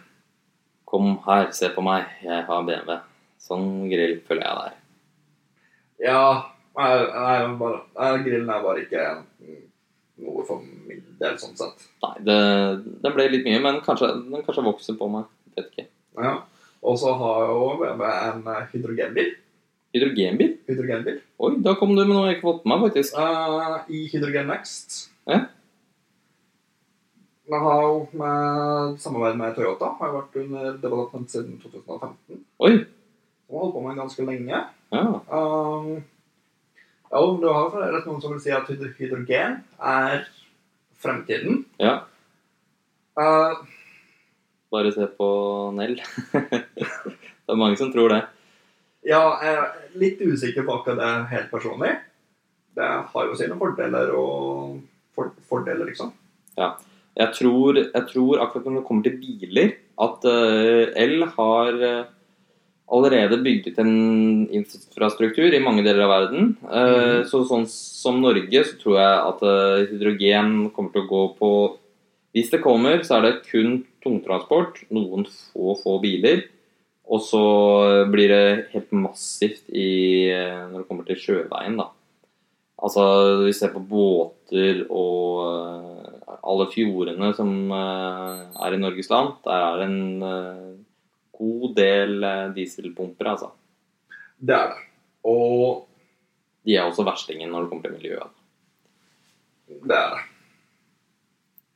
Kom 0.90 1.12
her, 1.28 1.52
se 1.54 1.70
på 1.76 1.84
meg, 1.86 2.10
jeg 2.24 2.48
har 2.48 2.66
BMW. 2.66 2.98
Sånn 3.42 3.86
grill 3.92 4.20
føler 4.26 4.48
jeg 4.48 4.58
det 4.58 4.66
er. 4.66 4.82
Ja 6.06 6.22
Nei, 6.76 6.90
nei, 7.08 7.36
bare, 7.56 7.78
nei, 7.96 8.10
grillen 8.26 8.50
er 8.52 8.64
bare 8.66 8.82
ikke 8.84 9.04
noe 10.26 10.44
for 10.48 10.64
min 10.64 11.00
del, 11.22 11.38
sånn 11.40 11.56
sett. 11.56 11.86
Nei, 12.04 12.18
det, 12.28 12.36
den 13.04 13.16
ble 13.16 13.30
litt 13.32 13.48
mye, 13.48 13.62
men 13.64 13.80
kanskje, 13.86 14.10
den 14.28 14.44
kanskje 14.44 14.66
vokser 14.66 14.98
på 15.00 15.08
meg. 15.12 15.30
Vet 15.56 15.70
ikke. 15.72 15.88
Ja. 16.20 16.34
Og 16.86 17.00
så 17.00 17.14
har 17.18 17.48
jo 17.48 17.62
BMW 17.80 18.06
en 18.12 18.44
eh, 18.52 18.68
hydrogenbil. 18.74 19.32
Hydrogenbil? 19.96 20.56
Hydrogenbil. 20.68 21.20
Oi, 21.40 21.52
da 21.64 21.74
kom 21.80 21.94
du 21.96 22.02
med 22.02 22.12
noe 22.12 22.26
jeg 22.28 22.38
ikke 22.38 22.48
har 22.50 22.56
fått 22.58 22.66
med 22.68 22.82
meg, 22.82 22.90
faktisk. 22.90 23.16
Uh, 23.16 23.78
I 23.88 24.02
Hydrogen 24.12 24.50
Next. 24.52 24.98
Ja. 25.30 25.46
Den 27.46 27.62
har 27.62 27.82
jo 27.86 28.02
med 28.18 28.98
samarbeid 29.00 29.38
med 29.38 29.54
Toyota 29.56 29.92
har 30.00 30.10
jo 30.10 30.18
vært 30.18 30.38
under 30.42 30.78
development 30.82 31.32
siden 31.32 31.60
2015. 31.62 32.42
Oi. 32.66 32.74
Den 32.82 33.54
har 33.54 33.62
holdt 33.62 33.76
på 33.78 33.84
med 33.86 34.00
ganske 34.02 34.26
lenge. 34.26 34.62
Ja. 34.96 35.06
Um, 35.30 36.04
ja, 37.12 37.22
du 37.22 37.48
har 37.48 37.78
rett 37.94 38.10
noen 38.10 38.20
som 38.24 38.34
vil 38.34 38.42
si 38.44 38.52
at 38.56 38.68
hydrogen 38.74 39.62
er 39.80 40.28
fremtiden. 41.00 41.64
ja. 41.80 42.02
Uh, 43.16 43.62
Bare 44.74 44.92
se 44.92 45.06
på 45.16 45.28
Nell. 45.78 46.02
det 46.34 47.54
er 47.54 47.60
mange 47.62 47.78
som 47.80 47.94
tror 47.94 48.12
det. 48.12 48.24
ja, 49.08 49.22
jeg 49.46 49.85
litt 50.00 50.22
usikker 50.22 50.66
på 50.66 50.80
akkurat 50.80 51.02
det 51.02 51.12
helt 51.32 51.52
personlig. 51.52 51.94
Det 52.76 52.90
har 53.14 53.30
jo 53.30 53.38
sine 53.40 53.58
fordeler 53.60 54.12
og 54.16 54.82
for, 55.16 55.32
fordeler, 55.50 55.88
liksom. 55.88 56.12
Jeg 57.16 57.32
tror, 57.38 57.80
jeg 57.80 58.08
tror 58.10 58.42
akkurat 58.44 58.68
når 58.68 58.82
det 58.82 58.88
kommer 58.90 59.06
til 59.06 59.20
biler, 59.22 59.72
at 60.04 60.28
eh, 60.28 60.92
El 61.06 61.24
har 61.38 61.72
allerede 61.72 62.12
allerede 62.86 63.42
bygget 63.42 63.80
en 63.82 64.48
infrastruktur 64.54 65.54
i 65.54 65.62
mange 65.64 65.84
deler 65.86 66.06
av 66.06 66.12
verden. 66.14 66.52
Mm. 66.62 67.24
Så 67.30 67.42
sånn 67.50 67.66
som 67.70 68.20
Norge, 68.22 68.62
så 68.68 68.78
tror 68.82 69.00
jeg 69.00 69.24
at 69.32 69.42
eh, 69.50 69.88
hydrogen 69.92 70.54
kommer 70.76 70.94
til 70.94 71.06
å 71.06 71.10
gå 71.10 71.26
på 71.40 71.52
Hvis 72.36 72.50
det 72.52 72.60
kommer, 72.60 73.00
så 73.08 73.16
er 73.16 73.22
det 73.24 73.46
kun 73.48 73.86
tungtransport, 74.04 74.82
noen 74.92 75.24
få, 75.24 75.72
få 75.80 75.94
biler. 76.04 76.42
Og 77.06 77.22
så 77.22 77.42
blir 78.10 78.32
det 78.34 78.70
helt 78.72 78.94
massivt 78.98 79.68
i, 79.70 80.32
eh, 80.34 80.64
når 80.72 80.82
det 80.82 80.88
kommer 80.90 81.06
til 81.06 81.20
sjøveien, 81.22 81.78
da. 81.78 81.92
Altså, 82.86 83.04
vi 83.46 83.54
ser 83.56 83.72
på 83.74 83.84
båter 83.86 84.82
og 84.90 85.44
eh, 85.46 86.40
alle 86.42 86.68
fjordene 86.74 87.32
som 87.38 87.52
eh, 87.70 88.42
er 88.66 88.76
i 88.76 88.82
Norges 88.82 89.12
land. 89.14 89.38
Der 89.46 89.68
er 89.68 89.82
det 89.82 89.88
en 89.92 90.82
god 91.36 91.76
del 91.78 92.30
dieselpumper, 92.58 93.36
altså. 93.36 93.52
Det 94.42 94.58
er 94.58 94.74
det. 94.74 94.88
Og 95.26 95.86
De 96.66 96.74
er 96.74 96.88
også 96.88 97.06
verstingen 97.06 97.52
når 97.54 97.66
det 97.66 97.70
kommer 97.70 97.86
til 97.86 97.94
miljøet. 98.00 98.32
det 99.70 99.94
er 99.94 100.16
det. 100.16 100.24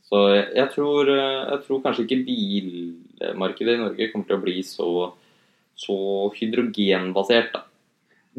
Så 0.10 0.20
jeg, 0.34 0.66
tror, 0.74 1.06
jeg 1.06 1.60
tror 1.68 1.82
kanskje 1.84 2.08
ikke 2.08 2.24
bilmarkedet 2.26 3.76
i 3.76 3.82
Norge 3.84 4.08
kommer 4.10 4.26
til 4.26 4.38
å 4.40 4.42
bli 4.42 4.56
så, 4.66 4.88
så 5.80 5.98
hydrogenbasert, 6.36 7.54
da. 7.56 7.64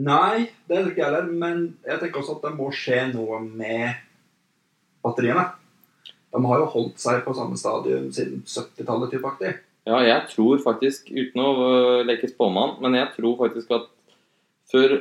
Nei, 0.01 0.49
det 0.69 0.77
tror 0.77 0.93
ikke 0.93 1.03
jeg 1.03 1.09
heller. 1.09 1.33
Men 1.43 1.65
jeg 1.87 2.01
tenker 2.01 2.23
også 2.23 2.39
at 2.39 2.47
det 2.47 2.55
må 2.57 2.69
skje 2.75 3.01
noe 3.15 3.41
med 3.45 3.99
batteriene. 5.05 5.49
De 6.31 6.41
har 6.47 6.63
jo 6.63 6.69
holdt 6.75 7.01
seg 7.03 7.25
på 7.25 7.35
samme 7.35 7.59
stadium 7.59 8.11
siden 8.15 8.45
70-tallet, 8.47 9.11
typeaktig. 9.15 9.55
Ja, 9.89 9.99
jeg 10.05 10.29
tror 10.31 10.61
faktisk, 10.63 11.09
uten 11.11 11.43
å 11.43 11.49
øh, 11.65 12.03
leke 12.07 12.29
spåmann, 12.31 12.77
men 12.85 12.95
jeg 12.99 13.11
tror 13.17 13.39
faktisk 13.41 13.73
at 13.75 13.89
før 14.71 15.01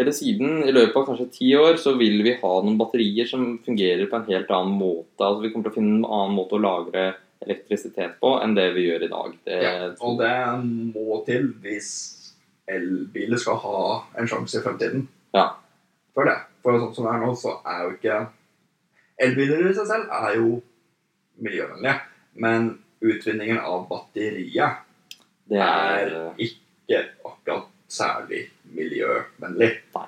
eller 0.00 0.14
siden, 0.16 0.62
i 0.64 0.72
løpet 0.72 0.96
av 0.96 1.04
kanskje 1.10 1.28
ti 1.34 1.50
år, 1.58 1.76
så 1.80 1.92
vil 1.98 2.22
vi 2.24 2.32
ha 2.40 2.52
noen 2.64 2.78
batterier 2.80 3.28
som 3.28 3.58
fungerer 3.64 4.08
på 4.08 4.16
en 4.18 4.30
helt 4.30 4.48
annen 4.54 4.78
måte. 4.80 5.20
Altså 5.20 5.42
Vi 5.44 5.50
kommer 5.52 5.68
til 5.68 5.74
å 5.74 5.76
finne 5.76 5.98
en 5.98 6.06
annen 6.08 6.38
måte 6.38 6.56
å 6.56 6.62
lagre 6.62 7.04
elektrisitet 7.44 8.18
på 8.20 8.34
enn 8.42 8.56
det 8.56 8.68
vi 8.76 8.86
gjør 8.88 9.06
i 9.06 9.12
dag. 9.12 9.38
Det, 9.46 9.58
Ja, 9.62 9.88
og 10.00 10.18
det 10.20 10.34
må 10.94 11.22
til 11.26 11.50
hvis 11.62 11.90
elbiler 12.70 13.40
skal 13.40 13.58
ha 13.62 13.82
en 14.18 14.30
sjanse 14.30 14.60
i 14.60 14.64
fremtiden. 14.64 15.08
Ja. 15.34 15.48
For 16.14 16.28
det. 16.28 16.38
For 16.62 16.78
sånn 16.78 16.94
som 16.94 17.08
det 17.08 17.14
er 17.16 17.24
nå, 17.24 17.32
så 17.38 17.56
er 17.66 17.82
jo 17.86 17.96
ikke 17.96 18.20
Elbiler 19.22 19.68
i 19.68 19.74
seg 19.76 19.86
selv 19.86 20.14
er 20.14 20.36
jo 20.38 20.56
miljøvennlige. 21.44 21.98
Men 22.42 22.72
utvinningen 23.02 23.60
av 23.60 23.84
batteriet 23.90 24.80
det 25.50 25.60
er 25.60 26.08
er 26.16 26.40
ikke 26.40 27.02
akkurat 27.28 27.68
særlig 27.92 28.46
miljøvennlig. 28.72 29.70
Nei. 29.94 30.06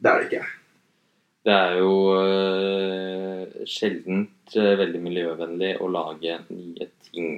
Det 0.00 0.10
er 0.10 0.22
det 0.22 0.28
ikke. 0.30 0.55
Det 1.46 1.54
er 1.54 1.76
jo 1.78 1.90
øh, 2.18 3.42
sjeldent 3.70 4.54
øh, 4.58 4.72
veldig 4.80 4.98
miljøvennlig 5.02 5.76
å 5.78 5.86
lage 5.94 6.40
nye 6.50 6.88
ting. 7.06 7.36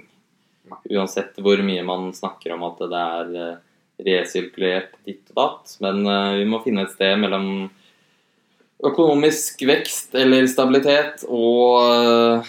Uansett 0.89 1.37
hvor 1.45 1.61
mye 1.65 1.83
man 1.85 2.09
snakker 2.17 2.55
om 2.55 2.65
at 2.71 2.81
det 2.89 3.03
er 3.03 3.35
øh, 3.43 3.59
resirkulert 4.07 4.95
ditt 5.05 5.29
og 5.35 5.43
datt. 5.43 5.75
Men 5.85 6.01
vi 6.39 6.47
må 6.49 6.63
finne 6.65 6.87
et 6.87 6.95
sted 6.95 7.19
mellom 7.21 7.67
økonomisk 8.89 9.61
vekst 9.69 10.17
eller 10.17 10.49
stabilitet 10.49 11.27
og 11.29 12.49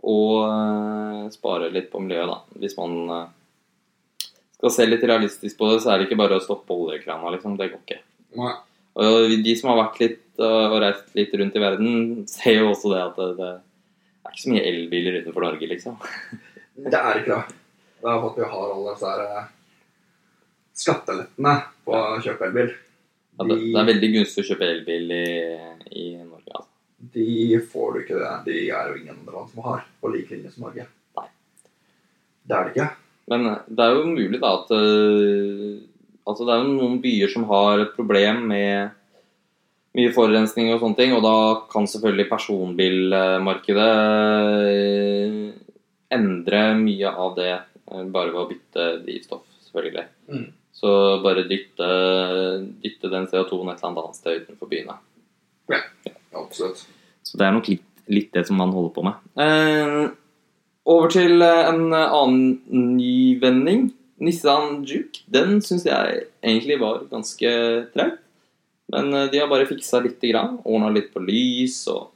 og 0.00 1.32
spare 1.34 1.66
litt 1.74 1.90
på 1.92 2.00
miljøet, 2.00 2.30
da. 2.30 2.60
Hvis 2.62 2.76
man 2.78 2.94
skal 4.54 4.72
se 4.72 4.86
litt 4.86 5.02
realistisk 5.04 5.58
på 5.58 5.68
det, 5.68 5.82
så 5.82 5.90
er 5.92 6.00
det 6.00 6.06
ikke 6.06 6.22
bare 6.22 6.38
å 6.38 6.44
stoppe 6.44 6.72
oljekrana, 6.72 7.34
liksom. 7.34 7.58
Det 7.58 7.68
går 7.68 7.82
ikke. 7.82 7.98
Nei. 8.40 8.54
Og 9.00 9.34
de 9.44 9.54
som 9.58 9.70
har 9.70 9.82
vært 9.84 10.00
litt 10.00 10.22
og 10.46 10.76
reist 10.82 11.14
litt 11.18 11.32
rundt 11.40 11.56
i 11.56 11.62
verden, 11.62 11.96
ser 12.30 12.60
jo 12.60 12.70
også 12.72 12.92
det 12.94 13.00
at 13.04 13.18
det, 13.20 13.30
det 13.40 14.28
er 14.28 14.34
ikke 14.34 14.44
så 14.44 14.52
mye 14.54 14.66
elbiler 14.70 15.18
utenfor 15.20 15.46
Norge, 15.48 15.70
liksom. 15.70 15.98
Det 16.80 16.96
er 16.96 17.18
ikke 17.20 17.34
det. 17.34 17.56
Det 18.00 18.08
er 18.08 18.20
for 18.22 18.30
at 18.30 18.38
vi 18.38 18.46
har 18.48 18.70
alle 18.72 18.92
disse 18.94 19.08
her 19.10 19.24
eh, 19.26 19.48
skattelettene 20.80 21.56
på 21.84 21.96
å 21.98 22.20
kjøpe 22.24 22.46
elbil. 22.46 22.70
Ja, 23.36 23.46
det, 23.50 23.56
er 23.82 23.88
veldig 23.90 24.10
gunstig 24.14 24.44
å 24.44 24.48
kjøpe 24.48 24.68
elbil 24.68 25.12
i, 25.12 25.26
i 25.92 26.04
Norge. 26.22 26.54
Altså. 26.54 26.70
De 27.16 27.60
får 27.72 27.92
du 27.92 28.00
ikke 28.02 28.22
det. 28.22 28.32
De 28.46 28.56
er 28.68 28.88
jo 28.88 28.96
ingen 28.96 29.18
andre 29.18 29.36
land 29.36 29.52
som 29.52 29.66
har, 29.66 29.84
på 30.00 30.12
lik 30.14 30.32
linje 30.32 30.54
som 30.54 30.66
Norge. 30.68 30.86
Nei. 31.20 31.28
Det 32.48 32.56
er 32.56 32.66
det 32.66 32.74
ikke. 32.74 32.88
Men 33.30 33.46
det 33.68 33.84
er 33.84 33.94
jo 33.98 34.08
mulig 34.08 34.40
da 34.42 34.56
at 34.58 34.72
øh, 34.74 35.78
Altså 36.28 36.44
det 36.46 36.52
er 36.52 36.60
jo 36.62 36.74
noen 36.76 36.98
byer 37.02 37.30
som 37.32 37.46
har 37.48 37.80
et 37.82 37.94
problem 37.96 38.42
med 38.50 38.92
mye 39.98 40.12
forurensning 40.14 40.70
og 40.70 40.82
sånne 40.82 40.98
ting, 40.98 41.12
og 41.16 41.24
da 41.24 41.34
kan 41.72 41.88
selvfølgelig 41.90 42.28
personbilmarkedet 42.30 43.90
øh, 44.70 45.50
endre 46.14 46.62
mye 46.78 47.10
av 47.10 47.34
det 47.38 47.52
øh, 47.56 48.06
bare 48.06 48.30
ved 48.30 48.40
å 48.42 48.48
bytte 48.50 48.86
drivstoff, 49.02 49.44
selvfølgelig. 49.66 50.06
Mm. 50.30 50.48
Så 50.80 50.94
bare 51.24 51.44
dytte, 51.48 51.90
dytte 52.80 53.10
den 53.12 53.26
CO2-en 53.28 53.72
et 53.72 53.82
eller 53.82 54.04
annet 54.06 54.20
sted 54.20 54.44
utenfor 54.44 54.70
byene. 54.70 54.96
Absolutt. 56.38 56.86
Så 57.26 57.38
det 57.38 57.46
er 57.46 57.54
nok 57.54 57.68
litt, 57.68 57.86
litt 58.10 58.30
det 58.34 58.46
som 58.48 58.58
man 58.62 58.72
holder 58.74 58.94
på 58.94 59.04
med. 59.06 59.18
Eh, 59.42 60.06
over 60.90 61.10
til 61.12 61.42
eh, 61.44 61.66
en 61.68 61.90
annen 61.92 62.94
nyvending. 62.96 63.90
Nissan 64.20 64.82
Juke. 64.88 65.24
Den 65.32 65.60
syns 65.64 65.86
jeg 65.88 66.24
egentlig 66.44 66.78
var 66.80 67.04
ganske 67.10 67.52
traut. 67.94 68.18
Men 68.90 69.14
eh, 69.14 69.28
de 69.32 69.42
har 69.42 69.50
bare 69.50 69.68
fiksa 69.68 70.02
lite 70.04 70.32
grann. 70.32 70.58
Ordna 70.64 70.90
litt 70.94 71.12
på 71.14 71.22
lys 71.24 71.82
og 71.92 72.10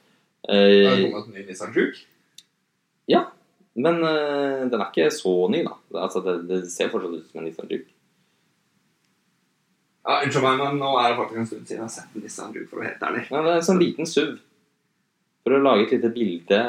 Det 0.44 0.58
er 0.58 0.90
eh, 0.90 1.06
kommet 1.08 1.30
en 1.30 1.38
ny 1.38 1.46
Nissan 1.48 1.72
Juke. 1.76 2.04
Men 3.74 3.98
eh, 4.06 4.62
den 4.70 4.78
er 4.78 4.90
ikke 4.90 5.10
så 5.10 5.34
ny, 5.50 5.64
da. 5.66 5.74
Altså, 6.04 6.22
det, 6.22 6.36
det 6.50 6.60
ser 6.70 6.92
fortsatt 6.92 7.16
ut 7.18 7.26
som 7.30 7.40
en 7.40 7.48
Nissan 7.48 7.70
Juke. 7.70 7.90
Ja, 10.04 10.20
Unnskyld 10.20 10.44
meg, 10.44 10.60
men 10.60 10.78
nå 10.82 10.90
er 11.00 11.10
det 11.10 11.18
faktisk 11.18 11.40
en 11.40 11.48
stund 11.48 11.64
siden 11.64 11.80
jeg 11.80 11.86
har 11.86 11.94
sett 11.94 12.14
en 12.14 12.24
Nissan 12.24 12.54
Juke, 12.54 12.68
for 12.70 12.82
å 12.82 12.86
helt 12.86 13.06
ærlig. 13.08 13.24
Ja, 13.32 13.40
det 13.42 13.54
er 13.54 13.60
en 13.62 13.66
sånn 13.66 13.82
liten 13.82 14.08
SUV. 14.08 14.34
For 15.44 15.56
å 15.56 15.60
lage 15.60 15.86
et 15.88 15.94
lite 15.96 16.10
bilde, 16.14 16.60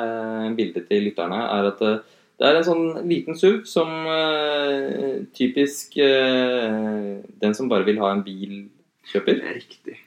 bilde 0.57 0.83
til 0.89 1.05
lytterne, 1.05 1.41
er 1.45 1.69
at 1.69 1.83
eh, 1.85 1.99
det 2.35 2.47
er 2.49 2.57
en 2.59 2.67
sånn 2.67 2.87
liten 3.07 3.37
SUV 3.37 3.61
som 3.69 3.91
eh, 4.11 5.21
typisk 5.37 5.93
eh, 6.01 7.11
den 7.43 7.55
som 7.55 7.69
bare 7.71 7.85
vil 7.87 8.01
ha 8.01 8.09
en 8.15 8.25
bil, 8.25 8.65
kjøper. 9.11 9.41
Er 9.41 9.57
riktig. 9.57 9.97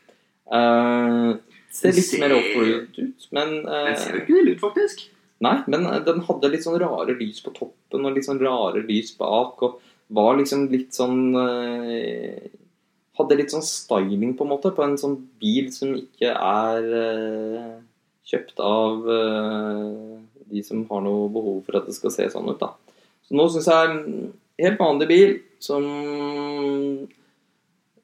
Uh, 0.49 1.37
ser 1.75 1.95
litt 1.97 2.09
ser- 2.09 2.23
mer 2.23 2.35
off-road 2.39 2.97
ut, 2.97 3.29
men 3.37 3.59
uh, 3.67 3.91
Den 3.91 3.99
ser 4.01 4.17
jo 4.17 4.23
ikke 4.23 4.39
vill 4.39 4.53
ut, 4.55 4.63
faktisk. 4.63 5.09
Nei, 5.45 5.55
men 5.71 5.85
eh, 5.87 6.01
den 6.03 6.25
hadde 6.27 6.51
litt 6.51 6.65
sånn 6.65 6.81
rare 6.83 7.15
lys 7.15 7.39
på 7.45 7.53
toppen 7.55 8.07
og 8.09 8.17
litt 8.17 8.27
sånn 8.27 8.41
rare 8.43 8.81
lys 8.83 9.13
bak, 9.21 9.61
og 9.63 9.77
var 10.15 10.39
liksom 10.41 10.67
litt 10.73 10.97
sånn 10.97 11.37
uh, 11.37 12.49
Hadde 13.19 13.35
litt 13.35 13.51
sånn 13.51 13.65
styling, 13.67 14.37
på 14.39 14.47
en 14.47 14.51
måte, 14.53 14.71
på 14.71 14.83
en 14.85 14.95
sånn 14.99 15.17
bil 15.43 15.73
som 15.75 15.91
ikke 15.99 16.31
er 16.31 16.85
kjøpt 18.31 18.63
av 18.63 19.01
de 20.47 20.63
som 20.63 20.85
har 20.87 21.03
noe 21.03 21.27
behov 21.35 21.57
for 21.67 21.81
at 21.81 21.89
det 21.89 21.97
skal 21.97 22.15
se 22.15 22.29
sånn 22.31 22.47
ut. 22.47 22.61
da. 22.63 22.71
Så 23.27 23.35
nå 23.35 23.49
syns 23.51 23.67
jeg 23.67 23.89
en 23.89 24.31
helt 24.63 24.79
vanlig 24.79 25.09
bil 25.11 25.35
som 25.63 25.85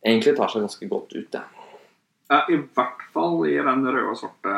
egentlig 0.05 0.37
tar 0.37 0.53
seg 0.53 0.65
ganske 0.67 0.89
godt 0.91 1.15
ut. 1.17 1.37
Ja. 1.37 1.45
Ja, 2.33 2.41
I 2.49 2.57
hvert 2.57 3.03
fall 3.13 3.43
i 3.51 3.57
den 3.61 3.85
røde 3.85 4.09
og 4.09 4.17
svarte 4.17 4.53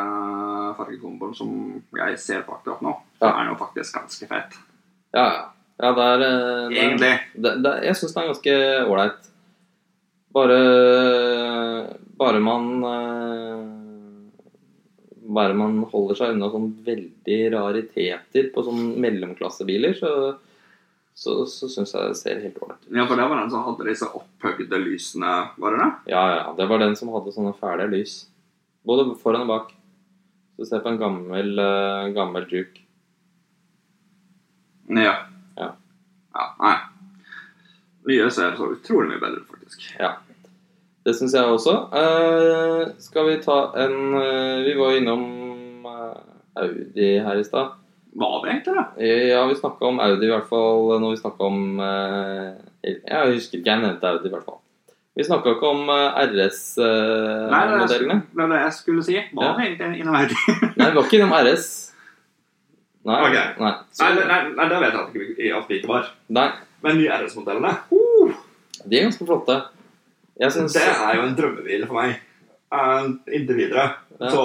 fargekomboen 0.79 1.35
som 1.35 1.53
jeg 1.99 2.19
ser 2.23 2.45
på 2.47 2.55
akkurat 2.55 2.83
nå. 2.85 2.95
Ja. 3.19 3.33
er 3.33 3.41
den 3.41 3.53
jo 3.53 3.59
faktisk 3.59 3.97
ganske 3.99 4.29
fet. 4.31 4.59
Ja, 5.17 5.25
ja. 5.25 5.45
ja 5.83 5.91
det 5.97 6.05
er, 6.13 6.23
eh, 6.27 6.37
det 6.37 6.77
er 6.79 6.85
Egentlig. 6.85 7.15
det, 7.35 7.55
det, 7.65 7.73
Jeg 7.89 7.99
syns 7.99 8.15
den 8.15 8.23
er 8.23 8.31
ganske 8.31 8.55
ålreit. 8.87 9.31
Bare 10.37 10.59
Bare 12.17 12.41
man 12.45 12.69
eh, 12.93 13.61
Bare 15.37 15.57
man 15.59 15.81
holder 15.91 16.21
seg 16.21 16.37
unna 16.37 16.53
sånn 16.53 16.71
veldig 16.87 17.41
rariteter 17.57 18.53
på 18.55 18.63
sånn 18.63 18.93
mellomklassebiler, 19.03 19.97
så, 19.99 20.11
så, 21.17 21.47
så 21.49 21.69
syns 21.73 21.95
jeg 21.95 22.11
det 22.11 22.19
ser 22.19 22.41
helt 22.43 22.59
ålreit 22.61 22.83
ut. 22.85 22.91
Ja, 22.93 23.07
for 23.09 23.17
det 23.17 23.27
var 23.31 23.41
den 23.41 23.53
som 23.53 23.65
hadde 23.65 23.89
disse 23.89 24.09
opphøgde 24.19 24.81
lysene, 24.83 25.33
var 25.57 25.73
det 25.73 25.79
det? 25.81 25.91
Ja, 26.13 26.25
ja. 26.35 26.43
Det 26.59 26.67
var 26.69 26.83
den 26.83 26.97
som 26.99 27.13
hadde 27.15 27.33
sånne 27.33 27.55
fæle 27.57 27.87
lys. 27.89 28.19
Både 28.87 29.09
foran 29.23 29.47
og 29.47 29.53
bak. 29.55 29.73
Så 30.57 30.69
se 30.69 30.81
på 30.81 30.93
en 30.93 31.01
gammel, 31.01 31.57
eh, 31.59 32.11
gammel 32.17 32.45
Juke. 32.53 32.85
Ja. 34.93 35.17
Ja. 35.57 35.71
Ja, 36.37 36.45
nei. 36.61 36.77
Nye 38.07 38.29
ser 38.31 38.55
så 38.61 38.69
utrolig 38.77 39.15
mye 39.15 39.23
bedre 39.25 39.41
ut, 39.41 39.49
faktisk. 39.51 39.89
Det 41.07 41.15
syns 41.15 41.35
jeg 41.39 41.49
også. 41.49 41.75
Eh, 41.97 42.93
skal 43.03 43.29
vi 43.31 43.41
ta 43.43 43.57
en 43.79 44.15
eh, 44.21 44.65
Vi 44.67 44.77
var 44.79 44.97
innom 44.99 45.27
eh, 45.87 46.23
Audi 46.61 47.11
her 47.25 47.41
i 47.41 47.45
stad. 47.47 47.77
Var 48.17 48.37
det 48.43 48.51
egentlig 48.53 48.75
det? 48.77 48.85
Eh, 49.05 49.25
Ja, 49.29 49.43
vi 49.51 49.55
snakka 49.59 49.85
om 49.91 49.99
Audi 50.01 50.25
i 50.27 50.31
hvert 50.33 50.47
fall 50.49 50.87
når 51.03 51.11
vi 51.15 51.21
snakka 51.21 51.45
om 51.51 51.81
eh, 51.81 52.55
Jeg 52.87 53.35
husker 53.35 53.59
ikke 53.61 53.71
jeg 53.75 53.83
nevnte 53.83 54.09
Audi, 54.09 54.29
i 54.29 54.33
hvert 54.33 54.45
fall. 54.47 54.61
Vi 55.17 55.25
snakka 55.25 55.53
ikke 55.57 55.69
om 55.73 55.83
Nei, 55.89 56.27
det, 56.33 56.45
er, 56.45 56.51
RS-modellene. 56.53 58.17
det 58.37 58.43
er 58.45 58.49
det 58.53 58.61
jeg 58.63 58.73
skulle 58.79 59.03
si. 59.05 59.17
Var 59.33 59.45
Ja. 59.45 59.53
det 59.57 59.67
egentlig 59.67 60.01
innom 60.01 60.17
Audi? 60.21 60.37
Nei, 60.77 60.89
vi 60.91 60.95
var 60.97 61.03
ikke 61.07 61.19
innom 61.21 61.33
RS. 61.41 61.67
Nei. 63.07 63.21
okay. 63.23 63.47
Nei. 63.63 63.73
Så, 63.95 64.05
Nei, 64.05 64.25
nei, 64.27 64.41
nei, 64.57 64.69
det 64.69 64.81
vet 64.83 64.93
jeg 64.93 65.01
at 65.03 65.13
vi- 65.15 65.53
at 65.61 65.69
vi 65.71 65.79
ikke 65.81 65.89
var. 65.93 66.09
nei. 66.29 66.49
Men 66.83 66.99
nye 66.99 67.09
RS-modellene 67.21 67.71
uh, 67.93 68.33
De 68.85 68.99
er 68.99 69.07
ganske 69.07 69.25
flotte. 69.27 69.55
Syns 70.53 70.75
Det 70.77 70.83
er 70.85 71.15
jo 71.17 71.23
en 71.29 71.37
drømmebil 71.39 71.87
for 71.89 71.97
meg. 72.01 72.19
Uh, 72.73 73.15
inntil 73.33 73.57
videre. 73.57 73.87
Ja. 74.21 74.29
Så 74.29 74.43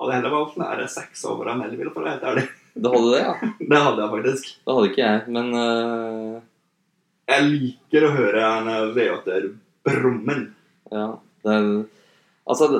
hadde 0.00 0.16
heller 0.16 0.32
valgt 0.34 0.56
en 0.58 0.64
RS6 0.66 1.24
over 1.30 1.50
en 1.52 1.60
Melville, 1.62 1.92
for 1.94 2.02
å 2.02 2.08
være 2.08 2.16
helt 2.16 2.28
ærlig. 2.30 2.46
Det 2.74 2.90
hadde 2.94 3.12
det, 3.12 3.20
ja. 3.22 3.34
Det 3.70 3.80
hadde 3.84 4.02
jeg 4.02 4.12
faktisk. 4.16 4.50
Det 4.64 4.74
hadde 4.76 4.90
ikke 4.90 5.04
jeg, 5.06 5.22
men 5.36 5.52
uh... 5.54 6.40
Jeg 7.30 7.44
liker 7.48 8.04
å 8.04 8.12
høre 8.16 8.42
en 8.58 8.66
V8-er 8.96 9.46
brummen. 9.86 10.42
ja. 10.92 11.06
Det, 11.44 11.54
altså, 12.48 12.66
det, 12.72 12.78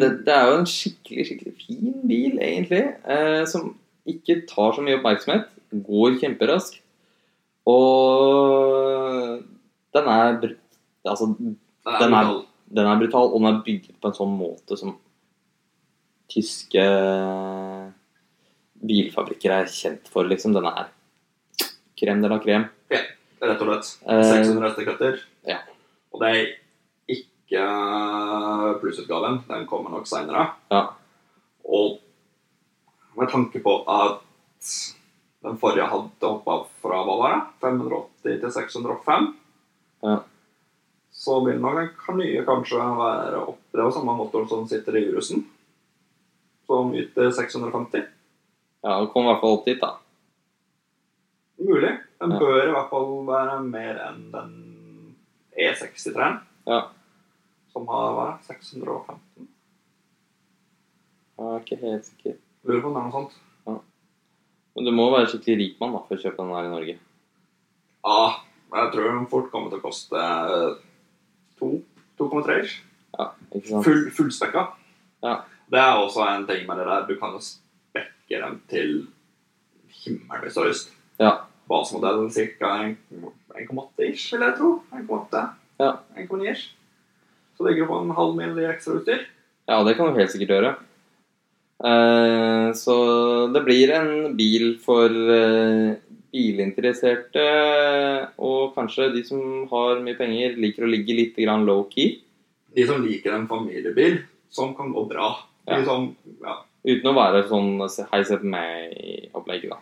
det, 0.00 0.06
det 0.26 0.32
er 0.34 0.48
jo 0.50 0.56
en 0.58 0.66
skikkelig, 0.66 1.24
skikkelig 1.28 1.52
fin 1.60 1.92
bil, 2.10 2.32
egentlig. 2.42 2.80
Eh, 3.06 3.44
som 3.46 3.68
ikke 4.10 4.40
tar 4.50 4.74
så 4.74 4.82
mye 4.82 4.96
oppmerksomhet. 4.98 5.44
Går 5.86 6.16
kjemperaskt. 6.18 6.80
Og 7.70 9.44
den 9.94 10.08
er 10.10 10.56
Altså, 11.06 11.30
Den 11.38 11.56
er 11.86 11.98
Den 12.02 12.12
er- 12.14 12.44
den 12.74 12.86
er 12.86 12.98
brutal, 13.00 13.30
og 13.34 13.40
den 13.40 13.54
er 13.54 13.62
bygget 13.64 13.94
på 14.02 14.08
en 14.10 14.14
sånn 14.14 14.34
måte 14.38 14.76
som 14.78 14.96
tyske 16.30 16.84
bilfabrikker 18.80 19.54
er 19.54 19.70
kjent 19.70 20.08
for, 20.12 20.28
liksom. 20.30 20.54
Den 20.56 20.68
er 20.70 20.88
krem 22.00 22.22
de 22.22 22.30
la 22.32 22.38
krem. 22.40 22.68
Rett 22.90 23.62
og 23.64 23.68
slett. 23.70 23.90
Eh, 24.06 24.22
600 24.28 24.68
hestekrefter. 24.68 25.20
ja. 25.48 25.60
Og 26.10 26.20
det 26.22 26.30
er 26.34 26.48
ikke 27.14 27.66
plussutgaven. 28.80 29.42
Den 29.48 29.66
kommer 29.70 29.92
nok 29.94 30.08
seinere. 30.10 30.48
Ja. 30.72 30.88
Og 31.64 32.00
med 33.16 33.30
tanke 33.30 33.62
på 33.62 33.76
at 33.88 34.20
den 35.44 35.56
forrige 35.60 35.86
hadde 35.88 36.26
hoppa 36.26 36.56
fra 36.82 36.98
hva 37.06 37.14
var 37.20 37.32
det? 37.36 37.40
580 37.62 38.40
til 38.42 38.52
605. 38.56 39.30
Ja. 40.04 40.18
Så 41.12 41.38
vil 41.46 41.60
nok 41.62 41.94
den 42.08 42.20
nye 42.20 42.44
kanskje 42.46 42.80
være 42.80 43.40
opp 43.44 43.58
Det 43.72 43.82
var 43.84 43.92
samme 43.94 44.14
motor 44.16 44.46
som 44.48 44.66
sitter 44.68 44.96
i 44.98 45.06
Urusen. 45.10 45.44
Som 46.70 46.92
myte 46.94 47.24
650. 47.34 48.04
ja, 48.84 48.92
den 49.00 49.08
kom 49.10 49.24
i 49.26 49.32
hvert 49.32 49.40
fall 49.42 49.56
opp 49.58 49.64
dit, 49.66 49.80
da. 49.82 49.96
Mulig. 51.58 51.90
Den 52.20 52.30
Ja. 52.30 52.38
bør 52.38 52.62
i 52.68 52.70
hvert 52.70 52.90
fall 52.90 53.26
være 53.26 53.56
mer 53.66 53.98
enn 54.06 54.30
den 54.32 54.52
E63-en. 55.58 56.38
Ja. 56.66 56.78
Som 57.72 57.86
har 57.88 58.20
er 58.28 58.38
615. 58.46 59.18
Jeg 61.40 61.46
er 61.48 61.60
ikke 61.64 61.80
helt 61.80 62.04
sikker. 62.06 62.34
Lurer 62.64 62.80
på 62.82 62.88
om 62.88 62.94
det 62.94 63.00
er 63.00 63.08
noe 63.08 63.12
sånt. 63.18 63.36
Men 64.76 64.84
du 64.86 64.92
må 64.94 65.10
være 65.10 65.26
skikkelig 65.26 65.58
rik 65.58 65.80
mann 65.80 65.92
da, 65.92 65.98
for 66.06 66.14
å 66.14 66.22
kjøpe 66.22 66.36
den 66.38 66.54
her 66.54 66.64
i 66.68 66.70
Norge. 66.70 66.98
Ja, 68.06 68.34
jeg 68.76 68.92
tror 68.92 69.08
den 69.18 69.26
fort 69.26 69.50
kommer 69.50 69.68
til 69.72 69.80
å 69.80 69.82
koste 69.82 70.16
eh, 70.16 70.74
2,3 71.60 72.60
ish. 72.62 72.76
Ja, 73.18 73.32
ikke 73.52 73.66
sant? 73.68 73.84
Full, 73.84 74.10
fullspekka. 74.14 74.68
Ja. 75.26 75.40
Det 75.70 75.78
er 75.78 76.00
også 76.00 76.26
en 76.26 76.46
ting 76.48 76.66
med 76.66 76.80
det 76.80 76.86
der. 76.88 77.06
Du 77.06 77.14
kan 77.20 77.36
jo 77.36 77.40
spekke 77.44 78.42
dem 78.42 78.60
til 78.70 79.06
himmelen 80.02 80.42
hvis 80.42 80.56
du 80.56 80.60
har 80.62 80.70
lyst. 80.70 80.92
Ja. 81.20 81.32
Basemodellen 81.70 82.30
ca. 82.30 82.72
1,8 83.54 84.10
ish, 84.10 84.32
vil 84.34 84.46
jeg 84.46 84.56
tro. 84.58 84.70
1,8. 84.92 85.42
Ja. 85.80 85.92
1,9 86.18 86.50
ish. 86.50 86.70
Så 87.56 87.66
ligger 87.66 87.84
du 87.84 87.92
på 87.92 87.98
en 88.02 88.14
halv 88.16 88.36
mil 88.38 88.58
i 88.58 88.70
ekstrautstyr. 88.70 89.26
Ja, 89.68 89.82
det 89.86 89.94
kan 89.96 90.10
du 90.10 90.18
helt 90.18 90.32
sikkert 90.32 90.54
gjøre. 90.56 90.70
Eh, 91.80 92.72
så 92.76 92.96
det 93.54 93.62
blir 93.64 93.92
en 93.94 94.34
bil 94.36 94.74
for 94.82 95.12
eh, 95.12 96.00
bilinteresserte, 96.30 97.44
og 98.38 98.74
kanskje 98.74 99.10
de 99.14 99.22
som 99.26 99.68
har 99.70 100.02
mye 100.04 100.18
penger, 100.18 100.58
liker 100.60 100.86
å 100.86 100.90
ligge 100.90 101.16
litt 101.16 101.38
low-key. 101.38 102.18
De 102.74 102.86
som 102.86 103.02
liker 103.02 103.34
en 103.34 103.48
familiebil 103.50 104.20
som 104.50 104.74
kan 104.74 104.92
gå 104.92 105.06
bra. 105.10 105.32
Ja. 105.70 105.84
Sånn, 105.86 106.10
ja, 106.42 106.56
Uten 106.80 107.10
å 107.10 107.12
være 107.16 107.44
sånn 107.48 107.74
hei, 108.10 108.22
se 108.24 108.38
på 108.40 108.48
meg-opplegg, 108.48 109.68
da. 109.68 109.76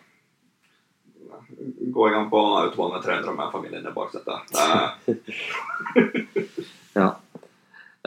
gå 1.94 2.08
i 2.08 2.14
gang 2.14 2.26
på 2.30 2.40
autobahn 2.58 2.96
med 2.96 3.04
300 3.06 3.36
med 3.38 3.52
familien 3.54 3.86
i 3.86 3.94
baksetet. 3.94 4.38
Er 4.58 5.14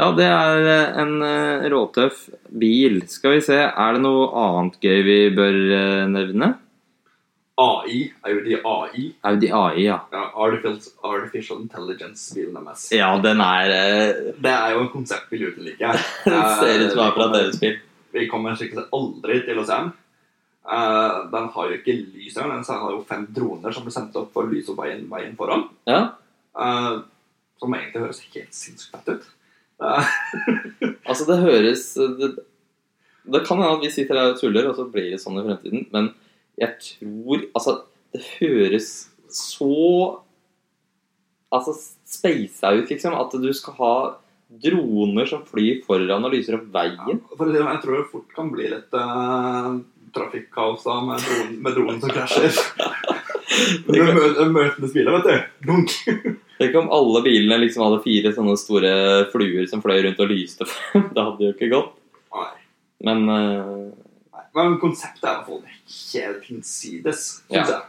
Ja, 0.02 0.08
det 0.18 0.26
er 0.26 0.66
eh, 0.66 1.00
en 1.04 1.22
eh, 1.26 1.66
råtøff 1.70 2.24
bil. 2.58 3.02
Skal 3.12 3.36
vi 3.36 3.42
se, 3.46 3.58
er 3.60 3.96
det 3.96 4.02
noe 4.02 4.30
annet 4.40 4.80
gøy 4.82 5.02
vi 5.06 5.18
bør 5.36 5.58
eh, 5.78 6.06
nevne? 6.10 6.56
AI, 7.56 8.14
Audi 8.22 8.56
AI. 8.64 9.14
Audi 9.22 9.52
AI, 9.52 9.86
ja. 9.86 10.08
Ja, 10.12 10.32
Artificial, 10.36 10.94
Artificial 11.02 11.62
Intelligence-bilen 11.62 12.56
deres. 12.66 12.86
Ja, 12.96 13.12
den 13.22 13.42
er 13.44 13.74
eh, 13.76 14.30
Det 14.40 14.54
er 14.54 14.76
jo 14.76 14.86
en 14.86 14.92
konseptbil 14.94 15.50
uten 15.50 15.68
like. 15.68 15.96
Den 16.26 16.46
ser 16.60 16.86
ut 16.86 16.94
som 16.94 17.04
akkurat 17.06 17.28
er 17.28 17.34
fra 17.34 17.40
Eh, 17.40 17.42
deres 17.42 17.60
bil. 17.60 17.80
Vi 18.12 18.28
kommer 18.32 18.56
sikkert 18.60 18.92
aldri 18.96 19.42
til 19.46 19.60
å 19.60 19.66
se 19.68 19.76
den. 19.78 19.92
Uh, 20.62 21.32
den 21.32 21.48
har 21.56 21.70
jo 21.70 21.78
ikke 21.80 21.96
lys 21.96 22.36
engang. 22.38 22.62
Den 22.64 22.82
har 22.84 22.92
jo 22.94 23.04
fem 23.08 23.24
droner 23.34 23.74
som 23.74 23.86
blir 23.86 23.96
sendt 23.96 24.18
opp 24.20 24.34
for 24.36 24.46
å 24.46 24.52
lyse 24.52 24.72
opp 24.72 24.82
veien, 24.84 25.06
veien 25.10 25.34
foran. 25.40 25.66
Ja. 25.90 26.02
Uh, 26.56 27.02
som 27.62 27.74
egentlig 27.76 28.04
høres 28.04 28.22
helt 28.34 28.56
sinnssykt 28.56 28.96
fett 28.96 29.16
ut. 29.16 29.30
Uh. 29.82 30.06
Altså, 31.10 31.26
det 31.26 31.42
høres 31.42 31.82
Det, 31.98 32.28
det 33.34 33.40
kan 33.44 33.58
hende 33.60 33.80
at 33.80 33.82
vi 33.84 33.90
sitter 33.92 34.20
her 34.20 34.34
og 34.34 34.38
tuller, 34.40 34.68
og 34.70 34.78
så 34.78 34.86
blir 34.92 35.10
det 35.12 35.20
sånn 35.22 35.40
i 35.42 35.44
fremtiden, 35.46 35.88
men 35.92 36.12
jeg 36.62 36.76
tror 36.86 37.46
Altså, 37.52 37.78
det 38.14 38.26
høres 38.40 38.90
så 39.32 39.72
Altså, 41.52 41.74
speisa 42.08 42.72
ut, 42.72 42.88
liksom. 42.88 43.16
At 43.18 43.34
du 43.36 43.50
skal 43.56 43.76
ha 43.80 43.96
droner 44.62 45.28
som 45.28 45.42
flyr 45.48 45.82
foran 45.84 46.28
og 46.28 46.32
lyser 46.32 46.56
opp 46.58 46.70
veien. 46.72 47.20
for 47.36 47.48
det, 47.48 47.60
sånn, 47.60 47.72
jeg 47.72 47.82
tror 47.84 47.98
det 47.98 48.06
fort 48.12 48.36
kan 48.36 48.52
bli 48.52 48.70
litt 48.72 48.96
uh, 48.96 49.74
trafikkaos 50.16 50.86
med 51.08 51.24
dronen, 51.24 51.58
med 51.64 51.76
dronen 51.76 52.00
som 52.04 52.14
krasjer. 52.16 52.56
Med 53.88 54.54
Møtende 54.56 54.90
biler, 54.94 55.18
vet 55.18 55.28
du. 55.28 55.68
Dunk. 55.68 55.96
Tenk 56.62 56.76
om 56.80 56.92
alle 56.94 57.24
bilene 57.26 57.58
liksom 57.64 57.84
hadde 57.84 58.04
fire 58.06 58.32
sånne 58.36 58.56
store 58.60 58.94
fluer 59.34 59.68
som 59.68 59.84
fløy 59.84 59.98
rundt 60.06 60.24
og 60.24 60.32
lyste. 60.32 60.68
Det 61.16 61.20
hadde 61.20 61.48
jo 61.48 61.52
ikke 61.56 61.72
gått. 61.72 61.96
Nei. 62.36 62.52
Men 63.08 63.28
Nei, 63.28 63.92
Men 64.58 64.76
konseptet 64.82 65.24
er 65.24 65.32
i 65.32 65.38
hvert 65.38 65.48
fall 65.48 65.62
helt 66.14 66.48
hinsides, 66.50 67.22
syns 67.48 67.70
Ja. 67.70 67.78
jeg. 67.78 67.82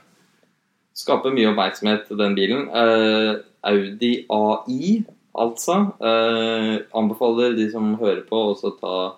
skaper 1.03 1.33
mye 1.35 1.49
oppmerksomhet, 1.51 2.09
den 2.19 2.35
bilen. 2.37 2.69
Uh, 2.69 3.41
Audi 3.65 4.27
AI, 4.31 5.05
altså. 5.35 5.79
Uh, 5.99 6.85
anbefaler 6.95 7.57
de 7.57 7.71
som 7.73 7.95
hører 7.99 8.23
på, 8.29 8.37
også 8.55 8.75
ta 8.79 9.15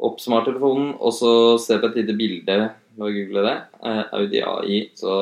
opp 0.00 0.20
smarttelefonen 0.22 0.94
og 0.96 1.12
så 1.12 1.32
se 1.60 1.76
på 1.76 1.90
et 1.90 1.98
lite 2.00 2.16
bilde 2.16 2.70
og 3.00 3.12
google 3.12 3.42
det, 3.44 3.56
Uh, 3.84 4.04
Audi 4.16 4.40
AI, 4.40 4.78
så 4.96 5.12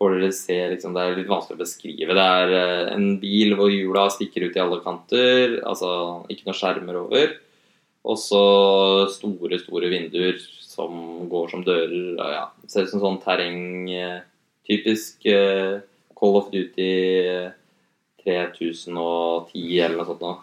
får 0.00 0.16
dere 0.16 0.32
se 0.32 0.56
liksom, 0.72 0.94
Det 0.94 1.02
er 1.04 1.16
litt 1.18 1.28
vanskelig 1.28 1.58
å 1.58 1.62
beskrive. 1.62 2.16
Det 2.16 2.24
er 2.24 2.90
en 2.94 3.18
bil 3.20 3.54
hvor 3.58 3.68
hjula 3.70 4.08
stikker 4.10 4.48
ut 4.48 4.56
i 4.56 4.62
alle 4.62 4.80
kanter, 4.82 5.60
altså 5.62 6.24
ikke 6.32 6.48
noe 6.48 6.56
skjermer 6.56 6.96
over. 7.04 7.36
Og 8.08 8.16
så 8.16 8.42
store, 9.12 9.58
store 9.60 9.90
vinduer 9.92 10.38
som 10.40 11.26
går 11.28 11.50
som 11.52 11.64
dører. 11.66 12.16
Ja, 12.16 12.46
ser 12.70 12.86
ut 12.86 12.94
som 12.94 13.02
sånn 13.02 13.20
terreng 13.24 13.90
eh, 13.92 14.20
Typisk 14.70 15.26
eh, 15.28 15.80
Call 16.16 16.38
of 16.38 16.48
Duty 16.52 16.90
eh, 17.26 17.50
3010 18.22 19.80
eller 19.84 19.98
noe 19.98 20.08
sånt 20.08 20.24
noe. 20.24 20.38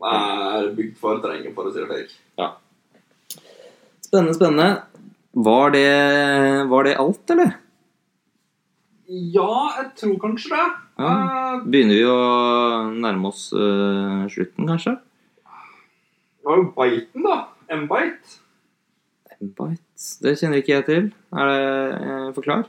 Det 0.00 0.16
er 0.16 0.68
bygd 0.76 0.96
for 1.00 1.20
terrenget, 1.20 1.52
for 1.56 1.68
å 1.68 1.72
si 1.74 1.82
det 1.82 1.88
slik. 1.88 2.14
Spennende, 4.10 4.34
spennende. 4.34 4.70
Var 5.32 5.70
det, 5.70 5.88
var 6.70 6.86
det 6.88 6.94
alt, 6.98 7.30
eller? 7.30 7.52
Ja, 9.10 9.52
jeg 9.76 9.92
tror 10.00 10.16
kanskje 10.22 10.56
det. 10.56 10.64
Ja. 11.02 11.10
Eh, 11.10 11.62
Begynner 11.66 11.94
vi 11.98 12.08
å 12.10 12.16
nærme 13.04 13.30
oss 13.30 13.48
uh, 13.54 14.26
slutten, 14.30 14.66
kanskje? 14.66 14.96
Det 16.40 16.48
var 16.48 16.60
jo 16.60 16.66
Biten, 16.76 17.24
da. 17.26 17.38
M-Bite. 17.70 18.38
Bites. 19.40 20.18
Det 20.20 20.36
kjenner 20.40 20.60
ikke 20.60 20.74
jeg 20.78 20.86
til. 20.88 21.08
Er 21.36 21.50
det 21.50 21.64
eh, 22.00 22.28
Forklar. 22.36 22.68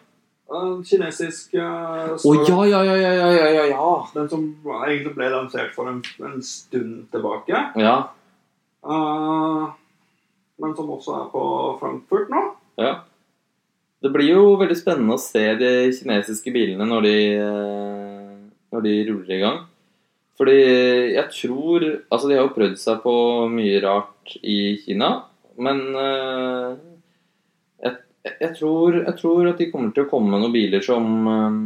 Eh, 0.52 0.72
Kinesisk 0.88 1.54
uh, 1.56 2.16
Å 2.16 2.34
ja, 2.36 2.58
ja, 2.68 2.82
ja, 2.84 2.96
ja, 3.00 3.12
ja, 3.16 3.46
ja, 3.56 3.68
ja. 3.72 3.92
Den 4.16 4.28
som 4.32 4.50
egentlig 4.84 5.14
ble 5.16 5.30
lansert 5.32 5.72
for 5.76 5.92
en, 5.92 6.02
en 6.28 6.42
stund 6.44 7.06
tilbake. 7.14 7.62
Ja. 7.80 7.96
Uh, 8.84 9.72
men 10.62 10.76
som 10.76 10.92
også 10.92 11.16
er 11.20 11.32
på 11.32 11.46
Frankfurt 11.80 12.34
nå. 12.34 12.44
ja. 12.82 13.00
Det 14.02 14.10
blir 14.10 14.32
jo 14.32 14.56
veldig 14.58 14.76
spennende 14.80 15.14
å 15.14 15.22
se 15.22 15.44
de 15.60 15.68
kinesiske 15.94 16.50
bilene 16.50 16.88
når 16.90 17.04
de, 17.06 17.18
eh, 17.38 18.32
når 18.74 18.86
de 18.88 18.94
ruller 19.12 19.36
i 19.36 19.42
gang. 19.44 19.60
Fordi 20.40 20.56
jeg 21.16 21.28
tror 21.36 21.84
Altså, 22.12 22.28
de 22.30 22.38
har 22.38 22.46
jo 22.48 22.54
prøvd 22.56 22.78
seg 22.80 23.02
på 23.04 23.14
mye 23.52 23.82
rart 23.84 24.36
i 24.42 24.78
Kina, 24.84 25.10
men 25.62 25.82
eh, 26.00 26.72
jeg, 27.84 27.98
jeg, 28.40 28.52
tror, 28.58 28.96
jeg 29.04 29.16
tror 29.20 29.50
at 29.52 29.60
de 29.62 29.68
kommer 29.74 29.92
til 29.96 30.06
å 30.06 30.10
komme 30.12 30.32
med 30.32 30.44
noen 30.46 30.56
biler 30.56 30.82
som 30.86 31.08
eh, 31.28 31.60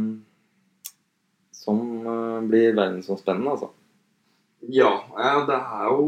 Som 1.56 1.80
eh, 2.04 2.38
blir 2.50 2.74
verdensomspennende, 2.76 3.54
altså. 3.56 3.70
Ja, 4.72 4.92
det 5.46 5.56
er 5.56 5.88
jo 5.92 6.06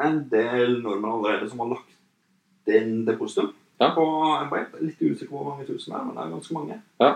en 0.00 0.20
del 0.32 0.78
nordmenn 0.80 1.12
allerede 1.18 1.48
som 1.50 1.60
har 1.64 1.74
lagt 1.74 2.70
inn 2.70 3.02
depositum 3.04 3.52
Ja. 3.80 3.90
på 3.96 4.04
M-Bite. 4.46 4.80
Litt 4.84 5.00
usikker 5.00 5.30
på 5.32 5.40
hvor 5.40 5.50
mange 5.54 5.66
tusen 5.68 5.92
det 5.92 5.98
er, 5.98 6.04
men 6.06 6.16
det 6.16 6.22
er 6.24 6.32
ganske 6.34 6.56
mange. 6.56 6.76
Ja. 7.00 7.10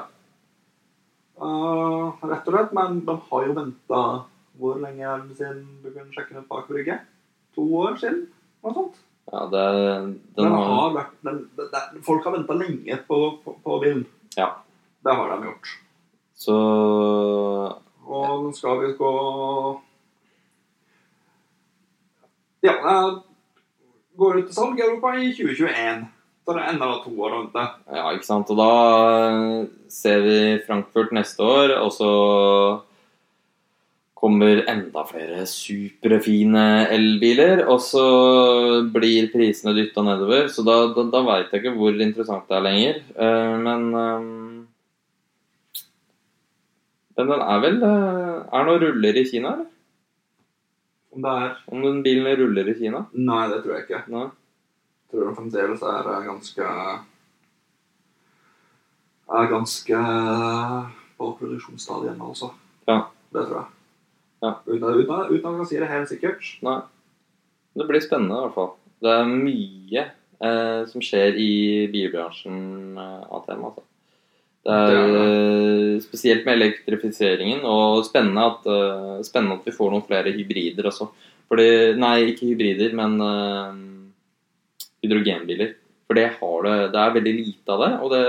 Rett 2.24 2.48
og 2.48 2.54
slett, 2.54 2.72
men 2.76 3.00
de 3.06 3.16
har 3.30 3.46
jo 3.48 3.56
venta 3.56 4.00
Hvor 4.58 4.78
lenge 4.82 5.02
er 5.02 5.24
det 5.26 5.36
siden 5.38 5.64
du 5.82 5.90
kunne 5.90 6.12
sjekke 6.14 6.36
den 6.36 6.46
bak 6.50 6.68
brygge? 6.70 7.00
To 7.56 7.64
år 7.82 7.96
siden? 8.00 8.26
Noe 8.64 8.74
sånt. 8.76 9.00
Ja, 9.32 9.46
det 9.50 9.64
Den 9.74 10.10
den 10.36 10.52
har, 10.52 10.68
har 10.68 10.92
vært, 10.94 11.14
den, 11.24 11.38
den, 11.56 11.70
det, 11.72 12.02
folk 12.04 12.24
har 12.24 12.36
venta 12.36 12.56
lenge 12.58 12.98
på, 13.08 13.18
på, 13.44 13.56
på 13.64 13.78
bilen. 13.82 14.04
Ja. 14.36 14.50
Det 15.04 15.14
har 15.16 15.32
de 15.32 15.48
gjort. 15.48 15.72
Så 16.34 16.56
Og 18.04 18.54
skal 18.56 18.80
vi 18.82 18.92
gå 18.98 19.12
Ja, 22.64 22.74
det 22.80 23.22
går 24.16 24.38
ut 24.38 24.46
til 24.48 24.56
salg 24.56 24.78
i 24.78 24.84
Europa 24.84 25.14
i 25.18 25.32
2021. 25.36 26.04
Så 26.44 26.52
det 26.52 26.60
er 26.60 26.74
enda 26.74 26.88
to 27.00 27.12
år 27.24 27.32
å 27.32 27.38
vente. 27.42 27.62
Ja, 27.88 28.10
ikke 28.12 28.28
sant. 28.28 28.50
Og 28.52 28.58
da 28.60 28.72
eh, 29.32 29.66
ser 29.92 30.24
vi 30.24 30.38
Frankfurt 30.66 31.12
neste 31.16 31.44
år, 31.44 31.72
og 31.80 31.92
så 31.92 32.10
kommer 34.24 34.62
enda 34.70 35.02
flere 35.04 35.42
superfine 35.48 36.64
elbiler, 36.94 37.66
og 37.68 37.80
så 37.84 38.04
blir 38.94 39.28
prisene 39.32 39.74
dytta 39.76 40.04
nedover. 40.06 40.48
Så 40.52 40.64
da, 40.64 40.78
da, 40.96 41.04
da 41.12 41.20
veit 41.26 41.52
jeg 41.52 41.60
ikke 41.60 41.74
hvor 41.76 42.00
interessant 42.00 42.48
det 42.48 42.56
er 42.56 42.64
lenger. 42.64 43.02
Uh, 43.18 43.56
Men 43.64 43.84
eh, 44.00 44.30
Men 47.14 47.28
den 47.30 47.42
er 47.44 47.60
vel 47.62 47.76
uh, 47.78 48.40
Er 48.50 48.64
noen 48.66 48.80
ruller 48.82 49.20
i 49.20 49.26
Kina, 49.28 49.52
eller? 49.54 49.68
Om 51.14 51.22
det 51.22 51.34
er 51.44 51.52
Om 51.70 51.84
den 51.84 52.00
bilen 52.02 52.40
ruller 52.40 52.72
i 52.72 52.74
Kina? 52.80 53.04
Nei, 53.12 53.44
det 53.52 53.60
tror 53.62 53.76
jeg 53.76 53.86
ikke. 53.86 54.02
Nei. 54.10 54.24
Jeg 55.04 55.12
tror 55.12 55.28
den 55.28 55.38
fremdeles 55.38 55.84
er 55.92 56.10
ganske 56.26 56.72
Er 59.38 59.52
ganske 59.52 60.02
på 61.14 61.30
produksjonsstadiet 61.38 62.18
altså. 62.18 62.50
Ja. 62.88 63.04
Det 63.30 63.46
tror 63.46 63.60
jeg. 63.60 63.73
Ja. 64.44 64.58
Uten, 64.68 64.84
uten, 65.00 65.24
uten 65.30 65.40
at 65.40 65.48
man 65.48 65.62
kan 65.62 65.70
si 65.70 65.80
det 65.80 65.88
helt 65.88 66.10
sikkert. 66.10 66.44
Nei. 66.66 66.82
Det 67.74 67.88
blir 67.88 68.04
spennende, 68.04 68.36
i 68.36 68.44
hvert 68.44 68.58
fall. 68.58 68.70
Det 69.04 69.10
er 69.10 69.30
mye 69.30 70.04
eh, 70.04 70.80
som 70.90 71.02
skjer 71.02 71.38
i 71.40 71.50
bilbransjen 71.92 72.60
eh, 73.00 73.24
av 73.24 73.44
tema. 73.48 73.72
Altså. 73.72 73.86
Det 74.64 74.72
er 74.74 74.92
Det 74.92 75.00
er 75.00 75.16
eh, 75.22 76.02
spesielt 76.04 76.46
med 76.46 76.58
elektrifiseringen, 76.58 77.64
og 77.68 78.04
spennende 78.06 78.46
at, 78.52 78.68
eh, 78.68 79.24
spennende 79.26 79.58
at 79.58 79.66
vi 79.68 79.76
får 79.76 79.92
noen 79.92 80.06
flere 80.06 80.32
hybrider 80.36 80.88
også. 80.88 81.10
Fordi, 81.50 81.66
nei, 82.00 82.14
ikke 82.32 82.52
hybrider, 82.52 82.94
men 82.96 83.18
eh, 83.24 83.82
hydrogenbiler. 85.04 85.74
For 86.04 86.20
det, 86.20 86.30
har 86.38 86.64
det, 86.68 86.78
det 86.94 87.00
er 87.00 87.18
veldig 87.18 87.34
lite 87.40 87.74
av 87.74 87.84
det, 87.84 87.92
og 88.04 88.12
det 88.12 88.24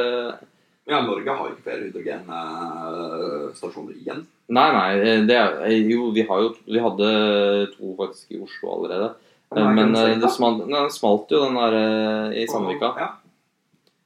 Ja, 0.86 1.00
Norge 1.02 1.34
har 1.34 1.50
ikke 1.50 1.66
flere 1.66 1.88
hydrogenstasjoner 1.88 3.96
igjen. 3.98 4.20
Nei, 4.54 4.70
nei, 4.76 4.92
det 5.26 5.38
er, 5.40 5.56
jo, 5.90 6.12
vi 6.14 6.22
har 6.28 6.38
jo 6.44 6.52
Vi 6.70 6.78
hadde 6.84 7.08
to 7.72 7.96
faktisk 7.98 8.36
i 8.36 8.38
Oslo 8.46 8.68
allerede. 8.76 9.08
Den 9.56 9.66
er 9.66 9.74
Men 9.74 9.96
eh, 9.98 10.20
det 10.22 10.30
smalt, 10.34 10.60
den 10.70 10.90
smalt 10.94 11.32
jo, 11.34 11.40
den 11.46 11.56
der 11.58 11.74
eh, 11.80 12.44
i 12.44 12.46
Sandvika. 12.50 12.90
Ja. 13.02 13.10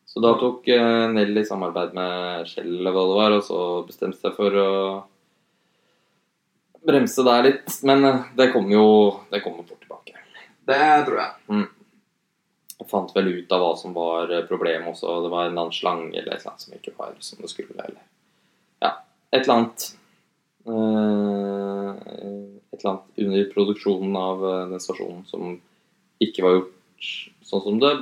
Så 0.09 0.17
da 0.23 0.31
tok 0.39 0.67
eh, 0.71 1.07
Nell 1.13 1.37
i 1.37 1.45
samarbeid 1.45 1.93
med 1.97 2.47
Shell 2.49 2.71
eller 2.79 2.91
hva 2.95 3.03
det 3.09 3.17
var, 3.19 3.31
og 3.37 3.43
så 3.45 3.59
bestemte 3.87 4.19
seg 4.21 4.31
for 4.39 4.51
å 4.57 4.69
bremse 6.87 7.21
der 7.27 7.41
litt. 7.45 7.69
Men 7.87 7.99
eh, 8.07 8.19
det 8.39 8.51
kommer 8.55 8.71
jo 8.77 8.87
det 9.33 9.43
kommer 9.43 9.61
fort 9.67 9.81
tilbake. 9.83 10.13
Det 10.69 10.83
tror 11.09 11.19
jeg. 11.23 11.31
Jeg 11.49 11.67
fant 12.87 13.11
vel 13.15 13.27
ut 13.27 13.51
av 13.51 13.59
hva 13.63 13.71
som 13.77 13.91
var 13.93 14.31
eh, 14.31 14.45
problemet 14.47 14.87
også. 14.93 15.17
Det 15.25 15.31
var 15.33 15.43
en 15.45 15.51
eller 15.51 15.65
annen 15.65 15.75
slange 15.75 16.13
eller 16.15 16.31
et 16.35 16.39
eller 16.39 16.51
annet 16.53 16.63
som 16.63 16.77
ikke 16.77 16.93
var 16.97 17.15
som 17.19 17.41
det 17.43 17.49
skulle. 17.51 17.75
Eller 17.75 17.99
ja, 18.85 18.93
et 19.35 19.41
eller 19.43 19.55
annet. 19.57 19.89
eh, 20.69 21.91
et 22.71 22.79
eller 22.79 22.91
annet 22.93 23.25
under 23.25 23.49
produksjonen 23.53 24.15
av 24.15 24.45
eh, 24.51 24.63
den 24.71 24.79
stasjonen 24.83 25.25
som 25.27 25.57
ikke 26.23 26.43
var 26.45 26.57
gjort 26.59 27.09
sånn 27.49 27.63
som 27.65 27.79
det 27.81 27.93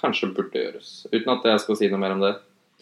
kanskje 0.00 0.32
burde 0.36 0.60
gjøres. 0.60 0.90
Uten 1.12 1.30
at 1.32 1.46
jeg 1.48 1.62
skal 1.64 1.78
si 1.80 1.88
noe 1.92 2.00
mer 2.02 2.14
om 2.16 2.24
det. 2.24 2.34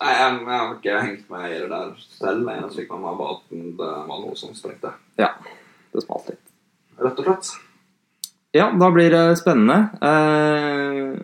Nei, 0.03 0.13
jeg, 0.19 0.39
jeg 0.43 0.59
har 0.59 0.71
ikke 0.75 1.03
hengt 1.05 1.29
meg 1.31 1.45
i 1.53 1.59
det 1.63 1.69
der 1.71 1.91
selv. 2.17 2.49
Jeg 2.51 2.71
fikk 2.75 2.89
med 2.95 3.05
meg 3.05 3.19
var 3.21 3.35
at 3.37 3.53
det 3.53 3.91
var 4.09 4.23
noe 4.25 4.33
som 4.39 4.55
sprengte. 4.57 4.91
Ja, 5.21 5.29
Det 5.93 6.03
smalt 6.03 6.33
litt. 6.33 6.43
Rett 6.99 7.21
og 7.23 7.29
slett. 7.29 7.53
Ja, 8.53 8.69
da 8.77 8.91
blir 8.93 9.13
det 9.13 9.39
spennende. 9.41 9.79
Eh, 10.05 11.17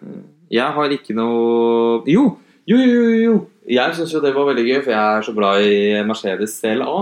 jeg 0.54 0.76
har 0.78 0.94
ikke 0.94 1.16
noe 1.16 2.00
Jo! 2.08 2.38
Jo, 2.68 2.76
jo, 2.76 3.04
jo! 3.20 3.36
Jeg 3.68 3.96
syns 3.96 4.12
jo 4.12 4.20
det 4.24 4.32
var 4.36 4.48
veldig 4.48 4.64
gøy, 4.64 4.78
for 4.80 4.92
jeg 4.94 5.16
er 5.18 5.24
så 5.26 5.32
glad 5.36 5.64
i 5.64 5.78
Mercedes 6.08 6.56
CLA. 6.60 6.94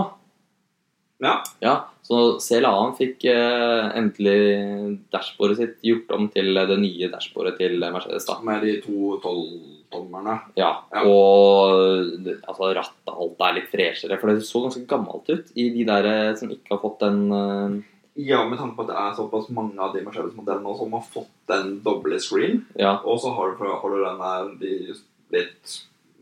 Ja. 1.23 1.39
Ja, 1.63 1.75
Så 2.05 2.37
CLA-en 2.43 2.93
fikk 2.95 3.23
eh, 3.27 3.87
endelig 3.97 4.99
dashbordet 5.11 5.57
sitt 5.59 5.79
gjort 5.83 6.11
om 6.15 6.27
til 6.31 6.53
det 6.55 6.77
nye 6.79 7.09
dashbordet 7.11 7.57
til 7.59 7.79
Mercedes. 7.81 8.27
da. 8.27 8.37
Med 8.43 8.63
de 8.63 8.77
to 8.83 9.17
tolvtommerne. 9.23 10.37
Ja, 10.59 10.83
Ja. 10.93 11.03
Og 11.07 12.21
altså, 12.47 12.71
rattet 12.75 13.15
alt 13.15 13.43
er 13.47 13.57
litt 13.59 13.71
freshere, 13.71 14.19
for 14.19 14.31
det 14.31 14.45
så 14.47 14.63
ganske 14.67 14.85
gammelt 14.87 15.27
ut 15.31 15.51
i 15.55 15.69
de 15.73 15.87
der 15.87 16.05
eh, 16.11 16.35
som 16.35 16.51
ikke 16.51 16.75
har 16.75 16.83
fått 16.83 16.99
den 17.03 17.83
Ja, 18.17 18.39
med 18.49 18.57
tanke 18.57 18.75
på 18.75 18.81
at 18.85 18.89
det 18.89 18.97
er 18.97 19.11
såpass 19.17 19.49
mange 19.53 19.77
av 19.79 19.93
de 19.93 20.01
Mercedes-modellene 20.01 20.71
som 20.79 20.93
har 20.97 21.03
fått 21.05 21.29
den 21.51 21.75
doble 21.85 22.17
screen. 22.19 22.63
Ja, 22.79 22.95
Og 23.05 23.19
så 23.21 23.29
har 23.35 23.51
du, 23.53 23.63
har 23.67 23.89
du 23.93 24.03
den 24.03 24.17
der 24.23 24.47
de 24.61 24.95
litt 25.37 25.75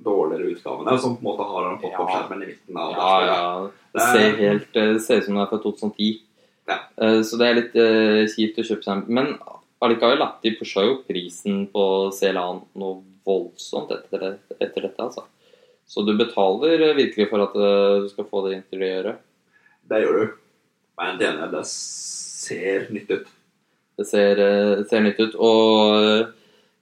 dårligere 0.04 0.52
utgavene 0.52 0.98
som 1.00 1.16
på 1.16 1.24
en 1.24 1.30
måte 1.30 1.46
har 1.48 1.70
den 1.70 1.78
pop-opp-skjermen 1.80 2.44
i 2.44 2.50
midten 2.52 2.78
av 2.78 2.92
ja, 2.98 3.12
ja. 3.26 3.70
Det 3.96 4.02
er- 4.04 4.14
ser 4.18 4.36
helt 4.42 4.74
det 4.74 5.02
ser 5.06 5.18
ut 5.22 5.26
som 5.30 5.36
det 5.36 5.44
er 5.46 5.52
fra 5.54 5.60
2010. 5.64 6.10
Ja. 6.68 6.78
Eh, 6.98 7.22
Så 7.24 7.38
det 7.40 7.48
er 7.48 7.54
litt 7.62 7.76
eh, 7.76 8.26
kjipt 8.28 8.58
å 8.60 8.66
kjøpe 8.68 8.84
seg 8.84 9.08
Men 9.08 9.38
allikevel, 9.82 10.18
da. 10.20 10.34
De 10.44 10.52
pusha 10.60 10.84
jo 10.84 10.98
prisen 11.08 11.68
på 11.72 12.12
CLA-en 12.12 12.62
noe 12.76 13.02
voldsomt 13.26 13.90
etter, 13.92 14.20
det- 14.20 14.58
etter 14.60 14.82
dette, 14.82 15.00
altså. 15.00 15.24
Så 15.88 16.04
du 16.06 16.18
betaler 16.18 16.82
eh, 16.90 16.94
virkelig 16.98 17.30
for 17.30 17.40
at 17.46 17.56
eh, 17.56 18.02
du 18.04 18.10
skal 18.10 18.26
få 18.26 18.44
det 18.50 18.58
interiøret. 18.64 19.16
Det 19.88 20.02
gjør 20.04 20.20
du. 20.26 20.34
Men 21.00 21.20
det 21.20 21.28
ene, 21.28 21.50
det 21.52 21.66
ser 21.70 22.88
nytt 22.96 23.12
ut. 23.12 23.28
Det 23.96 24.08
ser, 24.08 24.40
eh, 24.40 24.84
ser 24.90 25.04
nytt 25.04 25.20
ut. 25.20 25.36
Og 25.36 25.96
eh, 26.00 26.28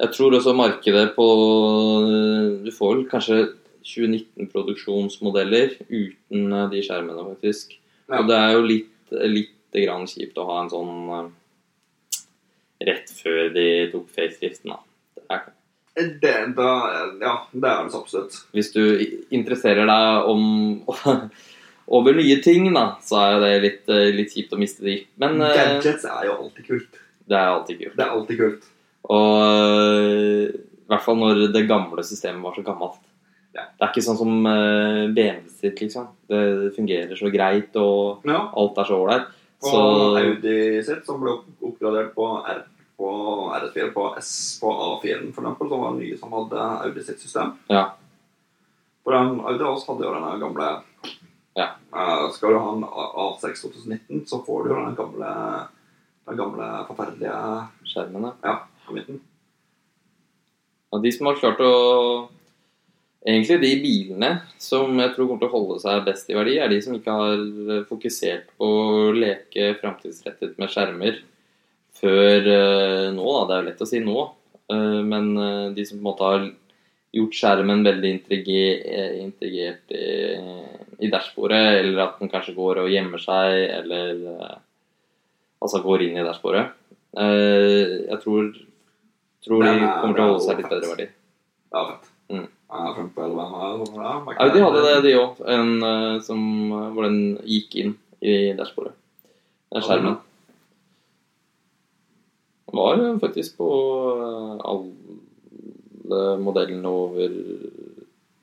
jeg 0.03 0.13
tror 0.15 0.37
også 0.37 0.55
markedet 0.57 1.13
på 1.15 1.27
eh, 2.07 2.65
Du 2.65 2.71
får 2.73 2.95
vel 2.95 3.05
kanskje 3.11 3.39
2019-produksjonsmodeller 3.83 5.77
uten 5.89 6.53
de 6.71 6.83
skjermene, 6.85 7.25
faktisk. 7.33 7.77
Ja. 8.07 8.21
Og 8.21 8.29
det 8.29 8.37
er 8.37 8.53
jo 8.55 8.67
litt, 8.67 8.93
litt 9.11 9.81
grann 9.83 10.07
kjipt 10.07 10.37
å 10.39 10.47
ha 10.47 10.61
en 10.61 10.71
sånn 10.71 10.93
rett 12.83 13.11
før 13.15 13.49
de 13.55 13.67
tok 13.91 14.07
faceliften, 14.13 14.71
da. 14.73 14.79
Det 15.17 15.23
er, 15.35 15.51
Det, 16.21 16.33
da, 16.57 16.69
ja, 17.21 17.33
det 17.51 17.69
er 17.69 17.83
det 17.83 17.91
så 17.93 17.99
absolutt. 18.01 18.37
hvis 18.55 18.71
du 18.73 18.81
interesserer 19.35 19.85
deg 19.85 20.29
om 20.31 20.45
over 21.87 22.13
nye 22.15 22.37
ting, 22.43 22.69
da, 22.73 22.85
så 23.03 23.19
er 23.27 23.39
det 23.43 23.53
litt, 23.63 23.89
eh, 23.91 24.11
litt 24.15 24.31
kjipt 24.33 24.53
å 24.55 24.59
miste 24.61 24.85
de. 24.85 24.97
Men 25.19 25.41
eh, 25.41 25.55
Gadgets 25.57 26.05
er 26.07 26.29
jo 26.29 26.37
alltid 26.45 26.67
kult. 26.67 26.99
det 27.27 27.37
er 27.39 27.47
alltid 27.51 27.79
kult. 27.81 27.95
Det 27.97 28.05
er 28.05 28.13
alltid 28.17 28.39
kult. 28.39 28.69
Og 29.11 29.41
øh, 29.43 30.53
i 30.53 30.87
hvert 30.91 31.03
fall 31.03 31.17
når 31.19 31.47
det 31.53 31.65
gamle 31.67 32.03
systemet 32.07 32.43
var 32.43 32.55
så 32.55 32.63
gammelt. 32.63 33.01
Ja. 33.53 33.67
Det 33.69 33.85
er 33.85 33.91
ikke 33.91 34.01
sånn 34.07 34.17
som 34.17 34.31
uh, 34.47 35.05
BMW 35.13 35.49
sitt, 35.53 35.77
liksom. 35.83 36.07
Det 36.29 36.71
fungerer 36.75 37.13
så 37.19 37.29
greit, 37.33 37.75
og 37.77 38.23
Ja. 38.25 38.39
alt 38.57 38.79
er 38.81 38.87
så 38.89 38.97
ålreit. 38.97 39.27
Og 39.63 40.17
Audi 40.19 40.55
sitt, 40.83 41.03
som 41.05 41.21
ble 41.21 41.35
oppgradert 41.61 42.09
på, 42.15 42.25
R, 42.49 42.63
på 42.97 43.11
RS4, 43.59 43.91
på 43.93 44.07
S 44.19 44.31
på 44.59 44.71
A4-en 44.73 45.29
for 45.35 45.45
eksempel, 45.45 45.69
som 45.69 45.83
var 45.85 45.93
nye 45.99 46.17
som 46.17 46.33
hadde 46.33 46.65
Audi 46.87 47.03
sitt 47.05 47.21
system. 47.21 47.53
Ja. 47.71 47.85
For 49.05 49.15
Audi 49.19 49.63
også 49.69 49.93
hadde 49.93 50.07
jo 50.07 50.15
denne 50.17 50.33
gamle 50.41 50.71
Ja. 51.57 51.67
Uh, 51.93 52.29
Skal 52.33 52.53
du 52.53 52.59
ha 52.59 52.71
en 52.73 52.85
A- 52.87 53.11
A6 53.27 53.61
2019, 53.67 54.23
så 54.29 54.41
får 54.45 54.63
du 54.63 54.73
jo 54.73 54.79
den 54.79 54.95
gamle, 54.97 55.33
den 56.29 56.39
gamle 56.39 56.69
forferdelige 56.87 57.35
Skjermen, 57.91 58.31
ja, 58.41 58.55
på 58.87 58.95
midten. 58.97 59.21
Og 60.93 61.03
de 61.03 61.11
som 61.13 61.29
har 61.29 61.41
klart 61.41 61.61
å 61.63 61.73
Egentlig 63.23 63.55
de 63.61 63.69
bilene 63.79 64.29
som 64.59 64.97
jeg 64.99 65.13
tror 65.13 65.29
kommer 65.29 65.39
til 65.39 65.47
å 65.47 65.53
holde 65.53 65.75
seg 65.79 66.01
best 66.03 66.27
i 66.27 66.35
verdi, 66.35 66.57
er 66.59 66.67
de 66.67 66.79
som 66.83 66.97
ikke 66.97 67.13
har 67.15 67.43
fokusert 67.87 68.49
på 68.59 68.67
å 68.67 69.13
leke 69.15 69.77
framtidsrettet 69.79 70.57
med 70.59 70.67
skjermer 70.73 71.21
før 72.01 72.49
eh, 72.51 73.07
nå. 73.15 73.23
Da. 73.23 73.45
Det 73.47 73.55
er 73.55 73.61
jo 73.61 73.67
lett 73.69 73.85
å 73.85 73.87
si 73.87 74.01
nå, 74.03 74.17
eh, 74.75 74.99
men 75.07 75.31
eh, 75.39 75.69
de 75.77 75.85
som 75.87 75.99
på 75.99 76.03
en 76.03 76.09
måte 76.09 76.31
har 76.33 76.49
gjort 77.15 77.39
skjermen 77.39 77.85
veldig 77.87 78.11
integrert 78.17 79.95
i, 79.95 80.03
i 80.99 81.09
dashbordet, 81.11 81.79
eller 81.79 82.03
at 82.07 82.19
den 82.19 82.29
kanskje 82.29 82.55
går 82.57 82.81
og 82.83 82.89
gjemmer 82.91 83.21
seg, 83.21 83.69
eller 83.79 84.23
eh, 84.33 84.55
altså 85.63 85.81
går 85.83 86.01
inn 86.07 86.17
i 86.19 86.25
dashbordet. 86.27 86.65
Eh, 87.17 88.09
jeg 88.09 88.19
tror, 88.23 88.51
tror 89.45 89.63
de 89.63 89.69
er- 89.73 90.01
kommer 90.01 90.15
til 90.17 90.23
å 90.23 90.27
holde 90.33 90.43
seg 90.45 90.57
litt 90.61 90.69
bedre 90.69 90.91
verdi. 90.93 91.07
Fett. 91.73 92.09
Mm. 92.33 92.47
Ja? 93.93 94.13
Ja, 94.39 94.49
de 94.53 94.61
hadde 94.65 94.83
det, 94.87 94.93
de 95.05 95.15
òg. 95.19 95.41
En 95.47 95.83
eh, 95.83 96.19
som 96.25 96.39
hvor 96.95 97.03
den 97.07 97.37
gikk 97.45 97.75
inn 97.75 97.95
i 98.21 98.53
dashbordet. 98.57 98.93
Skjermen. 99.73 100.17
Den 102.69 102.77
var 102.77 103.19
faktisk 103.21 103.57
på 103.57 103.67
alle 104.65 106.37
modellene 106.41 106.85
over 106.89 107.29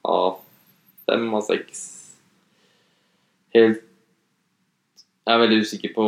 A5, 0.07 1.27
A6 1.39 1.83
Helt 3.55 3.81
Jeg 5.27 5.35
er 5.37 5.41
veldig 5.43 5.59
usikker 5.63 5.93
på 5.95 6.07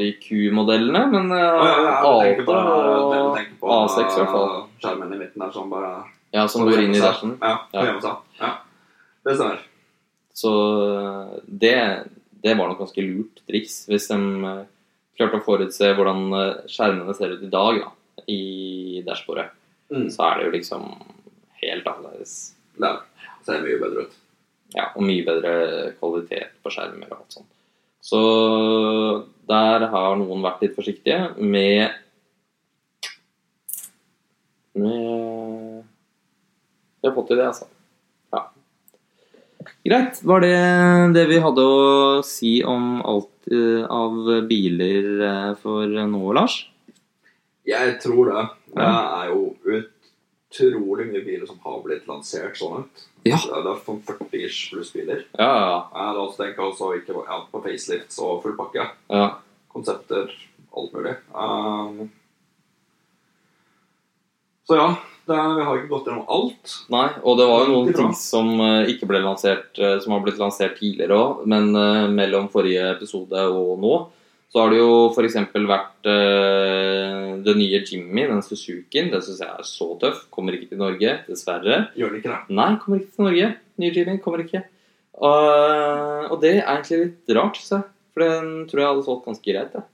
de 0.00 0.08
Q-modellene, 0.22 1.02
men 1.12 1.28
uh, 1.30 1.38
oh, 1.38 1.66
ja, 1.66 1.74
ja, 1.84 1.92
Alta 2.08 2.56
A8 2.56 3.42
og 3.60 3.74
A6 3.76 4.00
i 4.00 4.16
hvert 4.16 4.32
fall. 4.32 4.54
skjermen 4.82 5.12
i 5.14 5.18
midten 5.20 5.44
der 5.44 5.52
som 5.54 5.70
bare 5.70 5.92
Ja, 6.34 6.46
som 6.50 6.64
går 6.66 6.82
inn 6.84 6.94
i 6.96 7.02
dashen. 7.02 7.36
Ja, 7.42 7.56
Ja. 7.74 8.16
ja. 8.40 8.50
Det 9.26 9.36
stemmer. 9.36 9.60
Så 10.32 10.50
det, 11.46 11.76
det 12.42 12.56
var 12.56 12.70
nok 12.70 12.78
ganske 12.80 13.02
lurt 13.04 13.42
triks 13.50 13.82
hvis 13.90 14.06
de 14.08 14.18
eh, 14.48 14.62
klarte 15.18 15.36
å 15.40 15.44
forutse 15.44 15.90
hvordan 15.98 16.22
eh, 16.38 16.62
skjermene 16.70 17.14
ser 17.18 17.34
ut 17.36 17.42
i 17.44 17.50
dag 17.52 17.82
da, 17.82 17.90
i 18.30 19.02
dashbordet. 19.06 19.50
Mm. 19.92 20.08
Så 20.14 20.24
er 20.24 20.38
det 20.38 20.46
jo 20.46 20.54
liksom 20.54 20.88
helt 21.60 21.86
annerledes. 21.92 22.34
Er 22.80 22.86
det. 22.86 23.28
ser 23.44 23.62
mye 23.66 23.78
bedre 23.82 24.06
ut. 24.06 24.16
Ja, 24.76 24.90
og 24.94 25.02
mye 25.02 25.24
bedre 25.26 25.54
kvalitet 25.98 26.60
på 26.62 26.72
skjermer 26.72 27.10
og 27.10 27.18
alt 27.22 27.40
sånt. 27.40 27.50
Så 28.00 28.20
der 29.50 29.84
har 29.92 30.16
noen 30.16 30.44
vært 30.44 30.62
litt 30.64 30.76
forsiktige 30.78 31.34
med 31.36 31.90
med 34.78 35.84
Vi 37.00 37.08
har 37.08 37.14
fått 37.16 37.30
til 37.32 37.40
det, 37.40 37.48
altså. 37.50 37.66
Ja. 38.32 38.44
Greit. 39.88 40.20
Var 40.22 40.44
det 40.44 40.56
det 41.16 41.26
vi 41.30 41.40
hadde 41.42 41.64
å 41.64 41.84
si 42.26 42.58
om 42.62 43.00
alt 43.00 43.48
eh, 43.50 43.86
av 43.88 44.18
biler 44.48 45.08
eh, 45.26 45.52
for 45.62 45.88
nå, 45.88 46.20
Lars? 46.36 46.60
Jeg 47.66 47.96
tror 48.02 48.30
det. 48.30 48.44
Det 48.76 48.90
er 48.90 49.32
jo 49.32 49.40
utrolig 49.78 51.08
mye 51.08 51.24
biler 51.24 51.48
som 51.48 51.60
har 51.64 51.80
blitt 51.84 52.06
lansert 52.10 52.60
sånn 52.60 52.84
ut. 52.84 53.06
Ja. 53.24 53.36
Det 53.36 53.50
er- 53.52 53.62
det 53.62 53.72
er 53.74 53.80
sånn 53.84 54.02
40-ish 54.06 54.70
pluss 54.72 54.90
biler. 54.92 55.24
Ja, 55.38 55.50
ja, 55.60 55.80
hadde 55.92 56.22
også 56.22 56.36
tenkt 56.38 56.58
også 56.58 56.94
ikke 56.96 57.12
på- 57.14 57.26
ja, 57.28 57.40
på 57.52 57.62
facelifts 57.62 58.18
og 58.18 58.42
full 58.42 58.56
pakke. 58.56 58.88
ja. 59.10 59.34
Konsepter, 59.72 60.30
alt 60.76 60.92
mulig. 60.92 61.16
Um, 61.34 62.10
så 64.66 64.76
ja, 64.78 64.88
er, 65.30 65.54
vi 65.56 65.64
har 65.66 65.76
ikke 65.78 65.90
gått 65.90 66.06
gjennom 66.08 66.26
alt. 66.30 66.72
Nei, 66.90 67.08
og 67.22 67.36
det 67.38 67.46
var 67.46 67.64
jo 67.66 67.72
noen 67.74 67.94
ting 67.94 68.12
som 68.18 68.50
eh, 68.60 68.86
ikke 68.92 69.06
ble 69.10 69.20
lansert, 69.22 69.78
eh, 69.78 69.98
som 70.02 70.12
har 70.14 70.22
blitt 70.24 70.38
lansert 70.42 70.76
tidligere 70.78 71.14
òg, 71.16 71.44
men 71.50 71.70
eh, 71.78 72.06
mellom 72.10 72.48
forrige 72.50 72.82
episode 72.96 73.44
og 73.50 73.78
nå, 73.82 73.94
så 74.50 74.64
har 74.64 74.72
det 74.72 74.80
jo 74.80 74.94
f.eks. 75.12 75.36
vært 75.70 76.08
uh, 76.10 77.38
det 77.44 77.54
nye 77.54 77.80
Jimmy, 77.86 78.24
den 78.26 78.42
Suzukien. 78.42 79.12
Den 79.12 79.22
syns 79.22 79.44
jeg 79.44 79.46
er 79.46 79.68
så 79.68 79.92
tøff. 80.00 80.24
Kommer 80.34 80.56
ikke 80.56 80.72
til 80.72 80.80
Norge, 80.80 81.12
dessverre. 81.28 81.84
Gjør 81.94 82.10
det 82.10 82.22
ikke 82.22 82.32
det? 82.32 82.56
Nei, 82.58 82.72
kommer 82.82 82.98
ikke 82.98 83.14
til 83.14 83.28
Norge. 83.28 83.52
Nye 83.78 83.94
Jimmy 83.94 84.16
kommer 84.24 84.42
ikke. 84.42 84.64
Og, 85.20 86.26
og 86.32 86.36
det 86.42 86.56
er 86.56 86.64
egentlig 86.64 87.00
litt 87.04 87.32
rart, 87.38 87.62
jeg. 87.62 87.86
For 88.10 88.26
den 88.26 88.50
tror 88.66 88.82
jeg 88.82 88.90
hadde 88.90 89.06
solgt 89.06 89.30
ganske 89.30 89.46
greit. 89.46 89.78
jeg. 89.78 89.86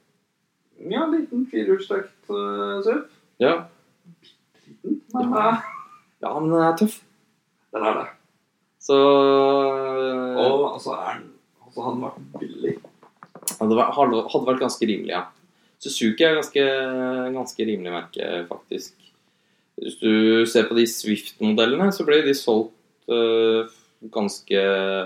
Ja, 0.89 1.05
en 1.05 1.15
liten 1.19 1.45
firehjulstrekt 1.53 2.33
uh, 2.33 2.81
SUV. 2.81 3.05
Ja. 3.45 3.55
Liten, 4.65 5.01
men 5.13 5.37
ja. 5.37 5.55
ja, 6.25 6.33
men 6.39 6.51
den 6.53 6.65
er 6.65 6.77
tøff. 6.81 6.99
den 7.77 7.89
er 7.93 8.01
det. 8.01 8.09
Så 8.81 8.97
Og 8.97 10.73
altså 10.73 10.97
er 10.97 11.17
den 11.19 11.33
altså, 11.61 11.91
han 11.91 12.05
vært 12.07 12.21
billig. 12.41 12.79
Hadde 13.61 13.79
vært, 13.79 13.97
hadde 13.97 14.47
vært 14.49 14.63
ganske 14.63 14.89
rimelig, 14.89 15.15
ja. 15.15 15.25
Suzuki 15.83 16.25
er 16.25 16.39
ganske, 16.39 16.63
ganske 17.35 17.67
rimelig 17.69 17.93
merke, 17.93 18.29
faktisk. 18.49 18.95
Hvis 19.77 19.99
du 20.01 20.47
ser 20.49 20.69
på 20.69 20.77
de 20.79 20.87
Swift-modellene, 20.89 21.91
så 21.93 22.07
ble 22.09 22.23
de 22.25 22.33
solgt 22.37 22.73
øh, 23.13 23.69
ganske 24.13 24.63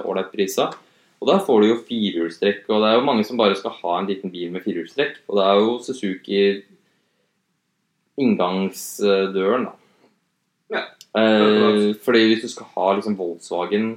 ålreit 0.07 0.31
prisa. 0.31 0.69
Og 1.21 1.29
der 1.29 1.43
får 1.45 1.61
du 1.61 1.67
jo 1.69 1.81
firehjulstrekk, 1.89 2.63
og 2.71 2.81
det 2.81 2.91
er 2.91 2.97
jo 2.97 3.07
mange 3.09 3.27
som 3.29 3.41
bare 3.41 3.59
skal 3.59 3.75
ha 3.83 3.97
en 3.99 4.09
liten 4.09 4.33
bil 4.33 4.53
med 4.55 4.63
firehjulstrekk. 4.65 5.19
Og 5.29 5.37
det 5.37 5.47
er 5.47 5.59
jo 5.59 5.75
Suzuki 5.85 6.45
inngangsdøren, 8.21 9.67
da. 9.69 9.75
Ja. 10.71 10.85
Eh, 11.19 11.91
fordi 12.05 12.23
hvis 12.31 12.45
du 12.45 12.49
skal 12.53 12.71
ha 12.77 12.93
liksom 12.95 13.19
Volkswagen 13.19 13.89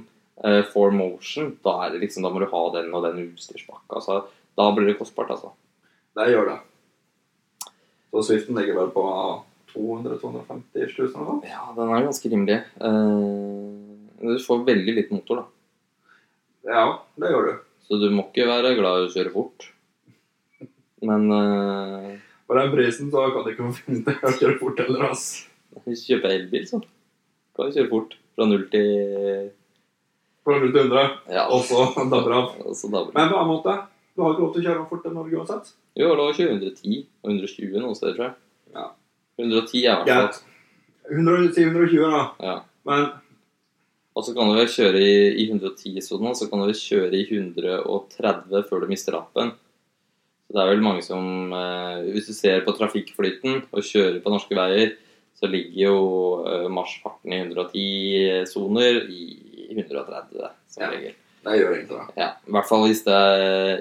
eh, 0.42 0.62
for 0.72 0.90
motion, 0.90 1.54
da, 1.64 1.88
det 1.92 2.02
liksom, 2.02 2.26
da 2.26 2.32
må 2.34 2.42
du 2.42 2.50
ha 2.50 2.64
den 2.74 2.90
og 2.92 3.06
den 3.06 3.28
utstyrspakka. 3.28 4.02
Så 4.02 4.20
da 4.58 4.68
blir 4.76 4.86
det 4.90 4.98
kostbart, 5.00 5.32
altså. 5.34 5.52
Det 6.14 6.28
gjør 6.30 6.50
det. 6.52 6.58
Så 8.14 8.22
Swiften 8.28 8.58
ligger 8.58 8.76
vel 8.78 8.90
på 8.94 9.04
200-250 9.74 10.84
000 10.98 11.08
eller 11.08 11.24
noe? 11.26 11.40
Ja, 11.50 11.64
den 11.74 11.90
er 11.90 12.04
ganske 12.06 12.30
rimelig. 12.30 12.60
Eh, 12.78 13.64
du 14.22 14.36
får 14.46 14.62
veldig 14.68 14.94
liten 15.00 15.18
motor, 15.18 15.42
da. 15.42 15.46
Ja, 16.70 16.84
det 17.20 17.32
gjør 17.32 17.48
du. 17.48 17.54
Så 17.88 17.98
du 18.00 18.06
må 18.14 18.28
ikke 18.30 18.46
være 18.48 18.76
glad 18.78 19.00
i 19.02 19.08
å 19.08 19.12
kjøre 19.12 19.32
fort. 19.34 19.66
Men 21.04 21.26
eh, 21.34 22.12
For 22.46 22.60
den 22.60 22.70
prisen 22.72 23.10
så 23.12 23.26
kan 23.34 23.44
du 23.44 23.50
ikke 23.52 23.72
finne 23.80 24.04
deg 24.06 24.22
å 24.24 24.32
kjøre 24.38 24.60
fort 24.62 24.80
heller, 24.84 25.10
ass. 25.10 25.26
hvis 25.84 26.04
du 26.06 26.14
kjøper 26.14 26.36
elbil, 26.38 26.64
så 26.70 26.80
kan 27.58 27.68
du 27.68 27.76
kjøre 27.80 27.90
fort. 27.90 28.14
Fra 28.34 28.46
null 28.50 28.64
til 28.72 29.50
Fra 30.46 30.56
0 30.62 30.72
til 30.74 30.80
100, 30.86 31.04
Ja, 31.34 31.44
og 31.50 31.62
så 31.66 31.84
dabber 32.10 32.32
av. 32.38 32.54
Men 33.14 33.30
på 33.30 33.42
en 33.42 33.50
måte, 33.50 33.76
du 34.14 34.22
har 34.22 34.32
ikke 34.34 34.44
lov 34.44 34.52
til 34.54 34.62
å 34.62 34.66
kjøre 34.68 34.86
fort 34.90 35.06
i 35.06 35.12
Norge 35.14 35.38
uansett. 35.40 35.72
Jo, 35.98 36.08
det 36.14 36.22
var 36.24 36.36
kjøre 36.38 36.56
110 36.58 36.98
og 37.24 37.30
120 37.32 37.80
noen 37.82 37.98
steder, 37.98 38.14
tror 38.14 38.26
jeg. 38.28 38.34
Ja. 38.74 38.86
110 39.38 39.80
er 39.80 39.84
i 39.84 39.96
hvert 39.98 40.08
fall. 40.08 40.28
Greit. 40.28 40.40
100, 41.10 41.52
si 41.54 41.64
120, 41.66 42.04
da. 42.14 42.22
Ja. 42.40 42.56
Men 42.88 43.10
Og 44.14 44.22
så 44.22 44.30
kan 44.36 44.46
du 44.46 44.54
vel 44.54 44.68
kjøre 44.70 45.00
i, 45.02 45.14
i 45.42 45.48
110-sonen, 45.50 46.28
og 46.30 46.36
så 46.38 46.46
kan 46.46 46.60
du 46.62 46.68
vel 46.68 46.76
kjøre 46.78 47.18
i 47.18 47.24
130 47.34 48.68
før 48.68 48.84
du 48.84 48.86
mister 48.92 49.16
appen. 49.18 49.50
Så 50.46 50.54
det 50.54 50.62
er 50.62 50.70
vel 50.70 50.84
mange 50.84 51.02
som 51.02 51.50
eh, 51.56 52.04
Hvis 52.14 52.28
du 52.30 52.34
ser 52.36 52.60
på 52.66 52.74
trafikkflyten 52.78 53.64
og 53.74 53.82
kjører 53.82 54.20
på 54.22 54.30
norske 54.30 54.54
veier, 54.54 54.92
så 55.34 55.48
ligger 55.50 55.80
jo 55.88 55.96
eh, 56.46 56.68
marsjfarten 56.70 57.34
i 57.34 57.40
110-soner 57.48 59.00
i 59.10 59.24
130 59.74 60.46
som 60.70 60.82
Ja. 60.84 60.90
regel. 60.94 61.14
Det 61.44 61.58
gjør 61.60 61.74
egentlig 61.76 61.98
det. 61.98 62.06
Ja, 62.20 62.28
I 62.48 62.54
hvert 62.56 62.68
fall 62.68 62.86
hvis 62.88 63.02
det 63.04 63.18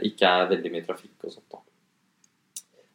ikke 0.10 0.28
er 0.30 0.50
veldig 0.52 0.72
mye 0.74 0.86
trafikk 0.88 1.28
og 1.28 1.32
sånt. 1.32 1.48
da. 1.54 1.62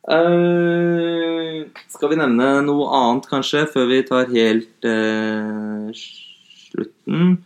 Uh, 0.08 1.68
skal 1.92 2.08
vi 2.12 2.16
nevne 2.20 2.48
noe 2.64 2.86
annet, 2.96 3.26
kanskje, 3.28 3.66
før 3.68 3.88
vi 3.90 3.98
tar 4.08 4.30
helt 4.32 4.88
uh, 4.88 5.88
slutten? 5.96 7.38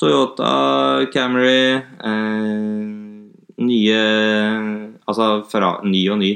Toyota 0.00 1.06
Camry 1.14 1.78
uh, 1.78 2.88
Nye 3.62 4.00
Altså 5.06 5.28
Ferra- 5.52 5.84
ny 5.86 6.00
og 6.10 6.18
ny. 6.22 6.32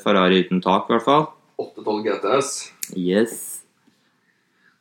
Ferrari 0.00 0.44
uten 0.44 0.60
tak, 0.62 0.86
i 0.88 0.94
hvert 0.94 1.04
fall. 1.04 1.24
812 1.58 2.04
GTS. 2.06 2.50
Yes. 2.96 3.32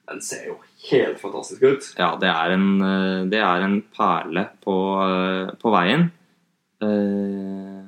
Den 0.08 0.22
ser 0.24 0.46
jo 0.52 0.58
helt 0.92 1.20
fantastisk 1.20 1.64
ut. 1.64 1.90
Ja, 2.00 2.14
det 2.22 2.30
er 2.32 2.56
en, 2.56 2.70
eh, 2.82 3.26
det 3.32 3.42
er 3.44 3.66
en 3.66 3.82
perle 3.96 4.48
på, 4.64 4.76
eh, 5.04 5.54
på 5.60 5.74
veien. 5.76 6.10
Eh, 6.82 7.80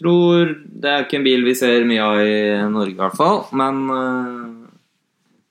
tror 0.00 0.54
Det 0.80 0.88
er 0.88 1.04
ikke 1.04 1.18
en 1.20 1.26
bil 1.26 1.44
vi 1.44 1.54
ser 1.58 1.84
mye 1.88 2.04
av 2.06 2.20
i 2.24 2.38
Norge, 2.72 2.94
i 2.94 3.00
hvert 3.00 3.18
fall. 3.18 3.42
Men 3.52 3.82
eh, 3.96 4.56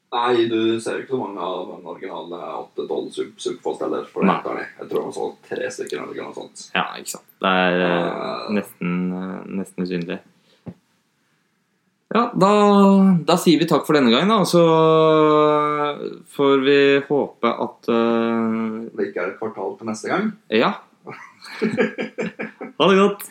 Nei, 0.09 0.47
du 0.49 0.79
ser 0.81 0.95
jo 0.97 1.03
ikke 1.03 1.13
så 1.13 1.19
mange 1.21 1.43
av 1.45 1.67
den 1.69 1.85
originale 1.91 2.37
812 2.63 3.11
sub 3.13 3.43
Subfast 3.43 3.83
heller. 3.85 4.07
For 4.09 4.25
det 4.25 4.31
Nei. 4.31 4.55
er. 4.63 4.71
Jeg 4.79 4.89
tror 4.89 5.03
han 5.05 5.13
så 5.13 5.27
tre 5.45 5.69
stykker 5.75 6.01
eller 6.01 6.23
noe 6.23 6.33
sånt. 6.33 6.63
ja, 6.73 6.87
ikke 6.97 7.13
sant. 7.13 7.27
Det 7.43 7.51
er 7.67 7.83
eh, 7.85 8.47
nesten, 8.57 8.95
nesten 9.59 9.85
usynlig. 9.85 10.17
Ja, 12.09 12.23
da, 12.33 12.51
da 13.21 13.35
sier 13.37 13.61
vi 13.61 13.67
takk 13.69 13.83
for 13.85 13.93
denne 13.93 14.09
gang, 14.09 14.29
da. 14.31 14.41
Så 14.49 14.61
får 16.33 16.63
vi 16.65 16.77
håpe 17.05 17.51
at 17.65 17.89
uh... 17.93 18.87
Det 18.89 19.11
ikke 19.11 19.21
er 19.21 19.33
et 19.33 19.41
kvartal 19.41 19.75
til 19.77 19.91
neste 19.91 20.09
gang. 20.09 20.31
Ja. 20.49 20.71
ha 22.79 22.89
det 22.89 22.97
godt. 22.97 23.27